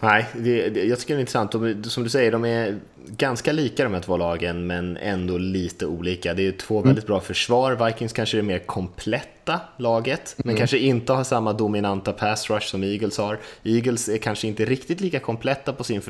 Nej, 0.06 0.26
det, 0.34 0.70
det, 0.70 0.84
jag 0.84 1.00
tycker 1.00 1.14
det 1.14 1.18
är 1.18 1.22
intressant. 1.22 1.52
De, 1.52 1.84
som 1.84 2.04
du 2.04 2.10
säger, 2.10 2.32
de 2.32 2.46
är 2.46 2.80
ganska 3.08 3.52
lika 3.52 3.84
de 3.84 3.94
här 3.94 4.02
två 4.02 4.18
lagen, 4.18 4.68
men 4.68 4.98
ändå 4.98 5.38
lite 5.38 5.86
olika. 5.86 6.34
Det 6.34 6.48
är 6.48 6.52
två 6.52 6.78
mm. 6.78 6.88
väldigt 6.88 7.08
bra 7.08 7.20
försvar. 7.20 7.86
Vikings 7.86 8.14
kanske 8.14 8.38
är 8.38 8.42
mer 8.42 8.60
komplett 8.60 9.30
kompletta 9.46 9.62
laget, 9.78 10.36
men 10.38 10.50
mm. 10.50 10.58
kanske 10.58 10.78
inte 10.78 11.14
har 11.14 11.24
samma 11.24 11.54
dominanta 11.54 12.14
pass 12.14 12.50
rush 12.50 12.68
som 12.68 12.84
Eagles 12.84 13.18
har. 13.18 13.40
Eagles 13.64 14.10
är 14.10 14.18
kanske 14.18 14.48
inte 14.48 14.66
riktigt 14.66 15.02
lika 15.02 15.20
kompletta 15.20 15.74
på 15.74 15.84
sin 15.84 16.02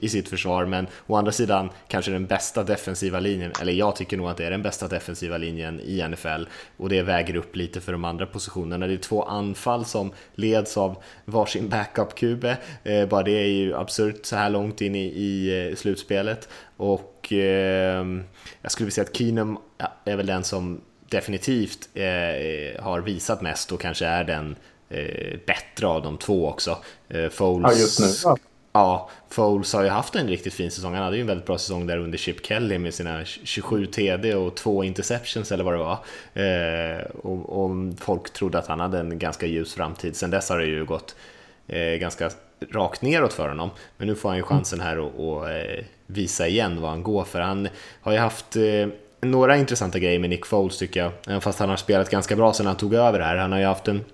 i 0.00 0.08
sitt 0.08 0.28
försvar, 0.28 0.66
men 0.66 0.86
å 1.06 1.16
andra 1.16 1.32
sidan 1.32 1.70
kanske 1.88 2.10
den 2.10 2.26
bästa 2.26 2.64
defensiva 2.64 3.20
linjen, 3.20 3.52
eller 3.60 3.72
jag 3.72 3.96
tycker 3.96 4.16
nog 4.16 4.28
att 4.28 4.36
det 4.36 4.46
är 4.46 4.50
den 4.50 4.62
bästa 4.62 4.88
defensiva 4.88 5.38
linjen 5.38 5.80
i 5.80 6.08
NFL, 6.08 6.44
och 6.76 6.88
det 6.88 7.02
väger 7.02 7.36
upp 7.36 7.56
lite 7.56 7.80
för 7.80 7.92
de 7.92 8.04
andra 8.04 8.26
positionerna. 8.26 8.86
Det 8.86 8.92
är 8.92 8.96
två 8.96 9.22
anfall 9.22 9.84
som 9.84 10.12
leds 10.34 10.76
av 10.76 10.96
varsin 11.24 11.68
backup-QB, 11.68 12.56
eh, 12.84 13.08
bara 13.08 13.22
det 13.22 13.32
är 13.32 13.48
ju 13.48 13.74
absurt 13.74 14.26
så 14.26 14.36
här 14.36 14.50
långt 14.50 14.80
in 14.80 14.94
i, 14.94 15.04
i 15.04 15.68
eh, 15.68 15.76
slutspelet. 15.76 16.48
Och 16.76 17.32
eh, 17.32 18.06
jag 18.62 18.72
skulle 18.72 18.84
vilja 18.84 18.94
säga 18.94 19.04
att 19.04 19.16
Keenum 19.16 19.58
är 20.04 20.16
väl 20.16 20.26
den 20.26 20.44
som 20.44 20.80
definitivt 21.12 21.88
eh, 21.94 22.82
har 22.82 23.00
visat 23.00 23.42
mest 23.42 23.72
och 23.72 23.80
kanske 23.80 24.06
är 24.06 24.24
den 24.24 24.56
eh, 24.88 25.38
bättre 25.46 25.86
av 25.86 26.02
de 26.02 26.18
två 26.18 26.48
också. 26.48 26.78
Eh, 27.08 27.28
Foles, 27.28 27.72
ja, 27.72 27.80
just 27.80 28.00
nu. 28.00 28.06
Ja. 28.24 28.36
ja, 28.72 29.10
Foles 29.28 29.72
har 29.72 29.82
ju 29.82 29.88
haft 29.88 30.14
en 30.14 30.28
riktigt 30.28 30.54
fin 30.54 30.70
säsong. 30.70 30.94
Han 30.94 31.02
hade 31.02 31.16
ju 31.16 31.20
en 31.20 31.26
väldigt 31.26 31.46
bra 31.46 31.58
säsong 31.58 31.86
där 31.86 31.98
under 31.98 32.18
Chip 32.18 32.46
Kelly 32.46 32.78
med 32.78 32.94
sina 32.94 33.24
27 33.24 33.86
TD 33.86 34.34
och 34.34 34.54
två 34.54 34.84
interceptions 34.84 35.52
eller 35.52 35.64
vad 35.64 35.74
det 35.74 35.78
var. 35.78 35.98
Eh, 36.34 37.02
och, 37.22 37.64
och, 37.64 37.70
folk 38.00 38.32
trodde 38.32 38.58
att 38.58 38.66
han 38.66 38.80
hade 38.80 38.98
en 38.98 39.18
ganska 39.18 39.46
ljus 39.46 39.74
framtid. 39.74 40.16
Sen 40.16 40.30
dess 40.30 40.48
har 40.48 40.58
det 40.58 40.66
ju 40.66 40.84
gått 40.84 41.16
eh, 41.68 41.94
ganska 41.94 42.30
rakt 42.70 43.02
neråt 43.02 43.32
för 43.32 43.48
honom. 43.48 43.70
Men 43.96 44.08
nu 44.08 44.14
får 44.14 44.28
han 44.28 44.38
ju 44.38 44.44
chansen 44.44 44.80
här 44.80 44.96
att 44.98 45.48
eh, 45.48 45.84
visa 46.06 46.48
igen 46.48 46.80
vad 46.80 46.90
han 46.90 47.02
går 47.02 47.24
för. 47.24 47.40
Han 47.40 47.68
har 48.00 48.12
ju 48.12 48.18
haft 48.18 48.56
eh, 48.56 48.88
några 49.22 49.56
intressanta 49.56 49.98
grejer 49.98 50.18
med 50.18 50.30
Nick 50.30 50.46
Foles 50.46 50.78
tycker 50.78 51.00
jag, 51.00 51.12
även 51.26 51.40
fast 51.40 51.58
han 51.58 51.68
har 51.68 51.76
spelat 51.76 52.10
ganska 52.10 52.36
bra 52.36 52.52
sedan 52.52 52.66
han 52.66 52.76
tog 52.76 52.94
över 52.94 53.20
här. 53.20 53.36
Han 53.36 53.52
har 53.52 53.58
ju 53.58 53.64
haft 53.64 53.88
en 53.88 54.04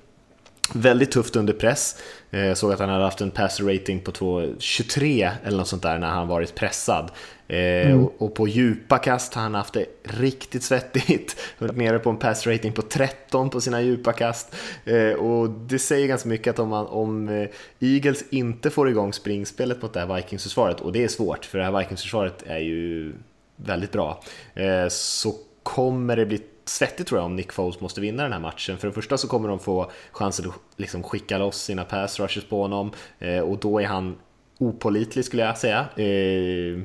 väldigt 0.75 1.11
tufft 1.11 1.37
under 1.37 1.53
press. 1.53 2.03
Jag 2.31 2.49
eh, 2.49 2.55
såg 2.55 2.73
att 2.73 2.81
han 2.81 2.89
hade 2.89 3.05
haft 3.05 3.21
en 3.21 3.31
passer 3.31 3.65
rating 3.65 4.01
på 4.01 4.11
2,23 4.11 5.31
eller 5.45 5.59
något 5.59 5.69
sånt 5.69 5.83
där 5.83 5.99
när 5.99 6.09
han 6.09 6.29
varit 6.29 6.55
pressad. 6.55 7.11
Eh, 7.49 7.91
mm. 7.91 8.07
Och, 8.19 8.35
på 8.35 8.49
djupa 8.49 8.99
kast 8.99 9.35
har 9.35 9.43
han 9.43 9.55
haft 9.55 9.75
det 9.75 9.87
riktigt 10.03 10.63
svettigt. 10.63 11.37
Varit 11.59 11.77
nere 11.77 11.99
på 11.99 12.11
en 12.11 12.17
pass 12.17 12.47
rating 12.47 12.73
på 12.73 12.83
13 12.83 13.51
på 13.51 13.61
sina 13.61 13.83
djupa 13.83 14.13
kast. 14.13 14.57
Eh, 14.85 15.13
och 15.13 15.51
det 15.51 15.79
säger 15.79 16.09
ganska 16.09 16.29
mycket 16.29 16.51
att 16.51 16.59
om, 16.59 16.69
man, 16.69 16.87
om 16.87 17.47
Eagles 17.81 18.25
inte 18.31 18.71
får 18.71 18.89
igång 18.89 19.13
springspelet 19.13 19.83
mot 19.83 19.93
det 19.93 20.01
här 20.01 20.17
Vikings-försvaret, 20.17 20.81
och 20.81 20.93
det 20.93 21.05
är 21.05 21.09
svårt 21.09 21.45
för 21.45 21.59
det 21.59 21.65
här 21.65 21.79
Vikings-försvaret 21.79 22.43
är 22.47 22.59
ju 22.59 23.13
väldigt 23.59 23.93
bra, 23.93 24.21
eh, 24.55 24.89
så 24.89 25.35
kommer 25.63 26.17
det 26.17 26.27
bli 26.27 26.41
svettigt 26.65 27.09
tror 27.09 27.21
jag 27.21 27.27
om 27.27 27.37
Nick 27.37 27.53
Foles 27.53 27.81
måste 27.81 28.01
vinna 28.01 28.23
den 28.23 28.33
här 28.33 28.41
matchen. 28.41 28.79
För 28.79 28.89
det 28.89 28.95
första 28.95 29.19
så 29.19 29.29
kommer 29.29 29.49
de 29.49 29.59
få 29.59 29.91
chansen 30.13 30.49
att 30.49 30.55
liksom 30.77 31.03
skicka 31.03 31.39
loss 31.39 31.63
sina 31.63 31.85
pass 31.85 32.21
rushes 32.21 32.45
på 32.45 32.63
honom 32.63 32.91
eh, 33.19 33.41
och 33.41 33.59
då 33.59 33.81
är 33.81 33.87
han 33.87 34.17
opolitlig 34.59 35.25
skulle 35.25 35.43
jag 35.43 35.59
säga. 35.59 35.79
Eh, 35.79 36.83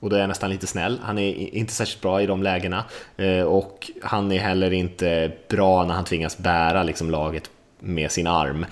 och 0.00 0.10
då 0.10 0.16
är 0.16 0.20
jag 0.20 0.28
nästan 0.28 0.50
lite 0.50 0.66
snäll. 0.66 1.00
Han 1.02 1.18
är 1.18 1.54
inte 1.54 1.72
särskilt 1.72 2.02
bra 2.02 2.22
i 2.22 2.26
de 2.26 2.42
lägena 2.42 2.84
och 3.46 3.90
han 4.02 4.32
är 4.32 4.38
heller 4.38 4.72
inte 4.72 5.32
bra 5.48 5.84
när 5.84 5.94
han 5.94 6.04
tvingas 6.04 6.38
bära 6.38 6.82
liksom 6.82 7.10
laget 7.10 7.50
med 7.80 8.10
sin 8.10 8.26
arm. 8.26 8.66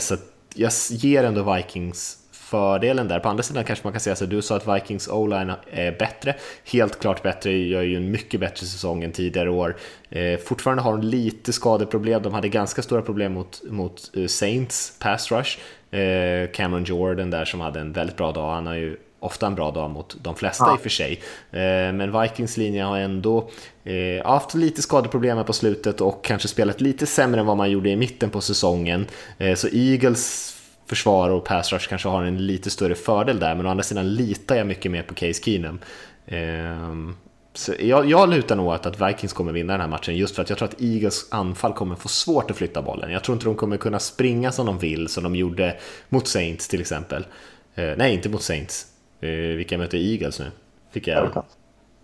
Så 0.00 0.16
jag 0.54 0.72
ger 0.90 1.24
ändå 1.24 1.54
Vikings 1.54 2.21
fördelen 2.52 3.08
där. 3.08 3.20
På 3.20 3.28
andra 3.28 3.42
sidan 3.42 3.64
kanske 3.64 3.86
man 3.86 3.92
kan 3.92 4.00
säga 4.00 4.16
så 4.16 4.26
du 4.26 4.42
sa 4.42 4.56
att 4.56 4.68
Vikings 4.68 5.08
O-line 5.08 5.52
är 5.70 5.98
bättre. 5.98 6.34
Helt 6.72 7.00
klart 7.00 7.22
bättre, 7.22 7.52
gör 7.52 7.82
ju 7.82 7.96
en 7.96 8.10
mycket 8.10 8.40
bättre 8.40 8.66
säsong 8.66 9.02
än 9.04 9.12
tidigare 9.12 9.50
år. 9.50 9.76
Eh, 10.10 10.38
fortfarande 10.38 10.82
har 10.82 10.92
de 10.92 11.02
lite 11.02 11.52
skadeproblem, 11.52 12.22
de 12.22 12.34
hade 12.34 12.48
ganska 12.48 12.82
stora 12.82 13.02
problem 13.02 13.32
mot, 13.32 13.62
mot 13.70 14.10
uh, 14.16 14.26
Saints 14.26 14.96
pass 14.98 15.32
rush. 15.32 15.58
Eh, 15.96 16.50
Cameron 16.50 16.84
Jordan 16.84 17.30
där 17.30 17.44
som 17.44 17.60
hade 17.60 17.80
en 17.80 17.92
väldigt 17.92 18.16
bra 18.16 18.32
dag, 18.32 18.54
han 18.54 18.66
har 18.66 18.74
ju 18.74 18.96
ofta 19.20 19.46
en 19.46 19.54
bra 19.54 19.70
dag 19.70 19.90
mot 19.90 20.16
de 20.22 20.34
flesta 20.34 20.64
ja. 20.66 20.74
i 20.74 20.76
och 20.76 20.80
för 20.80 20.88
sig. 20.88 21.12
Eh, 21.50 21.92
men 21.92 22.20
Vikings 22.20 22.56
linje 22.56 22.82
har 22.82 22.98
ändå 22.98 23.50
eh, 23.84 24.26
haft 24.26 24.54
lite 24.54 24.82
skadeproblem 24.82 25.44
på 25.44 25.52
slutet 25.52 26.00
och 26.00 26.24
kanske 26.24 26.48
spelat 26.48 26.80
lite 26.80 27.06
sämre 27.06 27.40
än 27.40 27.46
vad 27.46 27.56
man 27.56 27.70
gjorde 27.70 27.90
i 27.90 27.96
mitten 27.96 28.30
på 28.30 28.40
säsongen. 28.40 29.06
Eh, 29.38 29.54
så 29.54 29.68
Eagles 29.68 30.56
försvar 30.86 31.30
och 31.30 31.44
pass 31.44 31.72
rush 31.72 31.88
kanske 31.88 32.08
har 32.08 32.22
en 32.22 32.46
lite 32.46 32.70
större 32.70 32.94
fördel 32.94 33.38
där, 33.38 33.54
men 33.54 33.66
å 33.66 33.68
andra 33.68 33.84
sidan 33.84 34.14
litar 34.14 34.56
jag 34.56 34.66
mycket 34.66 34.90
mer 34.90 35.02
på 35.02 35.14
Case 35.14 35.42
Keenum. 35.42 35.78
Ehm, 36.26 37.16
så 37.54 37.72
jag, 37.80 38.10
jag 38.10 38.30
lutar 38.30 38.56
nog 38.56 38.72
att, 38.72 38.86
att 38.86 39.00
Vikings 39.00 39.32
kommer 39.32 39.52
vinna 39.52 39.72
den 39.72 39.80
här 39.80 39.88
matchen 39.88 40.16
just 40.16 40.34
för 40.34 40.42
att 40.42 40.48
jag 40.48 40.58
tror 40.58 40.68
att 40.68 40.82
Eagles 40.82 41.26
anfall 41.30 41.72
kommer 41.72 41.96
få 41.96 42.08
svårt 42.08 42.50
att 42.50 42.56
flytta 42.56 42.82
bollen. 42.82 43.12
Jag 43.12 43.24
tror 43.24 43.34
inte 43.34 43.46
de 43.46 43.54
kommer 43.54 43.76
kunna 43.76 43.98
springa 43.98 44.52
som 44.52 44.66
de 44.66 44.78
vill, 44.78 45.08
som 45.08 45.24
de 45.24 45.36
gjorde 45.36 45.76
mot 46.08 46.28
Saints 46.28 46.68
till 46.68 46.80
exempel. 46.80 47.26
Eh, 47.74 47.90
nej, 47.96 48.14
inte 48.14 48.28
mot 48.28 48.42
Saints. 48.42 48.86
Eh, 49.20 49.28
vilka 49.30 49.78
möter 49.78 49.98
Eagles 49.98 50.38
nu? 50.38 50.46
Fick 50.92 51.06
jag... 51.06 51.44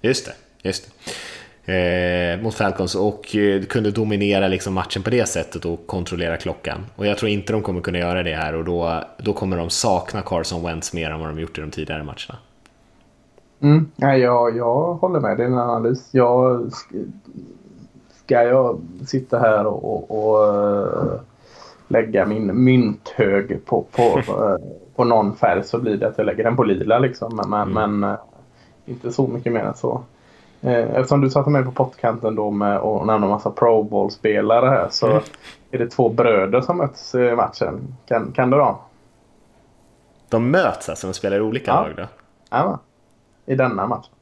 Just 0.03 0.27
det, 0.27 0.33
just 0.63 0.85
det 0.85 1.13
eh, 1.69 2.41
mot 2.43 2.55
Falcons 2.55 2.95
och 2.95 3.37
eh, 3.37 3.63
kunde 3.63 3.91
dominera 3.91 4.49
liksom 4.49 4.75
matchen 4.75 5.03
på 5.03 5.11
det 5.11 5.29
sättet 5.29 5.65
och 5.65 5.87
kontrollera 5.87 6.37
klockan. 6.37 6.87
Och 6.97 7.07
jag 7.07 7.19
tror 7.19 7.31
inte 7.31 7.53
de 7.53 7.63
kommer 7.63 7.81
kunna 7.81 7.99
göra 7.99 8.23
det 8.23 8.35
här 8.35 8.55
och 8.55 8.65
då, 8.65 9.05
då 9.19 9.33
kommer 9.33 9.57
de 9.57 9.71
sakna 9.71 10.23
Carson 10.23 10.63
Wentz 10.63 10.93
mer 10.93 11.11
än 11.11 11.21
vad 11.21 11.29
de 11.29 11.41
gjort 11.41 11.59
i 11.59 11.61
de 11.61 11.71
tidigare 11.71 12.03
matcherna. 12.03 12.39
Mm, 13.61 13.91
ja, 13.97 14.17
jag, 14.17 14.57
jag 14.57 14.95
håller 14.95 15.21
med 15.21 15.37
din 15.37 15.55
analys. 15.55 16.09
Jag, 16.11 16.73
ska 18.25 18.43
jag 18.43 18.81
sitta 19.07 19.39
här 19.39 19.67
och, 19.67 19.85
och, 19.85 20.11
och 20.11 20.55
uh, 20.55 21.21
lägga 21.89 22.27
min 22.27 22.65
mynthög 22.65 23.65
på, 23.65 23.85
på, 23.93 24.03
uh, 24.03 24.57
på 24.97 25.05
någon 25.05 25.37
färg 25.37 25.65
så 25.65 25.79
blir 25.79 25.97
det 25.97 26.09
att 26.09 26.19
jag 26.19 26.27
lägger 26.27 26.45
den 26.45 26.57
på 26.57 26.65
lila. 26.65 26.99
Liksom. 26.99 27.41
Men, 27.49 27.71
mm. 27.71 28.01
men 28.01 28.17
inte 28.87 29.13
så 29.13 29.27
mycket 29.27 29.53
mer 29.53 29.65
än 29.65 29.75
så. 29.75 30.03
Eh, 30.61 30.97
eftersom 30.97 31.21
du 31.21 31.31
satte 31.31 31.51
mig 31.51 31.65
på 31.65 31.73
pottkanten 31.73 32.35
då 32.35 32.51
med 32.51 32.77
att 32.77 33.07
nämna 33.07 33.27
massa 33.27 33.51
Pro 33.51 33.83
Bowl-spelare 33.83 34.71
här 34.71 34.89
så 34.91 35.07
mm. 35.07 35.23
är 35.71 35.79
det 35.79 35.87
två 35.87 36.09
bröder 36.09 36.61
som 36.61 36.79
möts 36.79 37.15
i 37.15 37.35
matchen. 37.35 37.97
Kan, 38.07 38.33
kan 38.33 38.51
du 38.51 38.57
då? 38.57 38.81
De 40.29 40.51
möts 40.51 40.89
alltså? 40.89 41.07
De 41.07 41.15
spelar 41.15 41.37
i 41.37 41.41
olika 41.41 41.71
ja. 41.71 41.83
lag 41.83 41.97
då? 41.97 42.07
Ja, 42.51 42.79
i 43.47 43.55
denna 43.55 43.87
matchen. 43.87 44.13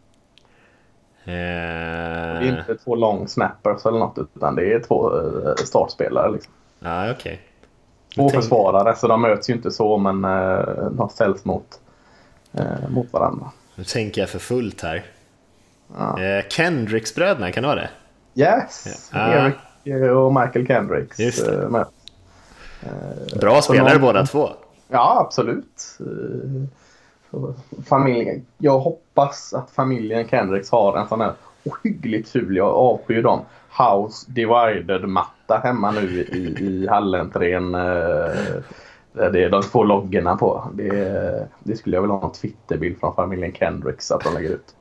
Eh... 1.24 1.32
Det 2.41 2.47
är 2.47 2.59
inte 2.59 2.74
två 2.74 2.95
long 2.95 3.28
snappers 3.28 3.87
eller 3.87 3.99
något 3.99 4.18
utan 4.18 4.55
det 4.55 4.72
är 4.72 4.80
två 4.80 5.18
eh, 5.18 5.55
startspelare. 5.55 6.30
Liksom. 6.30 6.53
Okej. 6.80 7.11
Okay. 7.11 7.37
Två 8.14 8.28
tänk... 8.28 8.43
försvarare 8.43 8.97
så 8.97 9.09
de 9.09 9.22
möts 9.22 9.51
ju 9.51 9.55
inte 9.55 9.70
så 9.70 9.99
men 9.99 10.24
eh, 10.24 10.91
de 10.91 11.09
ställs 11.09 11.45
mot, 11.45 11.80
mot 12.89 13.12
varandra. 13.12 13.51
Nu 13.74 13.84
tänker 13.84 14.20
jag 14.20 14.30
för 14.30 14.39
fullt 14.39 14.82
här. 14.82 15.05
Ja. 15.95 16.22
Eh, 16.22 16.45
Kendricks-bröderna, 16.49 17.53
kan 17.53 17.62
det 17.62 17.68
vara 17.68 17.80
det? 17.80 17.91
Yes! 18.34 19.11
Ja. 19.12 19.51
Eric 19.84 20.11
och 20.11 20.34
Michael 20.34 20.66
Kendricks. 20.66 21.18
Just 21.18 21.47
det. 21.47 21.68
Med. 21.68 21.87
Bra 23.41 23.62
spelare 23.62 23.93
någon... 23.93 24.03
båda 24.03 24.26
två. 24.26 24.49
Ja, 24.89 25.20
absolut. 25.26 25.99
Familjen. 27.89 28.47
Jag 28.59 28.78
hoppas 28.78 29.55
att 29.55 29.70
familjen 29.70 30.28
Kendricks 30.28 30.70
har 30.70 30.99
en 30.99 31.09
sån 31.09 31.20
här 31.20 31.32
ohyggligt 31.64 32.28
ful, 32.28 32.57
jag 32.57 32.68
avskyr 32.68 33.22
dem, 33.22 33.41
House 33.78 34.30
Divided-matta 34.30 35.61
hemma 35.64 35.91
nu 35.91 36.20
i, 36.20 36.57
i 36.59 36.87
hallentrén. 36.89 37.74
Eh, 37.74 37.80
det 39.12 39.45
är 39.45 39.51
de 39.51 39.62
två 39.62 39.84
loggorna 39.84 40.37
på. 40.37 40.70
Det, 40.74 41.49
det 41.61 41.76
skulle 41.76 41.97
jag 41.97 42.03
vilja 42.03 42.16
ha 42.16 42.26
en 42.26 42.32
Twitterbild 42.32 43.01
från 43.01 43.14
familjen 43.14 43.53
Kendricks 43.53 44.11
att 44.11 44.24
de 44.24 44.34
lägger 44.34 44.51
ut. 44.51 44.74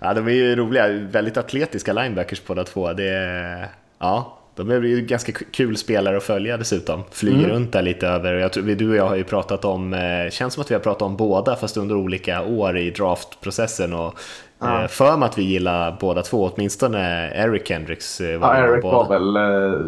Ja, 0.00 0.14
de 0.14 0.26
är 0.26 0.32
ju 0.32 0.56
roliga, 0.56 0.88
väldigt 0.88 1.36
atletiska 1.36 1.92
linebackers 1.92 2.46
båda 2.46 2.64
två. 2.64 2.92
Det, 2.92 3.68
ja, 3.98 4.38
de 4.54 4.70
är 4.70 4.82
ju 4.82 5.00
ganska 5.00 5.32
kul 5.32 5.76
spelare 5.76 6.16
att 6.16 6.22
följa 6.22 6.56
dessutom. 6.56 7.02
Flyger 7.10 7.38
mm. 7.38 7.50
runt 7.50 7.72
där 7.72 7.82
lite 7.82 8.08
över. 8.08 8.34
Jag 8.34 8.52
tror, 8.52 8.62
du 8.64 8.90
och 8.90 8.96
jag 8.96 9.08
har 9.08 9.16
ju 9.16 9.24
pratat 9.24 9.64
om, 9.64 9.94
eh, 9.94 10.30
känns 10.30 10.54
som 10.54 10.60
att 10.60 10.70
vi 10.70 10.74
har 10.74 10.80
pratat 10.80 11.02
om 11.02 11.16
båda 11.16 11.56
fast 11.56 11.76
under 11.76 11.96
olika 11.96 12.42
år 12.42 12.78
i 12.78 12.90
draftprocessen 12.90 13.92
och 13.92 14.14
ja. 14.58 14.82
eh, 14.82 14.88
för 14.88 15.16
mig 15.16 15.26
att 15.26 15.38
vi 15.38 15.42
gillar 15.42 15.96
båda 16.00 16.22
två, 16.22 16.50
åtminstone 16.54 17.32
Eric 17.34 17.70
Hendricks. 17.70 18.20
Eh, 18.20 18.40
var 18.40 18.54
ja, 18.54 18.68
Eric 18.68 18.82
båda. 18.82 18.96
var 18.96 19.08
väl 19.08 19.36
eh, 19.36 19.80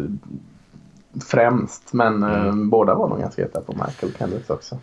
främst, 1.27 1.93
men 1.93 2.23
eh, 2.23 2.41
mm. 2.41 2.69
båda 2.69 2.95
var 2.95 3.07
nog 3.07 3.19
ganska 3.19 3.41
heta 3.41 3.61
på 3.61 3.73
Michael 3.73 4.13
Kendricks 4.19 4.49
också. 4.49 4.77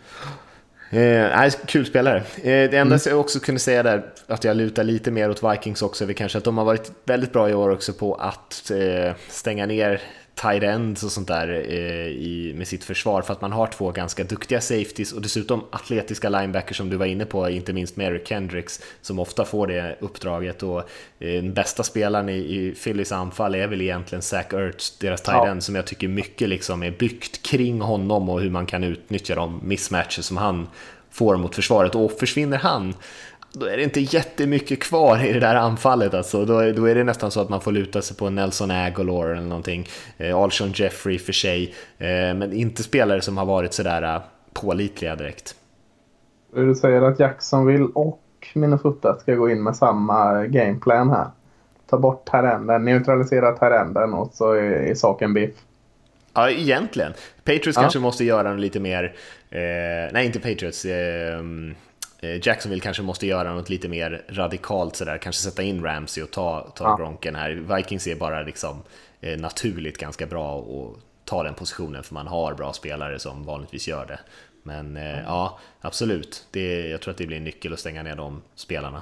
Eh, 0.91 1.49
kul 1.65 1.85
spelare. 1.85 2.17
Eh, 2.17 2.43
det 2.43 2.77
enda 2.77 2.95
mm. 2.95 2.99
jag 3.05 3.19
också 3.19 3.39
kunde 3.39 3.59
säga 3.59 3.83
där, 3.83 4.03
att 4.27 4.43
jag 4.43 4.57
lutar 4.57 4.83
lite 4.83 5.11
mer 5.11 5.29
åt 5.29 5.43
Vikings 5.43 5.81
också, 5.81 6.05
är 6.05 6.13
kanske 6.13 6.37
att 6.37 6.43
de 6.43 6.57
har 6.57 6.65
varit 6.65 6.91
väldigt 7.05 7.33
bra 7.33 7.49
i 7.49 7.53
år 7.53 7.69
också 7.69 7.93
på 7.93 8.15
att 8.15 8.71
eh, 8.71 9.13
stänga 9.29 9.65
ner 9.65 10.01
tight 10.35 10.63
ends 10.63 11.03
och 11.03 11.11
sånt 11.11 11.27
där 11.27 11.49
eh, 11.49 12.07
i, 12.07 12.53
med 12.55 12.67
sitt 12.67 12.83
försvar 12.83 13.21
för 13.21 13.33
att 13.33 13.41
man 13.41 13.51
har 13.51 13.67
två 13.67 13.91
ganska 13.91 14.23
duktiga 14.23 14.61
safeties 14.61 15.13
och 15.13 15.21
dessutom 15.21 15.63
atletiska 15.71 16.29
linebackers 16.29 16.77
som 16.77 16.89
du 16.89 16.97
var 16.97 17.05
inne 17.05 17.25
på, 17.25 17.49
inte 17.49 17.73
minst 17.73 17.97
Mary 17.97 18.21
Kendricks 18.25 18.81
som 19.01 19.19
ofta 19.19 19.45
får 19.45 19.67
det 19.67 19.95
uppdraget 19.99 20.63
och 20.63 20.79
eh, 21.19 21.43
den 21.43 21.53
bästa 21.53 21.83
spelaren 21.83 22.29
i, 22.29 22.37
i 22.37 22.75
Phillies 22.83 23.11
anfall 23.11 23.55
är 23.55 23.67
väl 23.67 23.81
egentligen 23.81 24.21
Zach 24.21 24.53
Ertz, 24.53 24.97
deras 24.97 25.21
tight 25.21 25.47
end 25.47 25.57
ja. 25.57 25.61
som 25.61 25.75
jag 25.75 25.87
tycker 25.87 26.07
mycket 26.07 26.49
liksom 26.49 26.83
är 26.83 26.91
byggt 26.91 27.41
kring 27.41 27.81
honom 27.81 28.29
och 28.29 28.41
hur 28.41 28.49
man 28.49 28.65
kan 28.65 28.83
utnyttja 28.83 29.35
de 29.35 29.59
mismatcher 29.63 30.21
som 30.21 30.37
han 30.37 30.67
får 31.11 31.37
mot 31.37 31.55
försvaret 31.55 31.95
och 31.95 32.11
försvinner 32.11 32.57
han 32.57 32.93
då 33.53 33.65
är 33.65 33.77
det 33.77 33.83
inte 33.83 33.99
jättemycket 33.99 34.79
kvar 34.79 35.25
i 35.25 35.33
det 35.33 35.39
där 35.39 35.55
anfallet 35.55 36.13
alltså. 36.13 36.45
Då, 36.45 36.71
då 36.71 36.85
är 36.85 36.95
det 36.95 37.03
nästan 37.03 37.31
så 37.31 37.41
att 37.41 37.49
man 37.49 37.61
får 37.61 37.71
luta 37.71 38.01
sig 38.01 38.17
på 38.17 38.29
Nelson 38.29 38.71
Aguilar 38.71 39.27
eller 39.27 39.47
någonting. 39.47 39.87
Eh, 40.17 40.37
Alshon 40.37 40.71
Jeffrey 40.71 41.19
för 41.19 41.33
sig, 41.33 41.73
eh, 41.97 42.07
men 42.07 42.53
inte 42.53 42.83
spelare 42.83 43.21
som 43.21 43.37
har 43.37 43.45
varit 43.45 43.73
sådär 43.73 44.15
uh, 44.15 44.21
pålitliga 44.53 45.15
direkt. 45.15 45.55
Du 46.55 46.75
säger 46.75 47.01
att 47.01 47.19
Jacksonville 47.19 47.87
och 47.93 48.21
Minnesota 48.53 49.17
ska 49.19 49.35
gå 49.35 49.49
in 49.49 49.63
med 49.63 49.75
samma 49.75 50.45
gameplan 50.45 51.09
här. 51.09 51.27
Ta 51.89 51.97
bort 51.97 52.25
terrenden, 52.25 52.85
neutralisera 52.85 53.51
terrenden 53.51 54.13
och 54.13 54.33
så 54.33 54.51
är, 54.53 54.61
är 54.61 54.95
saken 54.95 55.33
biff. 55.33 55.55
Ja, 56.33 56.49
egentligen. 56.49 57.13
Patriots 57.43 57.75
ja. 57.75 57.81
kanske 57.81 57.99
måste 57.99 58.25
göra 58.25 58.53
lite 58.53 58.79
mer, 58.79 59.03
eh, 59.49 60.13
nej 60.13 60.25
inte 60.25 60.39
Patriots, 60.39 60.85
eh, 60.85 61.21
Eh, 61.31 61.41
Jacksonville 62.21 62.81
kanske 62.81 63.03
måste 63.03 63.27
göra 63.27 63.53
något 63.53 63.69
lite 63.69 63.87
mer 63.87 64.25
radikalt 64.29 64.95
sådär, 64.95 65.17
kanske 65.17 65.41
sätta 65.41 65.63
in 65.63 65.83
Ramsey 65.83 66.23
och 66.23 66.31
ta, 66.31 66.71
ta 66.75 66.83
ja. 66.83 66.95
Gronken 66.95 67.35
här. 67.35 67.51
Vikings 67.51 68.07
är 68.07 68.15
bara 68.15 68.41
liksom 68.41 68.83
eh, 69.21 69.39
naturligt 69.39 69.97
ganska 69.97 70.25
bra 70.25 70.59
att 70.59 71.25
ta 71.25 71.43
den 71.43 71.53
positionen 71.53 72.03
för 72.03 72.13
man 72.13 72.27
har 72.27 72.53
bra 72.53 72.73
spelare 72.73 73.19
som 73.19 73.45
vanligtvis 73.45 73.87
gör 73.87 74.05
det. 74.05 74.19
Men 74.63 74.97
eh, 74.97 75.19
ja, 75.19 75.59
absolut. 75.81 76.47
Det, 76.51 76.89
jag 76.89 77.01
tror 77.01 77.11
att 77.11 77.17
det 77.17 77.27
blir 77.27 77.37
en 77.37 77.43
nyckel 77.43 77.73
att 77.73 77.79
stänga 77.79 78.03
ner 78.03 78.15
de 78.15 78.41
spelarna. 78.55 79.01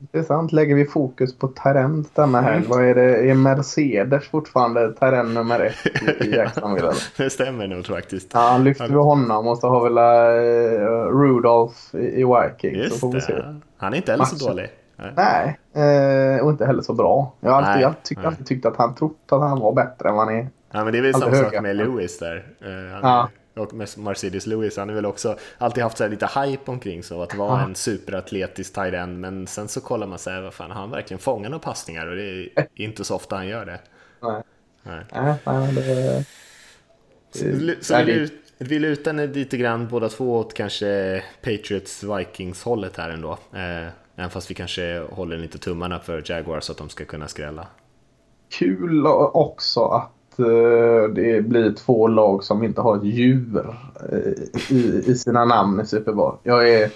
Intressant. 0.00 0.52
Lägger 0.52 0.74
vi 0.74 0.84
fokus 0.84 1.38
på 1.38 1.48
Tarent 1.48 2.14
denna 2.14 2.40
helg? 2.40 2.56
Mm. 2.56 2.68
Vad 2.68 2.84
är 2.84 2.94
det? 2.94 3.30
Är 3.30 3.34
Mercedes 3.34 4.28
fortfarande 4.28 4.92
Tarent 4.92 5.34
nummer 5.34 5.60
ett 5.60 6.22
i 6.26 6.30
Jacksonville? 6.36 6.92
det 7.16 7.30
stämmer 7.30 7.66
nog 7.66 7.86
faktiskt. 7.86 8.30
Ja, 8.34 8.58
lyfter 8.58 8.88
vi 8.88 8.94
honom 8.94 9.48
och 9.48 9.58
så 9.58 9.68
har 9.68 9.88
vi 9.88 9.90
uh, 9.90 11.20
Rudolph 11.20 11.96
i, 11.96 11.98
i 11.98 12.24
Vikings. 12.24 12.76
Just 12.76 12.92
så 12.92 12.98
får 12.98 13.12
vi 13.12 13.20
se. 13.20 13.34
Han 13.76 13.92
är 13.92 13.96
inte 13.96 14.12
heller 14.12 14.24
så 14.24 14.48
dålig. 14.48 14.68
Nej, 14.96 15.58
Nej 15.74 16.36
uh, 16.36 16.44
och 16.44 16.50
inte 16.50 16.66
heller 16.66 16.82
så 16.82 16.94
bra. 16.94 17.32
Jag 17.40 17.50
har 17.50 17.62
alltid, 17.62 17.82
jag 17.82 18.02
tyck, 18.02 18.18
alltid 18.24 18.46
tyckt 18.46 18.66
att 18.66 18.76
han 18.76 18.94
trott 18.94 19.18
att 19.30 19.40
han 19.40 19.60
var 19.60 19.72
bättre 19.72 20.08
än 20.08 20.14
vad 20.14 20.26
han 20.26 20.34
är. 20.34 20.48
Ja, 20.72 20.84
men 20.84 20.92
det 20.92 20.98
är 20.98 21.02
väl 21.02 21.14
samma 21.14 21.34
sak 21.34 21.62
med 21.62 21.76
Lewis 21.76 22.18
där. 22.18 22.46
Uh, 22.66 22.98
ja 23.02 23.28
och 23.56 23.74
Mercedes 23.98 24.46
Lewis, 24.46 24.76
han 24.76 24.88
har 24.88 24.94
väl 24.96 25.06
också 25.06 25.36
alltid 25.58 25.82
haft 25.82 25.98
så 25.98 26.08
lite 26.08 26.30
hype 26.40 26.70
omkring 26.70 27.02
sig 27.02 27.22
att 27.22 27.34
vara 27.34 27.62
en 27.62 27.74
superatletisk 27.74 28.74
tight 28.74 28.94
end, 28.94 29.20
men 29.20 29.46
sen 29.46 29.68
så 29.68 29.80
kollar 29.80 30.06
man 30.06 30.18
sig, 30.18 30.42
vad 30.42 30.54
fan, 30.54 30.70
har 30.70 30.80
han 30.80 30.90
verkligen 30.90 31.18
fångat 31.18 31.50
några 31.50 31.62
passningar? 31.62 32.06
Och 32.06 32.16
det 32.16 32.48
är 32.56 32.66
inte 32.74 33.04
så 33.04 33.14
ofta 33.14 33.36
han 33.36 33.48
gör 33.48 33.66
det. 33.66 33.80
Nej. 34.22 34.42
Nej. 34.82 35.04
Nej, 35.12 35.34
nej 35.44 35.74
det... 35.74 36.24
Så, 37.34 37.74
så 37.80 38.04
vi, 38.04 38.30
vi 38.58 38.78
lutar 38.78 39.34
lite 39.34 39.56
grann 39.56 39.88
båda 39.88 40.08
två 40.08 40.36
åt 40.36 40.54
kanske 40.54 41.22
Patriots 41.42 42.04
Vikings 42.04 42.62
hållet 42.62 42.96
här 42.96 43.10
ändå. 43.10 43.32
Eh, 43.32 43.88
även 44.16 44.30
fast 44.30 44.50
vi 44.50 44.54
kanske 44.54 44.98
håller 45.10 45.36
lite 45.38 45.58
tummarna 45.58 46.00
för 46.00 46.22
Jaguars 46.30 46.64
så 46.64 46.72
att 46.72 46.78
de 46.78 46.88
ska 46.88 47.04
kunna 47.04 47.28
skrälla. 47.28 47.66
Kul 48.58 49.06
också 49.06 49.84
att 49.84 50.13
det 51.14 51.44
blir 51.44 51.72
två 51.72 52.08
lag 52.08 52.44
som 52.44 52.62
inte 52.62 52.80
har 52.80 52.96
ett 52.96 53.04
djur 53.04 53.66
eh, 54.12 54.76
i, 54.76 55.02
i 55.06 55.14
sina 55.14 55.44
namn 55.44 55.80
i 55.80 55.86
Super 55.86 56.12
Bowl. 56.12 56.34
Jag 56.42 56.68
är 56.68 56.90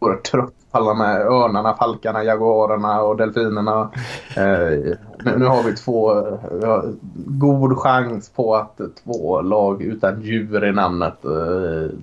oerhört 0.00 0.24
trött 0.24 0.54
på 0.70 0.78
alla 0.78 0.86
de 0.86 1.00
här 1.00 1.20
örnarna, 1.20 1.76
falkarna, 1.76 2.24
jaguarerna 2.24 3.02
och 3.02 3.16
delfinerna. 3.16 3.90
Eh, 4.36 4.96
nu, 5.36 5.44
har 5.44 5.62
vi 5.62 5.76
två, 5.76 6.14
vi 6.60 6.66
har 6.66 6.94
god 7.26 7.78
chans 7.78 8.28
på 8.28 8.56
att 8.56 8.80
två 9.04 9.40
lag 9.40 9.82
utan 9.82 10.22
djur 10.22 10.64
i 10.64 10.72
namnet 10.72 11.22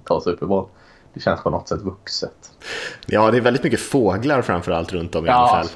tar 0.05 0.19
Super 0.19 0.45
Bowl. 0.45 0.65
Det 1.13 1.19
känns 1.19 1.41
på 1.43 1.49
något 1.49 1.67
sätt 1.67 1.81
vuxet. 1.81 2.51
Ja, 3.05 3.31
det 3.31 3.37
är 3.37 3.41
väldigt 3.41 3.63
mycket 3.63 3.79
fåglar 3.79 4.41
framförallt 4.41 4.93
runt 4.93 5.15
om 5.15 5.25
i 5.25 5.27
ja. 5.27 5.33
alla 5.33 5.47
fall. 5.47 5.67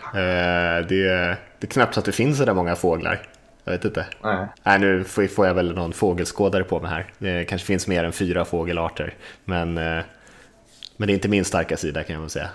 Det, 0.89 1.38
det 1.60 1.68
är 1.68 1.68
knappt 1.68 1.93
så 1.93 1.99
att 1.99 2.06
det 2.06 2.12
finns 2.12 2.38
så 2.38 2.45
där 2.45 2.53
många 2.53 2.76
fåglar. 2.76 3.22
Jag 3.66 3.72
vet 3.72 3.86
inte. 3.86 4.05
Nej. 4.24 4.47
Nej, 4.63 4.80
nu 4.80 5.03
får 5.03 5.47
jag 5.47 5.53
väl 5.53 5.76
någon 5.76 5.93
fågelskådare 5.93 6.63
på 6.63 6.80
mig 6.80 6.91
här. 6.91 7.13
Det 7.18 7.45
kanske 7.45 7.68
finns 7.68 7.88
mer 7.88 8.03
än 8.03 8.11
fyra 8.11 8.45
fågelarter. 8.45 9.13
Men, 9.45 9.78
eh, 9.78 10.03
men 10.97 11.07
det 11.07 11.13
är 11.13 11.16
inte 11.16 11.28
min 11.28 11.45
starka 11.45 11.78
sida 11.78 12.03
kan 12.03 12.13
jag 12.13 12.22
väl 12.22 12.30
säga. 12.30 12.49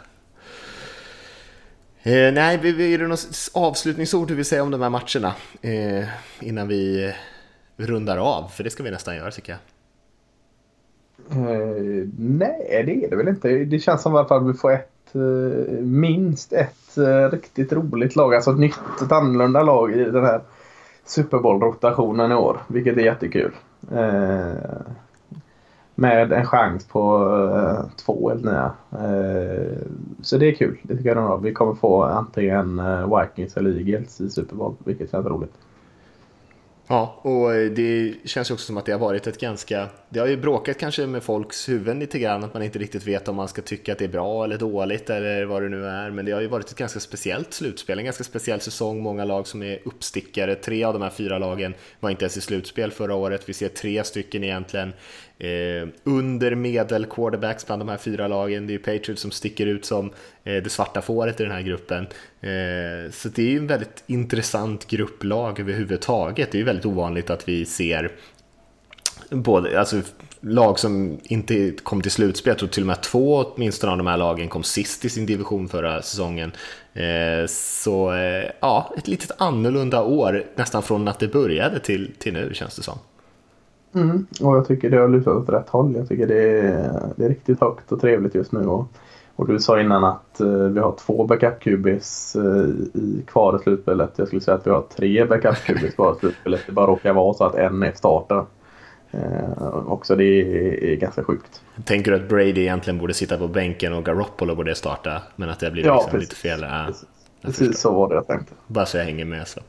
Eh, 2.02 2.32
nej, 2.32 2.54
är 2.94 2.98
det 2.98 3.06
något 3.06 3.50
avslutningsord 3.54 4.28
du 4.28 4.34
vill 4.34 4.44
säga 4.44 4.62
om 4.62 4.70
de 4.70 4.82
här 4.82 4.90
matcherna? 4.90 5.34
Eh, 5.62 6.08
innan 6.40 6.68
vi 6.68 7.14
rundar 7.76 8.16
av, 8.16 8.48
för 8.48 8.64
det 8.64 8.70
ska 8.70 8.82
vi 8.82 8.90
nästan 8.90 9.16
göra 9.16 9.30
tycker 9.30 9.52
jag. 9.52 9.60
Eh, 11.30 12.08
nej, 12.18 12.82
det 12.86 13.04
är 13.04 13.10
det 13.10 13.16
väl 13.16 13.28
inte. 13.28 13.48
Det 13.48 13.78
känns 13.78 14.02
som 14.02 14.16
att 14.16 14.48
vi 14.48 14.54
får 14.54 14.72
ett, 14.72 15.14
minst 15.80 16.52
ett 16.52 16.98
riktigt 17.32 17.72
roligt 17.72 18.16
lag. 18.16 18.34
Alltså 18.34 18.50
ett 18.50 18.58
nytt, 18.58 18.80
ett 19.04 19.12
annorlunda 19.12 19.62
lag 19.62 19.92
i 19.92 20.04
den 20.04 20.24
här 20.24 20.40
Super 21.10 21.38
Bowl-rotationen 21.38 22.32
i 22.32 22.34
år, 22.34 22.60
vilket 22.68 22.96
är 22.96 23.00
jättekul. 23.00 23.52
Eh, 23.92 24.80
med 25.94 26.32
en 26.32 26.46
chans 26.46 26.84
på 26.84 27.26
eh, 27.54 27.96
två 28.04 28.30
eller 28.30 28.50
nya. 28.50 28.72
Eh, 28.92 29.78
så 30.22 30.38
det 30.38 30.48
är 30.48 30.54
kul. 30.54 30.78
Det 30.82 30.96
tycker 30.96 31.08
jag 31.08 31.18
är 31.18 31.22
bra. 31.22 31.36
Vi 31.36 31.52
kommer 31.52 31.74
få 31.74 32.02
antingen 32.02 32.78
eh, 32.78 33.20
Vikings 33.20 33.56
eller 33.56 33.70
Eagles 33.70 34.20
i 34.20 34.30
Super 34.30 34.56
Bowl, 34.56 34.74
vilket 34.84 35.10
känns 35.10 35.26
roligt. 35.26 35.54
Ja, 36.92 37.20
och 37.22 37.54
eh, 37.54 37.70
det 37.70 38.14
känns 38.24 38.50
också 38.50 38.66
som 38.66 38.76
att 38.76 38.86
det 38.86 38.92
har 38.92 38.98
varit 38.98 39.26
ett 39.26 39.40
ganska... 39.40 39.88
Det 40.08 40.20
har 40.20 40.26
ju 40.26 40.36
bråkat 40.36 40.78
kanske 40.78 41.06
med 41.06 41.22
folks 41.22 41.68
huvuden 41.68 41.98
lite 41.98 42.18
grann, 42.18 42.44
att 42.44 42.54
man 42.54 42.62
inte 42.62 42.78
riktigt 42.78 43.06
vet 43.06 43.28
om 43.28 43.36
man 43.36 43.48
ska 43.48 43.62
tycka 43.62 43.92
att 43.92 43.98
det 43.98 44.04
är 44.04 44.08
bra 44.08 44.44
eller 44.44 44.58
dåligt 44.58 45.10
eller 45.10 45.44
vad 45.44 45.62
det 45.62 45.68
nu 45.68 45.86
är. 45.86 46.10
Men 46.10 46.24
det 46.24 46.32
har 46.32 46.40
ju 46.40 46.46
varit 46.46 46.70
ett 46.70 46.76
ganska 46.76 47.00
speciellt 47.00 47.52
slutspel, 47.52 47.98
en 47.98 48.04
ganska 48.04 48.24
speciell 48.24 48.60
säsong. 48.60 49.02
Många 49.02 49.24
lag 49.24 49.46
som 49.46 49.62
är 49.62 49.78
uppstickare. 49.84 50.54
Tre 50.54 50.84
av 50.84 50.92
de 50.92 51.02
här 51.02 51.10
fyra 51.10 51.38
lagen 51.38 51.74
var 52.00 52.10
inte 52.10 52.24
ens 52.24 52.36
i 52.36 52.40
slutspel 52.40 52.90
förra 52.90 53.14
året. 53.14 53.48
Vi 53.48 53.52
ser 53.52 53.68
tre 53.68 54.04
stycken 54.04 54.44
egentligen 54.44 54.92
eh, 55.40 55.88
under 56.04 56.54
medel 56.54 57.06
quarterbacks 57.06 57.66
bland 57.66 57.80
de 57.80 57.88
här 57.88 57.96
fyra 57.96 58.28
lagen. 58.28 58.66
Det 58.66 58.70
är 58.70 58.74
ju 58.74 58.78
Patriots 58.78 59.22
som 59.22 59.30
sticker 59.30 59.66
ut 59.66 59.84
som 59.84 60.06
eh, 60.44 60.62
det 60.62 60.70
svarta 60.70 61.02
fåret 61.02 61.40
i 61.40 61.42
den 61.42 61.52
här 61.52 61.62
gruppen. 61.62 62.06
Eh, 62.40 63.10
så 63.10 63.28
det 63.28 63.42
är 63.42 63.50
ju 63.50 63.58
en 63.58 63.66
väldigt 63.66 64.04
intressant 64.06 64.86
grupplag 64.86 65.60
överhuvudtaget. 65.60 66.52
Det 66.52 66.56
är 66.56 66.60
ju 66.60 66.66
väldigt 66.66 66.86
ovanligt 66.86 67.30
att 67.30 67.48
vi 67.48 67.64
ser 67.64 68.12
både, 69.30 69.80
alltså, 69.80 70.02
lag 70.40 70.78
som 70.78 71.20
inte 71.22 71.72
kom 71.82 72.02
till 72.02 72.10
slutspel, 72.10 72.50
jag 72.50 72.58
tror 72.58 72.68
till 72.68 72.82
och 72.82 72.86
med 72.86 73.02
två 73.02 73.36
åtminstone 73.36 73.92
av 73.92 73.98
de 73.98 74.06
här 74.06 74.16
lagen 74.16 74.48
kom 74.48 74.62
sist 74.62 75.04
i 75.04 75.08
sin 75.08 75.26
division 75.26 75.68
förra 75.68 76.02
säsongen. 76.02 76.52
Eh, 76.94 77.46
så 77.48 78.12
eh, 78.12 78.50
ja, 78.60 78.94
ett 78.98 79.08
litet 79.08 79.30
annorlunda 79.38 80.02
år 80.02 80.46
nästan 80.56 80.82
från 80.82 81.08
att 81.08 81.18
det 81.18 81.28
började 81.28 81.78
till, 81.78 82.10
till 82.18 82.32
nu 82.32 82.50
känns 82.54 82.76
det 82.76 82.82
som. 82.82 82.98
Mm, 83.94 84.26
och 84.40 84.56
jag 84.56 84.68
tycker 84.68 84.90
det 84.90 84.96
har 84.96 85.08
lutat 85.08 85.34
åt 85.34 85.48
rätt 85.48 85.68
håll. 85.68 85.94
Jag 85.96 86.08
tycker 86.08 86.26
det 86.26 86.60
är, 86.60 87.02
det 87.16 87.24
är 87.24 87.28
riktigt 87.28 87.60
högt 87.60 87.92
och 87.92 88.00
trevligt 88.00 88.34
just 88.34 88.52
nu. 88.52 88.66
Och, 88.66 88.86
och 89.36 89.46
du 89.46 89.58
sa 89.58 89.80
innan 89.80 90.04
att 90.04 90.40
uh, 90.40 90.68
vi 90.68 90.80
har 90.80 90.94
två 91.06 91.26
backup-QBs 91.26 92.36
uh, 92.38 92.70
i 92.94 93.22
kvar 93.26 93.56
i 93.56 93.62
slutspelet. 93.62 94.12
Jag 94.16 94.26
skulle 94.26 94.42
säga 94.42 94.56
att 94.56 94.66
vi 94.66 94.70
har 94.70 94.82
tre 94.96 95.24
backup-QBs 95.24 95.94
kvar 95.94 96.14
i 96.14 96.18
slutspelet. 96.18 96.60
Det 96.66 96.72
bara 96.72 96.86
råkar 96.86 97.12
vara 97.12 97.34
så 97.34 97.44
att 97.44 97.54
en 97.54 97.82
är 97.82 97.92
startar. 97.92 98.46
Uh, 99.14 99.92
också 99.92 100.16
det 100.16 100.24
är, 100.24 100.84
är, 100.84 100.96
ganska 100.96 101.24
sjukt. 101.24 101.62
Tänker 101.84 102.10
du 102.10 102.16
att 102.16 102.28
Brady 102.28 102.60
egentligen 102.60 102.98
borde 102.98 103.14
sitta 103.14 103.38
på 103.38 103.48
bänken 103.48 103.92
och 103.92 104.04
Garoppolo 104.04 104.54
borde 104.54 104.74
starta? 104.74 105.22
Men 105.36 105.50
att 105.50 105.60
det 105.60 105.70
blir 105.70 105.82
liksom 105.82 106.20
lite 106.20 106.34
fel? 106.34 106.60
Ja, 106.60 106.84
Precis 106.86 107.08
så 107.74 107.92
var 107.92 108.08
det 108.08 108.14
jag 108.14 108.26
tänkte. 108.26 108.52
Bara 108.66 108.86
så 108.86 108.96
jag 108.96 109.04
hänger 109.04 109.24
med. 109.24 109.48
Så. 109.48 109.60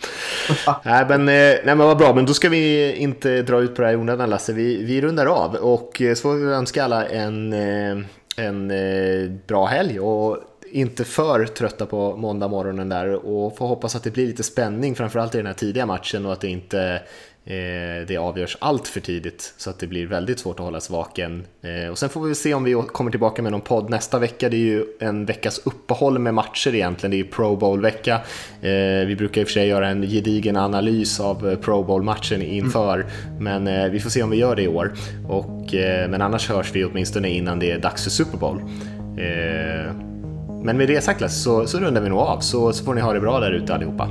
nej, 0.83 1.05
men, 1.09 1.25
nej 1.25 1.61
men 1.65 1.77
vad 1.77 1.97
bra, 1.97 2.13
men 2.13 2.25
då 2.25 2.33
ska 2.33 2.49
vi 2.49 2.95
inte 2.95 3.41
dra 3.41 3.61
ut 3.61 3.75
på 3.75 3.81
det 3.81 3.87
här 3.87 3.93
i 3.93 3.97
onödan 3.97 4.29
Lasse. 4.29 4.53
Vi, 4.53 4.83
vi 4.83 5.01
rundar 5.01 5.25
av 5.25 5.55
och 5.55 6.01
så 6.15 6.21
får 6.21 6.33
vi 6.33 6.53
önska 6.53 6.83
alla 6.83 7.05
en, 7.05 7.53
en 8.37 8.71
bra 9.47 9.65
helg 9.65 9.99
och 9.99 10.37
inte 10.71 11.03
för 11.03 11.45
trötta 11.45 11.85
på 11.85 12.17
måndag 12.17 12.47
morgonen 12.47 12.89
där 12.89 13.25
och 13.25 13.57
får 13.57 13.67
hoppas 13.67 13.95
att 13.95 14.03
det 14.03 14.11
blir 14.11 14.27
lite 14.27 14.43
spänning 14.43 14.95
framförallt 14.95 15.35
i 15.35 15.37
den 15.37 15.47
här 15.47 15.53
tidiga 15.53 15.85
matchen 15.85 16.25
och 16.25 16.33
att 16.33 16.41
det 16.41 16.47
inte 16.47 16.79
Eh, 16.81 17.01
Eh, 17.45 18.07
det 18.07 18.17
avgörs 18.17 18.57
allt 18.59 18.87
för 18.87 18.99
tidigt 18.99 19.53
så 19.57 19.69
att 19.69 19.79
det 19.79 19.87
blir 19.87 20.07
väldigt 20.07 20.39
svårt 20.39 20.59
att 20.59 20.65
hålla 20.65 20.79
sig 20.79 20.93
vaken. 20.93 21.45
Eh, 21.61 21.91
och 21.91 21.97
sen 21.97 22.09
får 22.09 22.21
vi 22.21 22.35
se 22.35 22.53
om 22.53 22.63
vi 22.63 22.73
kommer 22.73 23.11
tillbaka 23.11 23.41
med 23.41 23.51
någon 23.51 23.61
podd 23.61 23.89
nästa 23.89 24.19
vecka. 24.19 24.49
Det 24.49 24.55
är 24.55 24.59
ju 24.59 24.85
en 24.99 25.25
veckas 25.25 25.61
uppehåll 25.63 26.19
med 26.19 26.33
matcher 26.33 26.75
egentligen. 26.75 27.11
Det 27.11 27.17
är 27.17 27.23
ju 27.23 27.27
Pro 27.27 27.55
Bowl-vecka. 27.55 28.21
Eh, 28.61 29.07
vi 29.07 29.15
brukar 29.17 29.41
i 29.41 29.43
och 29.43 29.47
för 29.47 29.53
sig 29.53 29.67
göra 29.67 29.87
en 29.87 30.01
gedigen 30.01 30.57
analys 30.57 31.19
av 31.19 31.55
Pro 31.55 31.83
Bowl-matchen 31.83 32.41
inför, 32.41 33.05
men 33.39 33.91
vi 33.91 33.99
får 33.99 34.09
se 34.09 34.23
om 34.23 34.29
vi 34.29 34.37
gör 34.37 34.55
det 34.55 34.63
i 34.63 34.67
år. 34.67 34.93
Och, 35.27 35.73
men 36.09 36.21
annars 36.21 36.49
hörs 36.49 36.71
vi 36.75 36.85
åtminstone 36.85 37.29
innan 37.29 37.59
det 37.59 37.71
är 37.71 37.79
dags 37.79 38.03
för 38.03 38.09
Super 38.09 38.37
Bowl. 38.37 38.61
Men 40.63 40.77
med 40.77 40.87
det 40.87 41.01
sagt 41.01 41.31
så, 41.31 41.67
så 41.67 41.79
rundar 41.79 42.01
vi 42.01 42.09
nog 42.09 42.19
av, 42.19 42.39
så, 42.39 42.73
så 42.73 42.85
får 42.85 42.93
ni 42.93 43.01
ha 43.01 43.13
det 43.13 43.19
bra 43.19 43.39
där 43.39 43.51
ute 43.51 43.73
allihopa. 43.73 44.09